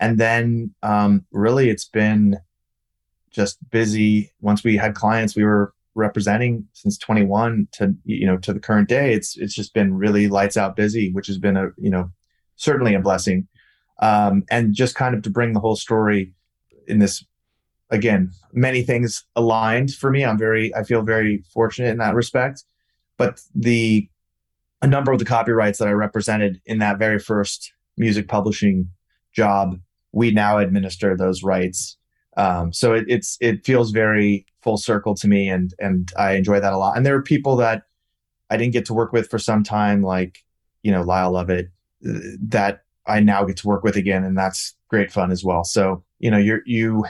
and 0.00 0.18
then 0.18 0.74
um, 0.82 1.24
really 1.32 1.70
it's 1.70 1.86
been 1.86 2.38
just 3.30 3.58
busy 3.70 4.30
once 4.40 4.62
we 4.62 4.76
had 4.76 4.94
clients 4.94 5.34
we 5.34 5.44
were 5.44 5.72
representing 5.94 6.68
since 6.74 6.98
21 6.98 7.68
to 7.72 7.94
you 8.04 8.26
know 8.26 8.36
to 8.36 8.52
the 8.52 8.60
current 8.60 8.88
day 8.88 9.14
it's 9.14 9.36
it's 9.38 9.54
just 9.54 9.72
been 9.72 9.94
really 9.94 10.28
lights 10.28 10.58
out 10.58 10.76
busy 10.76 11.10
which 11.12 11.26
has 11.26 11.38
been 11.38 11.56
a 11.56 11.68
you 11.78 11.90
know 11.90 12.10
certainly 12.62 12.94
a 12.94 13.00
blessing. 13.00 13.48
Um, 14.00 14.44
and 14.50 14.74
just 14.74 14.94
kind 14.94 15.14
of 15.14 15.22
to 15.22 15.30
bring 15.30 15.52
the 15.52 15.60
whole 15.60 15.76
story 15.76 16.32
in 16.88 16.98
this 16.98 17.24
again, 17.90 18.32
many 18.52 18.82
things 18.82 19.24
aligned 19.36 19.94
for 19.94 20.10
me. 20.10 20.24
I'm 20.24 20.38
very, 20.38 20.74
I 20.74 20.82
feel 20.82 21.02
very 21.02 21.44
fortunate 21.52 21.90
in 21.90 21.98
that 21.98 22.14
respect. 22.14 22.64
But 23.18 23.40
the 23.54 24.08
a 24.80 24.86
number 24.86 25.12
of 25.12 25.20
the 25.20 25.24
copyrights 25.24 25.78
that 25.78 25.86
I 25.86 25.92
represented 25.92 26.60
in 26.66 26.78
that 26.78 26.98
very 26.98 27.20
first 27.20 27.72
music 27.96 28.26
publishing 28.26 28.88
job, 29.32 29.78
we 30.10 30.32
now 30.32 30.58
administer 30.58 31.16
those 31.16 31.44
rights. 31.44 31.96
Um, 32.36 32.72
so 32.72 32.94
it, 32.94 33.04
it's 33.06 33.36
it 33.40 33.64
feels 33.64 33.92
very 33.92 34.46
full 34.62 34.78
circle 34.78 35.14
to 35.16 35.28
me, 35.28 35.48
and 35.48 35.72
and 35.78 36.10
I 36.16 36.32
enjoy 36.32 36.60
that 36.60 36.72
a 36.72 36.78
lot. 36.78 36.96
And 36.96 37.06
there 37.06 37.14
are 37.14 37.22
people 37.22 37.56
that 37.56 37.84
I 38.50 38.56
didn't 38.56 38.72
get 38.72 38.86
to 38.86 38.94
work 38.94 39.12
with 39.12 39.30
for 39.30 39.38
some 39.38 39.62
time, 39.62 40.02
like 40.02 40.42
you 40.82 40.90
know 40.90 41.02
Lyle 41.02 41.32
Lovett, 41.32 41.68
that 42.00 42.82
I 43.06 43.20
now 43.20 43.44
get 43.44 43.56
to 43.58 43.68
work 43.68 43.82
with 43.82 43.96
again, 43.96 44.24
and 44.24 44.36
that's 44.36 44.74
great 44.88 45.10
fun 45.10 45.30
as 45.30 45.44
well. 45.44 45.64
So 45.64 46.04
you 46.18 46.30
know 46.30 46.38
you're 46.38 46.62
you 46.66 47.04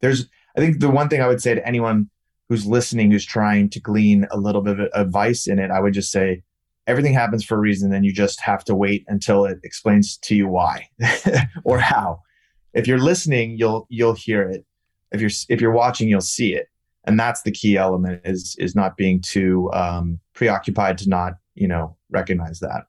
there's 0.00 0.26
I 0.56 0.60
think 0.60 0.80
the 0.80 0.90
one 0.90 1.08
thing 1.08 1.22
I 1.22 1.28
would 1.28 1.42
say 1.42 1.54
to 1.54 1.66
anyone 1.66 2.10
who's 2.48 2.66
listening 2.66 3.10
who's 3.10 3.24
trying 3.24 3.70
to 3.70 3.80
glean 3.80 4.26
a 4.30 4.36
little 4.36 4.60
bit 4.60 4.80
of 4.80 4.88
advice 4.92 5.46
in 5.46 5.58
it, 5.58 5.70
I 5.70 5.80
would 5.80 5.94
just 5.94 6.10
say 6.10 6.42
everything 6.86 7.14
happens 7.14 7.44
for 7.44 7.54
a 7.54 7.60
reason 7.60 7.92
and 7.92 8.04
you 8.04 8.12
just 8.12 8.40
have 8.40 8.64
to 8.64 8.74
wait 8.74 9.04
until 9.06 9.44
it 9.44 9.60
explains 9.62 10.16
to 10.18 10.34
you 10.34 10.48
why 10.48 10.88
or 11.64 11.78
how. 11.78 12.20
If 12.74 12.86
you're 12.86 12.98
listening, 12.98 13.56
you'll 13.58 13.86
you'll 13.88 14.14
hear 14.14 14.42
it. 14.42 14.64
If 15.12 15.20
you're 15.20 15.30
if 15.48 15.60
you're 15.60 15.72
watching, 15.72 16.08
you'll 16.08 16.20
see 16.20 16.54
it. 16.54 16.68
And 17.04 17.18
that's 17.18 17.42
the 17.42 17.52
key 17.52 17.76
element 17.76 18.20
is 18.24 18.56
is 18.58 18.74
not 18.74 18.96
being 18.96 19.20
too 19.20 19.70
um, 19.72 20.20
preoccupied 20.34 20.98
to 20.98 21.08
not, 21.08 21.34
you 21.54 21.68
know, 21.68 21.96
recognize 22.10 22.60
that. 22.60 22.84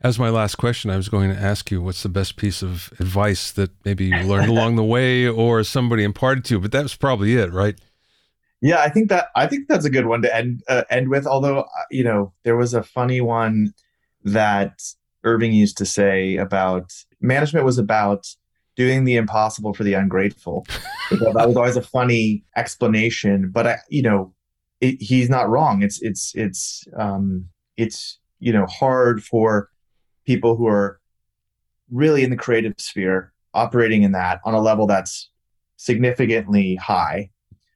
As 0.00 0.18
my 0.18 0.28
last 0.28 0.56
question, 0.56 0.90
I 0.90 0.96
was 0.96 1.08
going 1.08 1.30
to 1.30 1.40
ask 1.40 1.70
you 1.70 1.80
what's 1.80 2.02
the 2.02 2.08
best 2.10 2.36
piece 2.36 2.62
of 2.62 2.92
advice 3.00 3.50
that 3.52 3.70
maybe 3.84 4.06
you 4.06 4.16
learned 4.22 4.50
along 4.50 4.76
the 4.76 4.84
way 4.84 5.26
or 5.26 5.62
somebody 5.64 6.04
imparted 6.04 6.44
to 6.46 6.54
you, 6.54 6.60
but 6.60 6.72
that's 6.72 6.94
probably 6.94 7.36
it, 7.36 7.52
right? 7.52 7.78
Yeah, 8.60 8.80
I 8.80 8.88
think 8.88 9.08
that 9.10 9.28
I 9.36 9.46
think 9.46 9.68
that's 9.68 9.84
a 9.84 9.90
good 9.90 10.06
one 10.06 10.22
to 10.22 10.34
end 10.34 10.62
uh, 10.68 10.84
end 10.88 11.10
with. 11.10 11.26
Although 11.26 11.60
uh, 11.60 11.68
you 11.90 12.02
know, 12.02 12.32
there 12.44 12.56
was 12.56 12.72
a 12.72 12.82
funny 12.82 13.20
one 13.20 13.74
that 14.24 14.80
Irving 15.22 15.52
used 15.52 15.76
to 15.78 15.86
say 15.86 16.36
about 16.36 16.92
management 17.20 17.66
was 17.66 17.78
about 17.78 18.26
doing 18.76 19.04
the 19.04 19.16
impossible 19.16 19.74
for 19.74 19.84
the 19.84 19.94
ungrateful. 19.94 20.66
that 21.10 21.46
was 21.46 21.56
always 21.56 21.76
a 21.76 21.82
funny 21.82 22.44
explanation, 22.56 23.50
but 23.50 23.66
I, 23.66 23.78
you 23.90 24.02
know, 24.02 24.34
it, 24.80 25.00
he's 25.00 25.28
not 25.28 25.48
wrong. 25.48 25.82
It's 25.82 26.00
it's 26.02 26.32
it's 26.34 26.84
um, 26.98 27.46
it's 27.76 28.18
you 28.38 28.52
know 28.52 28.66
hard 28.66 29.22
for 29.22 29.68
people 30.24 30.56
who 30.56 30.66
are 30.66 31.00
really 31.90 32.24
in 32.24 32.30
the 32.30 32.36
creative 32.36 32.74
sphere, 32.78 33.32
operating 33.52 34.02
in 34.02 34.12
that 34.12 34.40
on 34.44 34.54
a 34.54 34.60
level 34.60 34.86
that's 34.86 35.30
significantly 35.76 36.76
high. 36.76 37.30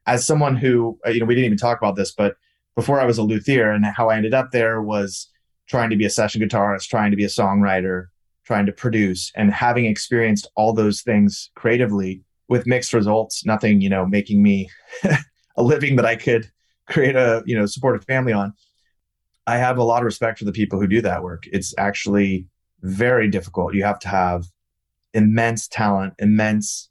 As 0.07 0.27
someone 0.27 0.57
who, 0.57 0.99
uh, 1.07 1.11
you 1.11 1.21
know, 1.21 1.27
we 1.27 1.35
didn't 1.35 1.47
even 1.47 1.59
talk 1.59 1.79
about 1.79 1.97
this, 1.97 2.13
but 2.13 2.37
before 2.75 3.01
I 3.01 3.05
was 3.05 3.19
a 3.19 3.23
luthier 3.23 3.71
and 3.71 3.85
how 3.85 4.09
I 4.09 4.17
ended 4.17 4.35
up 4.35 4.51
there 4.51 4.81
was 4.81 5.29
trying 5.67 5.91
to 5.91 5.97
be 5.97 6.07
a 6.07 6.11
session 6.11 6.41
guitarist, 6.41 6.89
trying 6.89 7.11
to 7.11 7.17
be 7.17 7.25
a 7.25 7.29
songwriter, 7.29 8.07
trying 8.45 8.67
to 8.67 8.73
produce, 8.73 9.31
and 9.37 9.53
having 9.53 9.85
experienced 9.85 10.49
all 10.57 10.73
those 10.73 11.03
things 11.03 11.51
creatively 11.55 12.23
with 12.49 12.67
mixed 12.67 12.95
results, 12.95 13.45
nothing, 13.45 13.81
you 13.81 13.91
know, 13.91 14.07
making 14.07 14.43
me 14.43 14.71
a 15.57 15.63
living 15.63 15.97
that 15.97 16.07
I 16.07 16.17
could 16.17 16.51
create 16.89 17.15
a, 17.15 17.43
you 17.45 17.57
know, 17.59 17.67
support 17.67 17.97
a 17.97 18.01
family 18.01 18.33
on. 18.33 18.55
I 19.49 19.57
have 19.57 19.79
a 19.79 19.83
lot 19.83 20.03
of 20.03 20.05
respect 20.05 20.39
for 20.39 20.45
the 20.45 20.53
people 20.53 20.79
who 20.79 20.87
do 20.87 21.01
that 21.01 21.23
work. 21.23 21.45
It's 21.51 21.75
actually 21.79 22.47
very 22.83 23.29
difficult. 23.31 23.73
You 23.73 23.83
have 23.85 23.99
to 24.01 24.09
have 24.09 24.45
immense 25.15 25.67
talent, 25.69 26.13
immense 26.19 26.91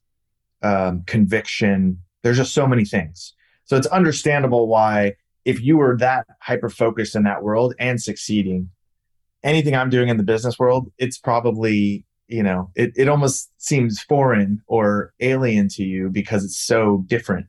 um, 0.64 1.04
conviction. 1.06 2.00
There's 2.24 2.38
just 2.38 2.56
so 2.56 2.66
many 2.66 2.84
things. 2.84 3.34
So 3.66 3.78
it's 3.78 3.86
understandable 3.88 4.68
why, 4.68 5.18
if 5.46 5.62
you 5.62 5.78
were 5.78 5.98
that 6.00 6.26
hyper 6.42 6.70
focused 6.70 7.16
in 7.16 7.24
that 7.24 7.44
world 7.44 7.76
and 7.80 8.02
succeeding, 8.02 8.72
anything 9.44 9.76
I'm 9.76 9.92
doing 9.92 10.10
in 10.10 10.18
the 10.18 10.24
business 10.24 10.58
world, 10.58 10.92
it's 10.98 11.20
probably, 11.20 12.06
you 12.28 12.42
know, 12.42 12.72
it, 12.74 12.92
it 12.96 13.08
almost 13.08 13.52
seems 13.60 14.02
foreign 14.02 14.64
or 14.66 15.14
alien 15.20 15.68
to 15.70 15.84
you 15.84 16.10
because 16.10 16.44
it's 16.44 16.58
so 16.58 17.04
different. 17.06 17.46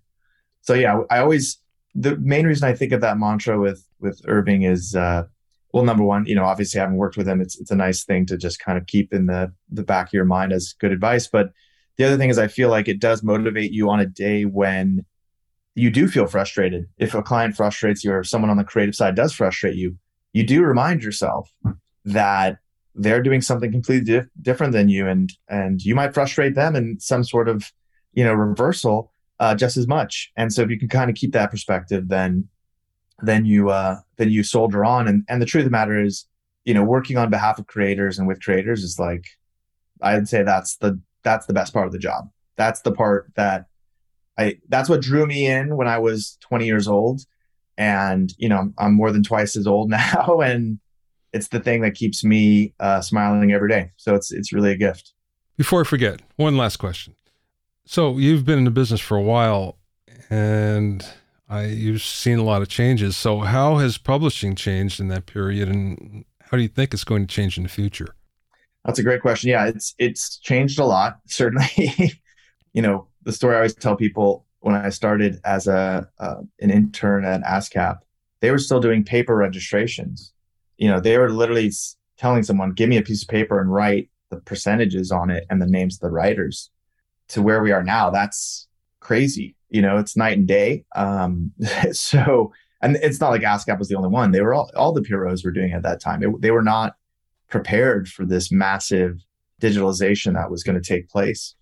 So 0.60 0.74
yeah, 0.74 1.00
I 1.08 1.20
always 1.20 1.58
the 1.94 2.16
main 2.16 2.46
reason 2.46 2.68
I 2.68 2.74
think 2.74 2.92
of 2.92 3.00
that 3.00 3.18
mantra 3.18 3.58
with 3.58 3.84
with 4.00 4.20
Irving 4.26 4.62
is 4.62 4.94
uh, 4.94 5.24
well, 5.72 5.84
number 5.84 6.02
one, 6.02 6.24
you 6.26 6.34
know, 6.34 6.44
obviously 6.44 6.80
having 6.80 6.96
worked 6.96 7.16
with 7.16 7.28
him, 7.28 7.40
it's 7.40 7.58
it's 7.58 7.70
a 7.70 7.76
nice 7.76 8.04
thing 8.04 8.26
to 8.26 8.36
just 8.36 8.58
kind 8.58 8.78
of 8.78 8.86
keep 8.86 9.12
in 9.12 9.26
the 9.26 9.52
the 9.70 9.82
back 9.82 10.08
of 10.08 10.12
your 10.12 10.24
mind 10.24 10.52
as 10.52 10.74
good 10.78 10.92
advice. 10.92 11.28
But 11.28 11.50
the 11.96 12.04
other 12.04 12.16
thing 12.16 12.30
is, 12.30 12.38
I 12.38 12.48
feel 12.48 12.70
like 12.70 12.88
it 12.88 13.00
does 13.00 13.22
motivate 13.22 13.72
you 13.72 13.90
on 13.90 14.00
a 14.00 14.06
day 14.06 14.44
when 14.44 15.04
you 15.74 15.90
do 15.90 16.08
feel 16.08 16.26
frustrated. 16.26 16.88
If 16.98 17.14
a 17.14 17.22
client 17.22 17.56
frustrates 17.56 18.02
you, 18.02 18.12
or 18.12 18.24
someone 18.24 18.50
on 18.50 18.56
the 18.56 18.64
creative 18.64 18.94
side 18.94 19.14
does 19.14 19.32
frustrate 19.32 19.76
you, 19.76 19.96
you 20.32 20.44
do 20.44 20.62
remind 20.62 21.02
yourself 21.02 21.52
that 22.04 22.58
they're 22.94 23.22
doing 23.22 23.42
something 23.42 23.70
completely 23.70 24.22
different 24.40 24.72
than 24.72 24.88
you, 24.88 25.06
and 25.06 25.32
and 25.48 25.82
you 25.82 25.94
might 25.94 26.14
frustrate 26.14 26.54
them 26.54 26.76
in 26.76 26.98
some 26.98 27.24
sort 27.24 27.48
of 27.48 27.70
you 28.14 28.24
know 28.24 28.32
reversal 28.32 29.12
uh, 29.40 29.54
just 29.54 29.76
as 29.76 29.86
much. 29.86 30.30
And 30.36 30.52
so 30.52 30.62
if 30.62 30.70
you 30.70 30.78
can 30.78 30.88
kind 30.88 31.10
of 31.10 31.16
keep 31.16 31.32
that 31.32 31.50
perspective, 31.50 32.08
then 32.08 32.48
then 33.20 33.44
you 33.44 33.70
uh, 33.70 33.96
then 34.16 34.30
you 34.30 34.42
soldier 34.42 34.84
on. 34.84 35.08
And 35.08 35.24
and 35.28 35.40
the 35.42 35.46
truth 35.46 35.62
of 35.62 35.70
the 35.70 35.76
matter 35.76 36.00
is, 36.00 36.26
you 36.64 36.74
know, 36.74 36.84
working 36.84 37.16
on 37.16 37.30
behalf 37.30 37.58
of 37.58 37.66
creators 37.66 38.18
and 38.18 38.28
with 38.28 38.42
creators 38.42 38.82
is 38.82 38.98
like, 38.98 39.24
I'd 40.02 40.28
say 40.28 40.42
that's 40.42 40.76
the 40.76 41.00
that's 41.22 41.46
the 41.46 41.52
best 41.52 41.72
part 41.72 41.86
of 41.86 41.92
the 41.92 41.98
job. 41.98 42.30
That's 42.56 42.80
the 42.82 42.92
part 42.92 43.30
that 43.36 43.66
I 44.38 44.58
that's 44.68 44.88
what 44.88 45.02
drew 45.02 45.26
me 45.26 45.46
in 45.46 45.76
when 45.76 45.88
I 45.88 45.98
was 45.98 46.38
20 46.42 46.66
years 46.66 46.88
old. 46.88 47.22
And 47.76 48.32
you 48.38 48.48
know, 48.48 48.72
I'm 48.78 48.94
more 48.94 49.12
than 49.12 49.22
twice 49.22 49.56
as 49.56 49.66
old 49.66 49.90
now, 49.90 50.40
and 50.40 50.80
it's 51.32 51.48
the 51.48 51.60
thing 51.60 51.82
that 51.82 51.94
keeps 51.94 52.24
me 52.24 52.74
uh, 52.80 53.00
smiling 53.00 53.52
every 53.52 53.68
day. 53.68 53.92
So 53.96 54.14
it's 54.14 54.32
it's 54.32 54.52
really 54.52 54.72
a 54.72 54.76
gift. 54.76 55.12
Before 55.56 55.80
I 55.80 55.84
forget, 55.84 56.20
one 56.36 56.56
last 56.56 56.76
question. 56.76 57.14
So 57.90 58.18
you've 58.18 58.44
been 58.44 58.58
in 58.58 58.64
the 58.64 58.70
business 58.70 59.00
for 59.00 59.16
a 59.16 59.22
while, 59.22 59.78
and 60.28 61.02
I, 61.48 61.68
you've 61.68 62.02
seen 62.02 62.38
a 62.38 62.42
lot 62.42 62.60
of 62.60 62.68
changes. 62.68 63.16
So 63.16 63.40
how 63.40 63.78
has 63.78 63.96
publishing 63.96 64.54
changed 64.56 65.00
in 65.00 65.08
that 65.08 65.24
period, 65.24 65.70
and 65.70 66.26
how 66.42 66.58
do 66.58 66.62
you 66.62 66.68
think 66.68 66.92
it's 66.92 67.02
going 67.02 67.26
to 67.26 67.34
change 67.34 67.56
in 67.56 67.62
the 67.62 67.70
future? 67.70 68.14
That's 68.84 68.98
a 68.98 69.02
great 69.02 69.22
question. 69.22 69.48
Yeah, 69.48 69.68
it's 69.68 69.94
it's 69.98 70.36
changed 70.36 70.78
a 70.78 70.84
lot. 70.84 71.20
Certainly, 71.28 72.12
you 72.74 72.82
know 72.82 73.08
the 73.22 73.32
story 73.32 73.54
I 73.54 73.60
always 73.60 73.74
tell 73.74 73.96
people 73.96 74.44
when 74.60 74.74
I 74.74 74.90
started 74.90 75.40
as 75.46 75.66
a 75.66 76.06
uh, 76.18 76.42
an 76.60 76.70
intern 76.70 77.24
at 77.24 77.42
ASCAP, 77.42 78.00
they 78.42 78.50
were 78.50 78.58
still 78.58 78.80
doing 78.80 79.02
paper 79.02 79.34
registrations. 79.34 80.34
You 80.76 80.90
know, 80.90 81.00
they 81.00 81.16
were 81.16 81.30
literally 81.30 81.72
telling 82.18 82.42
someone, 82.42 82.72
"Give 82.72 82.90
me 82.90 82.98
a 82.98 83.02
piece 83.02 83.22
of 83.22 83.30
paper 83.30 83.58
and 83.58 83.72
write 83.72 84.10
the 84.28 84.40
percentages 84.40 85.10
on 85.10 85.30
it 85.30 85.46
and 85.48 85.62
the 85.62 85.66
names 85.66 85.94
of 85.94 86.00
the 86.00 86.10
writers." 86.10 86.70
To 87.28 87.42
where 87.42 87.62
we 87.62 87.72
are 87.72 87.82
now, 87.82 88.10
that's 88.10 88.66
crazy. 89.00 89.54
You 89.70 89.82
know, 89.82 89.98
it's 89.98 90.16
night 90.16 90.38
and 90.38 90.48
day. 90.48 90.84
Um, 90.96 91.52
so, 91.92 92.52
and 92.80 92.96
it's 92.96 93.20
not 93.20 93.30
like 93.30 93.42
ASCAP 93.42 93.78
was 93.78 93.88
the 93.88 93.96
only 93.96 94.08
one. 94.08 94.32
They 94.32 94.40
were 94.40 94.54
all, 94.54 94.70
all 94.76 94.92
the 94.92 95.02
PROs 95.02 95.44
were 95.44 95.50
doing 95.50 95.72
at 95.72 95.82
that 95.82 96.00
time. 96.00 96.22
It, 96.22 96.40
they 96.40 96.50
were 96.50 96.62
not 96.62 96.94
prepared 97.48 98.08
for 98.08 98.24
this 98.24 98.52
massive 98.52 99.24
digitalization 99.60 100.34
that 100.34 100.50
was 100.50 100.62
going 100.62 100.80
to 100.80 100.86
take 100.86 101.08
place. 101.08 101.54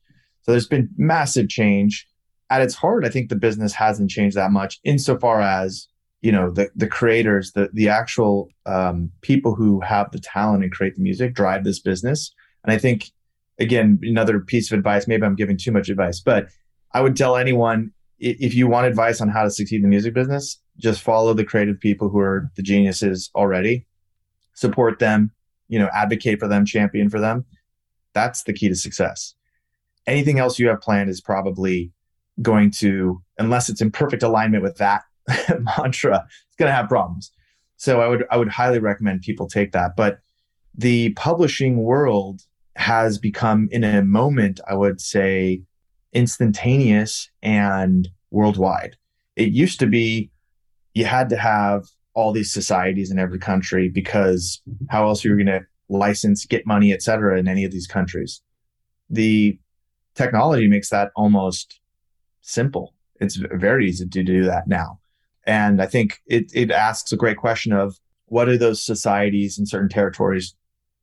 So 0.43 0.53
there's 0.53 0.69
been 0.69 0.91
massive 0.97 1.49
change. 1.49 2.07
At 2.51 2.63
its 2.63 2.75
heart, 2.75 3.05
I 3.05 3.09
think 3.09 3.29
the 3.29 3.37
business 3.37 3.73
hasn't 3.73 4.11
changed 4.11 4.37
that 4.37 4.53
much 4.53 4.79
insofar 4.85 5.41
as 5.41 5.89
you 6.23 6.33
know 6.33 6.51
the 6.51 6.71
the 6.77 6.87
creators, 6.87 7.53
the 7.53 7.69
the 7.73 7.89
actual 7.89 8.49
um, 8.65 9.11
people 9.21 9.55
who 9.55 9.81
have 9.81 10.11
the 10.13 10.21
talent 10.21 10.63
and 10.63 10.73
create 10.73 10.95
the 10.95 11.03
music 11.03 11.35
drive 11.35 11.65
this 11.65 11.81
business. 11.81 12.33
And 12.65 12.73
I 12.73 12.79
think 12.79 13.11
again, 13.59 13.99
another 14.03 14.41
piece 14.41 14.71
of 14.71 14.79
advice. 14.79 15.07
Maybe 15.07 15.25
I'm 15.25 15.37
giving 15.37 15.57
too 15.57 15.73
much 15.73 15.89
advice, 15.89 16.21
but 16.21 16.49
I 16.93 17.01
would 17.01 17.17
tell 17.17 17.37
anyone 17.37 17.93
if 18.19 18.55
you 18.55 18.67
want 18.67 18.87
advice 18.87 19.21
on 19.21 19.29
how 19.29 19.43
to 19.45 19.51
succeed 19.51 19.77
in 19.77 19.83
the 19.83 19.89
music 19.89 20.15
business, 20.15 20.59
just 20.79 21.03
follow 21.03 21.35
the 21.35 21.45
creative 21.45 21.79
people 21.79 22.09
who 22.09 22.19
are 22.19 22.51
the 22.57 22.63
geniuses 22.63 23.31
already, 23.35 23.87
support 24.55 24.99
them, 24.99 25.31
you 25.69 25.79
know, 25.79 25.91
advocate 25.93 26.41
for 26.41 26.49
them, 26.49 26.65
champion 26.65 27.11
for 27.11 27.21
them. 27.21 27.45
That's 28.15 28.45
the 28.45 28.55
key 28.55 28.69
to 28.69 28.75
success. 28.75 29.35
Anything 30.07 30.39
else 30.39 30.59
you 30.59 30.69
have 30.69 30.81
planned 30.81 31.11
is 31.11 31.21
probably 31.21 31.93
going 32.41 32.71
to, 32.71 33.23
unless 33.39 33.69
it's 33.69 33.83
in 33.83 33.91
perfect 33.91 34.23
alignment 34.23 34.63
with 34.63 34.77
that 34.77 35.03
mantra, 35.79 36.25
it's 36.49 36.57
going 36.57 36.71
to 36.71 36.75
have 36.75 36.89
problems. 36.89 37.33
So 37.77 38.01
I 38.01 38.09
would 38.09 38.25
I 38.31 38.39
would 38.39 38.49
highly 38.49 38.79
recommend 38.79 39.21
people 39.21 39.47
take 39.47 39.73
that. 39.73 39.97
But 39.97 40.21
the 40.75 41.11
publishing 41.11 41.79
world 41.79 42.43
has 42.77 43.19
become 43.19 43.69
in 43.71 43.85
a 43.85 44.03
moment, 44.03 44.61
I 44.69 44.75
would 44.75 45.01
say, 45.01 45.63
instantaneous 46.13 47.31
and 47.43 48.09
worldwide. 48.31 48.97
It 49.35 49.51
used 49.51 49.81
to 49.81 49.87
be 49.87 50.31
you 50.95 51.05
had 51.05 51.29
to 51.29 51.37
have 51.37 51.85
all 52.15 52.33
these 52.33 52.53
societies 52.53 53.11
in 53.11 53.19
every 53.19 53.39
country 53.39 53.91
because 53.91 54.63
how 54.89 55.07
else 55.07 55.25
are 55.25 55.29
you 55.29 55.45
going 55.45 55.61
to 55.61 55.67
license, 55.89 56.47
get 56.47 56.67
money, 56.67 56.93
et 56.93 57.03
cetera, 57.03 57.39
in 57.39 57.49
any 57.49 57.65
of 57.65 57.73
these 57.73 57.87
countries. 57.87 58.43
The 59.11 59.59
technology 60.15 60.67
makes 60.69 60.91
that 60.91 61.11
almost 61.15 61.81
simple. 62.41 62.95
It's 63.21 63.37
very 63.37 63.89
easy 63.89 64.07
to 64.07 64.23
do 64.23 64.45
that 64.45 64.67
now. 64.67 65.01
And 65.47 65.81
I 65.81 65.87
think 65.87 66.21
it, 66.27 66.51
it 66.55 66.71
asks 66.71 67.13
a 67.13 67.17
great 67.17 67.37
question 67.37 67.73
of 67.73 67.99
what 68.27 68.47
do 68.47 68.59
those 68.59 68.83
societies 68.83 69.59
in 69.59 69.67
certain 69.67 69.89
territories 69.89 70.55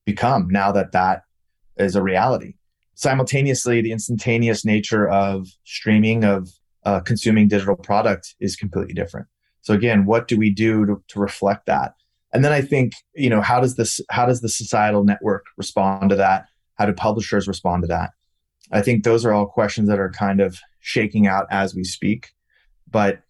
become 0.06 0.50
now 0.50 0.72
that 0.74 0.92
that 0.92 1.24
is 1.78 1.96
a 1.96 2.04
reality? 2.04 2.56
Simultaneously, 2.96 3.82
the 3.82 3.92
instantaneous 3.92 4.64
nature 4.64 5.10
of 5.10 5.48
streaming, 5.64 6.24
of 6.24 6.50
uh, 6.86 7.00
consuming 7.00 7.48
digital 7.48 7.76
product 7.76 8.36
is 8.40 8.56
completely 8.56 8.94
different. 8.94 9.28
So 9.62 9.74
again, 9.74 10.06
what 10.06 10.28
do 10.28 10.38
we 10.38 10.50
do 10.50 10.86
to, 10.86 11.04
to 11.08 11.20
reflect 11.20 11.66
that? 11.66 11.96
And 12.34 12.44
then 12.44 12.52
I 12.52 12.62
think, 12.62 12.94
you 13.16 13.30
know, 13.30 13.42
how 13.42 13.60
does 13.60 13.76
this, 13.76 14.02
how 14.10 14.26
does 14.26 14.42
the 14.42 14.50
societal 14.50 15.04
network 15.04 15.46
respond 15.58 16.10
to 16.10 16.16
that? 16.18 16.48
How 16.76 16.86
do 16.86 16.94
publishers 16.94 17.48
respond 17.48 17.84
to 17.84 17.88
that? 17.88 18.12
I 18.72 18.82
think 18.82 19.04
those 19.04 19.24
are 19.26 19.34
all 19.34 19.46
questions 19.46 19.88
that 19.90 20.00
are 20.00 20.10
kind 20.10 20.42
of 20.42 20.60
shaking 20.80 21.28
out 21.28 21.48
as 21.52 21.76
we 21.76 21.84
speak. 21.84 22.32
But 22.90 23.22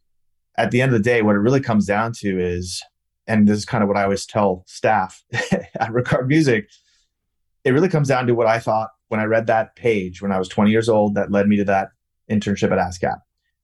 at 0.57 0.71
the 0.71 0.81
end 0.81 0.93
of 0.93 0.97
the 0.97 1.03
day, 1.03 1.21
what 1.21 1.35
it 1.35 1.39
really 1.39 1.61
comes 1.61 1.85
down 1.85 2.13
to 2.19 2.39
is, 2.39 2.81
and 3.27 3.47
this 3.47 3.57
is 3.57 3.65
kind 3.65 3.83
of 3.83 3.87
what 3.87 3.97
I 3.97 4.03
always 4.03 4.25
tell 4.25 4.63
staff 4.67 5.23
at 5.51 5.91
Regard 5.91 6.27
Music, 6.27 6.69
it 7.63 7.71
really 7.71 7.89
comes 7.89 8.07
down 8.07 8.27
to 8.27 8.35
what 8.35 8.47
I 8.47 8.59
thought 8.59 8.89
when 9.07 9.19
I 9.19 9.25
read 9.25 9.47
that 9.47 9.75
page 9.75 10.21
when 10.21 10.31
I 10.31 10.39
was 10.39 10.49
20 10.49 10.71
years 10.71 10.89
old 10.89 11.15
that 11.15 11.31
led 11.31 11.47
me 11.47 11.57
to 11.57 11.65
that 11.65 11.89
internship 12.29 12.71
at 12.71 12.79
ASCAP. 12.79 13.19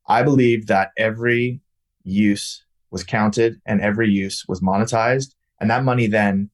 I 0.07 0.23
believe 0.23 0.67
that 0.67 0.91
every 0.97 1.61
use 2.03 2.63
was 2.91 3.03
counted 3.03 3.61
and 3.65 3.81
every 3.81 4.09
use 4.09 4.45
was 4.47 4.61
monetized. 4.61 5.35
And 5.59 5.69
that 5.69 5.83
money 5.83 6.07
then 6.07 6.49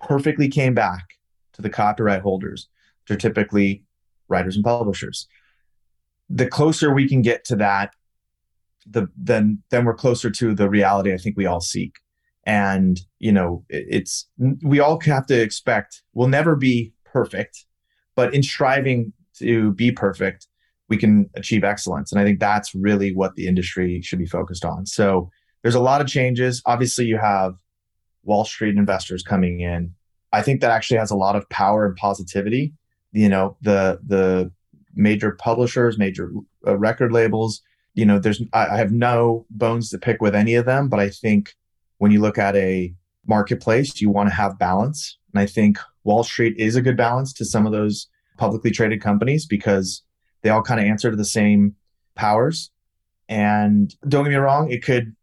perfectly 0.00 0.48
came 0.48 0.74
back 0.74 1.04
to 1.54 1.62
the 1.62 1.70
copyright 1.70 2.22
holders, 2.22 2.68
which 3.02 3.16
are 3.16 3.20
typically 3.20 3.84
writers 4.28 4.56
and 4.56 4.64
publishers. 4.64 5.26
The 6.28 6.46
closer 6.46 6.92
we 6.92 7.08
can 7.08 7.22
get 7.22 7.44
to 7.46 7.56
that, 7.56 7.94
the 8.86 9.08
then 9.16 9.62
then 9.70 9.84
we're 9.84 9.94
closer 9.94 10.30
to 10.30 10.54
the 10.54 10.68
reality 10.68 11.12
I 11.12 11.18
think 11.18 11.36
we 11.36 11.46
all 11.46 11.60
seek. 11.60 11.96
And 12.46 13.00
you 13.18 13.32
know, 13.32 13.64
it's 13.68 14.28
we 14.62 14.80
all 14.80 14.98
have 15.00 15.26
to 15.26 15.40
expect 15.40 16.02
we'll 16.14 16.28
never 16.28 16.56
be 16.56 16.92
perfect, 17.04 17.64
but 18.16 18.34
in 18.34 18.42
striving 18.42 19.12
to 19.38 19.72
be 19.72 19.92
perfect, 19.92 20.46
we 20.88 20.96
can 20.96 21.30
achieve 21.34 21.64
excellence. 21.64 22.12
And 22.12 22.20
I 22.20 22.24
think 22.24 22.40
that's 22.40 22.74
really 22.74 23.14
what 23.14 23.34
the 23.34 23.46
industry 23.46 24.00
should 24.02 24.18
be 24.18 24.26
focused 24.26 24.64
on. 24.64 24.86
So 24.86 25.30
there's 25.62 25.74
a 25.74 25.80
lot 25.80 26.00
of 26.00 26.06
changes. 26.06 26.62
Obviously, 26.66 27.06
you 27.06 27.18
have 27.18 27.54
Wall 28.22 28.44
Street 28.44 28.76
investors 28.76 29.22
coming 29.22 29.60
in. 29.60 29.94
I 30.32 30.42
think 30.42 30.60
that 30.60 30.70
actually 30.70 30.98
has 30.98 31.10
a 31.10 31.16
lot 31.16 31.36
of 31.36 31.48
power 31.50 31.86
and 31.86 31.96
positivity. 31.96 32.72
You 33.12 33.28
know, 33.28 33.56
the 33.60 34.00
the 34.06 34.52
major 34.94 35.32
publishers, 35.32 35.98
major 35.98 36.30
uh, 36.66 36.76
record 36.78 37.12
labels. 37.12 37.62
You 37.94 38.06
know, 38.06 38.18
there's 38.18 38.42
I, 38.52 38.68
I 38.68 38.76
have 38.76 38.92
no 38.92 39.46
bones 39.50 39.90
to 39.90 39.98
pick 39.98 40.20
with 40.22 40.34
any 40.34 40.54
of 40.54 40.66
them, 40.66 40.88
but 40.88 41.00
I 41.00 41.10
think 41.10 41.54
when 42.00 42.10
you 42.10 42.20
look 42.20 42.38
at 42.38 42.56
a 42.56 42.94
marketplace, 43.26 44.00
you 44.00 44.08
want 44.08 44.30
to 44.30 44.34
have 44.34 44.58
balance, 44.58 45.18
and 45.34 45.40
I 45.40 45.44
think 45.44 45.78
Wall 46.02 46.24
Street 46.24 46.56
is 46.56 46.74
a 46.74 46.80
good 46.80 46.96
balance 46.96 47.34
to 47.34 47.44
some 47.44 47.66
of 47.66 47.72
those 47.72 48.08
publicly 48.38 48.70
traded 48.70 49.02
companies 49.02 49.44
because 49.44 50.02
they 50.40 50.48
all 50.48 50.62
kind 50.62 50.80
of 50.80 50.86
answer 50.86 51.10
to 51.10 51.16
the 51.16 51.26
same 51.26 51.74
powers. 52.14 52.70
And 53.28 53.94
don't 54.08 54.24
get 54.24 54.30
me 54.30 54.36
wrong, 54.36 54.70
it 54.70 54.82
could 54.82 55.14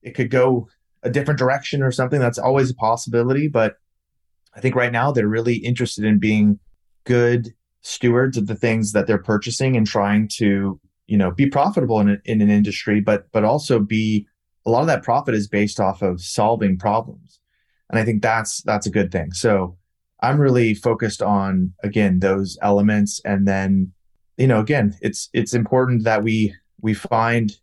it 0.00 0.12
could 0.12 0.30
go 0.30 0.68
a 1.02 1.10
different 1.10 1.38
direction 1.38 1.82
or 1.82 1.92
something. 1.92 2.18
That's 2.18 2.38
always 2.38 2.70
a 2.70 2.74
possibility. 2.74 3.46
But 3.46 3.76
I 4.54 4.60
think 4.60 4.74
right 4.74 4.90
now 4.90 5.12
they're 5.12 5.28
really 5.28 5.56
interested 5.56 6.06
in 6.06 6.18
being 6.18 6.58
good 7.04 7.52
stewards 7.82 8.38
of 8.38 8.46
the 8.46 8.54
things 8.54 8.92
that 8.92 9.06
they're 9.06 9.18
purchasing 9.18 9.76
and 9.76 9.86
trying 9.86 10.28
to, 10.36 10.80
you 11.08 11.18
know, 11.18 11.30
be 11.30 11.46
profitable 11.46 12.00
in, 12.00 12.18
in 12.24 12.40
an 12.40 12.48
industry, 12.48 13.02
but 13.02 13.30
but 13.32 13.44
also 13.44 13.78
be 13.78 14.26
a 14.66 14.70
lot 14.70 14.80
of 14.80 14.86
that 14.86 15.02
profit 15.02 15.34
is 15.34 15.48
based 15.48 15.80
off 15.80 16.02
of 16.02 16.20
solving 16.20 16.78
problems. 16.78 17.40
And 17.90 17.98
I 17.98 18.04
think 18.04 18.22
that's 18.22 18.62
that's 18.62 18.86
a 18.86 18.90
good 18.90 19.10
thing. 19.12 19.32
So 19.32 19.76
I'm 20.22 20.40
really 20.40 20.74
focused 20.74 21.20
on 21.20 21.74
again 21.82 22.20
those 22.20 22.56
elements 22.62 23.20
and 23.24 23.46
then 23.46 23.92
you 24.36 24.46
know 24.46 24.60
again 24.60 24.94
it's 25.02 25.28
it's 25.32 25.52
important 25.52 26.04
that 26.04 26.22
we 26.22 26.54
we 26.80 26.94
find 26.94 27.56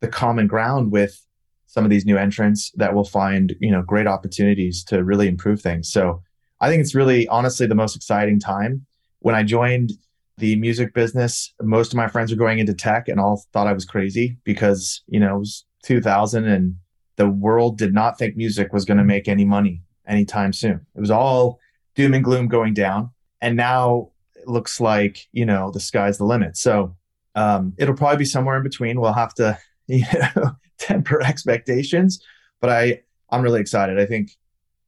the 0.00 0.08
common 0.08 0.46
ground 0.46 0.92
with 0.92 1.24
some 1.66 1.84
of 1.84 1.90
these 1.90 2.04
new 2.04 2.16
entrants 2.16 2.72
that 2.76 2.94
will 2.94 3.04
find 3.04 3.54
you 3.60 3.70
know 3.70 3.82
great 3.82 4.06
opportunities 4.06 4.82
to 4.84 5.04
really 5.04 5.28
improve 5.28 5.60
things 5.60 5.90
so 5.90 6.22
i 6.60 6.68
think 6.68 6.80
it's 6.80 6.94
really 6.94 7.26
honestly 7.28 7.66
the 7.66 7.74
most 7.74 7.96
exciting 7.96 8.38
time 8.38 8.84
when 9.20 9.34
i 9.34 9.42
joined 9.42 9.92
the 10.38 10.56
music 10.56 10.92
business 10.94 11.52
most 11.62 11.92
of 11.92 11.96
my 11.96 12.08
friends 12.08 12.30
were 12.30 12.36
going 12.36 12.58
into 12.58 12.74
tech 12.74 13.08
and 13.08 13.20
all 13.20 13.44
thought 13.52 13.66
i 13.66 13.72
was 13.72 13.84
crazy 13.84 14.36
because 14.44 15.02
you 15.06 15.20
know 15.20 15.36
it 15.36 15.38
was 15.38 15.64
2000 15.84 16.46
and 16.46 16.76
the 17.16 17.28
world 17.28 17.76
did 17.76 17.92
not 17.92 18.18
think 18.18 18.36
music 18.36 18.72
was 18.72 18.84
going 18.84 18.98
to 18.98 19.04
make 19.04 19.28
any 19.28 19.44
money 19.44 19.82
anytime 20.06 20.52
soon 20.52 20.86
it 20.94 21.00
was 21.00 21.10
all 21.10 21.58
doom 21.94 22.14
and 22.14 22.24
gloom 22.24 22.48
going 22.48 22.74
down 22.74 23.10
and 23.40 23.56
now 23.56 24.10
it 24.34 24.48
looks 24.48 24.80
like 24.80 25.28
you 25.32 25.44
know 25.44 25.70
the 25.70 25.80
sky's 25.80 26.18
the 26.18 26.24
limit 26.24 26.56
so 26.56 26.94
um, 27.36 27.72
it'll 27.78 27.94
probably 27.94 28.18
be 28.18 28.24
somewhere 28.24 28.56
in 28.56 28.62
between 28.62 29.00
we'll 29.00 29.12
have 29.12 29.34
to 29.34 29.58
you 29.86 30.04
know 30.12 30.56
temper 30.80 31.22
expectations. 31.24 32.20
But 32.60 32.70
I 32.70 33.02
I'm 33.30 33.42
really 33.42 33.60
excited. 33.60 34.00
I 34.00 34.06
think 34.06 34.32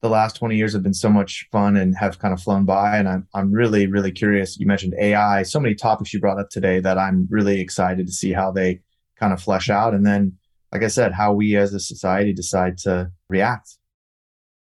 the 0.01 0.09
last 0.09 0.35
20 0.35 0.57
years 0.57 0.73
have 0.73 0.83
been 0.83 0.95
so 0.95 1.09
much 1.09 1.47
fun 1.53 1.77
and 1.77 1.97
have 1.97 2.19
kind 2.19 2.35
of 2.35 2.43
flown 2.43 2.65
by. 2.65 2.97
And 2.97 3.09
I'm 3.09 3.29
I'm 3.35 3.53
really, 3.53 3.87
really 3.87 4.11
curious. 4.11 4.59
You 4.59 4.67
mentioned 4.67 4.95
AI, 4.99 5.45
so 5.45 5.61
many 5.61 5.77
topics 5.77 6.13
you 6.13 6.21
brought 6.21 6.41
up 6.41 6.51
today 6.51 6.81
that 6.81 6.99
I'm 6.99 7.29
really 7.31 7.61
excited 7.61 8.07
to 8.07 8.13
see 8.13 8.33
how 8.33 8.51
they 8.51 8.81
kind 9.17 9.33
of 9.33 9.41
flesh 9.41 9.71
out. 9.71 9.95
And 9.95 10.05
then, 10.05 10.37
like 10.73 10.83
I 10.83 10.89
said, 10.89 11.13
how 11.13 11.33
we 11.33 11.57
as 11.57 11.75
a 11.75 11.81
society 11.81 12.33
decide 12.33 12.79
to 12.79 13.13
react. 13.29 13.77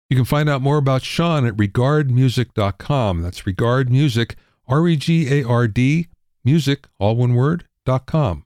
You 0.09 0.15
can 0.15 0.25
find 0.25 0.49
out 0.49 0.61
more 0.61 0.77
about 0.77 1.03
Sean 1.03 1.45
at 1.45 1.55
regardmusic.com. 1.55 3.21
That's 3.21 3.45
regard 3.45 3.91
music, 3.91 4.35
R 4.67 4.87
E 4.87 4.95
G 4.95 5.31
A 5.31 5.47
R 5.47 5.67
D, 5.67 6.07
music, 6.43 6.87
all 6.97 7.15
one 7.15 7.35
word, 7.35 7.65
dot 7.85 8.05
com. 8.05 8.45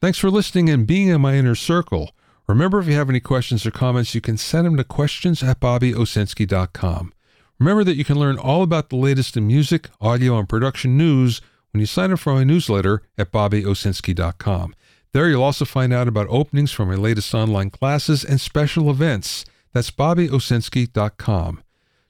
Thanks 0.00 0.18
for 0.18 0.30
listening 0.30 0.68
and 0.68 0.86
being 0.86 1.08
in 1.08 1.20
my 1.20 1.34
inner 1.34 1.54
circle. 1.54 2.10
Remember, 2.46 2.78
if 2.78 2.86
you 2.86 2.94
have 2.94 3.08
any 3.08 3.20
questions 3.20 3.64
or 3.64 3.70
comments, 3.70 4.14
you 4.14 4.20
can 4.20 4.36
send 4.36 4.66
them 4.66 4.76
to 4.76 4.84
questions 4.84 5.42
at 5.42 5.60
bobbyowsinski.com. 5.60 7.14
Remember 7.58 7.84
that 7.84 7.96
you 7.96 8.04
can 8.04 8.18
learn 8.18 8.36
all 8.36 8.62
about 8.62 8.90
the 8.90 8.96
latest 8.96 9.36
in 9.36 9.46
music, 9.46 9.88
audio, 10.00 10.38
and 10.38 10.48
production 10.48 10.98
news 10.98 11.40
when 11.72 11.80
you 11.80 11.86
sign 11.86 12.12
up 12.12 12.18
for 12.18 12.34
my 12.34 12.44
newsletter 12.44 13.02
at 13.16 13.32
bobbyowsinski.com. 13.32 14.74
There 15.14 15.28
you'll 15.28 15.44
also 15.44 15.64
find 15.64 15.92
out 15.92 16.08
about 16.08 16.26
openings 16.28 16.72
for 16.72 16.84
my 16.84 16.96
latest 16.96 17.32
online 17.36 17.70
classes 17.70 18.24
and 18.24 18.40
special 18.40 18.90
events. 18.90 19.44
That's 19.72 19.92
bobbyowsinski.com. 19.92 21.62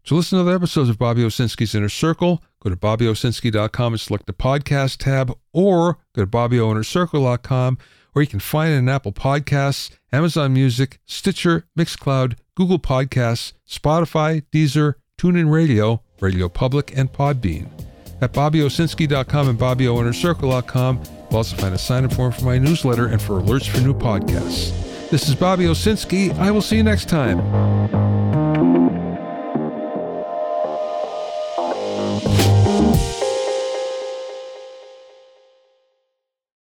To 0.05 0.15
listen 0.15 0.39
to 0.39 0.43
other 0.43 0.55
episodes 0.55 0.89
of 0.89 0.99
Bobby 0.99 1.23
Owsinski's 1.23 1.75
Inner 1.75 1.91
Circle, 1.91 2.43
go 2.61 2.71
to 2.71 2.77
bobbyowsinski.com 2.77 3.93
and 3.93 4.01
select 4.01 4.25
the 4.25 4.33
podcast 4.33 4.97
tab, 4.97 5.37
or 5.53 5.99
go 6.15 6.23
to 6.23 6.27
bobbyoinnercircle.com, 6.27 7.77
where 8.15 8.23
you 8.23 8.27
can 8.27 8.41
find 8.41 8.73
it 8.73 8.79
in 8.79 8.89
Apple 8.89 9.13
Podcasts, 9.13 9.91
Amazon 10.11 10.55
Music, 10.55 10.99
Stitcher, 11.05 11.67
Mixcloud, 11.79 12.39
Google 12.55 12.79
Podcasts, 12.79 13.53
Spotify, 13.69 14.45
Deezer, 14.51 14.95
TuneIn 15.19 15.53
Radio, 15.53 16.03
Radio 16.21 16.49
Public, 16.49 16.97
and 16.97 17.13
Podbean. 17.13 17.69
At 18.23 18.33
bobbyowsinski.com 18.33 19.49
and 19.51 19.59
bobbyoinnercircle.com, 19.59 21.03
you'll 21.35 21.39
also 21.39 21.57
find 21.57 21.75
a 21.75 21.79
sign-up 21.79 22.13
form 22.13 22.31
for 22.31 22.45
my 22.45 22.59
newsletter 22.59 23.09
and 23.09 23.21
for 23.21 23.41
alerts 23.41 23.69
for 23.69 23.81
new 23.81 23.93
podcasts. 23.93 24.71
This 25.11 25.29
is 25.29 25.35
Bobby 25.35 25.65
Owsinski. 25.65 26.33
I 26.39 26.53
will 26.53 26.63
see 26.63 26.77
you 26.77 26.85
next 26.85 27.09
time. 27.09 28.84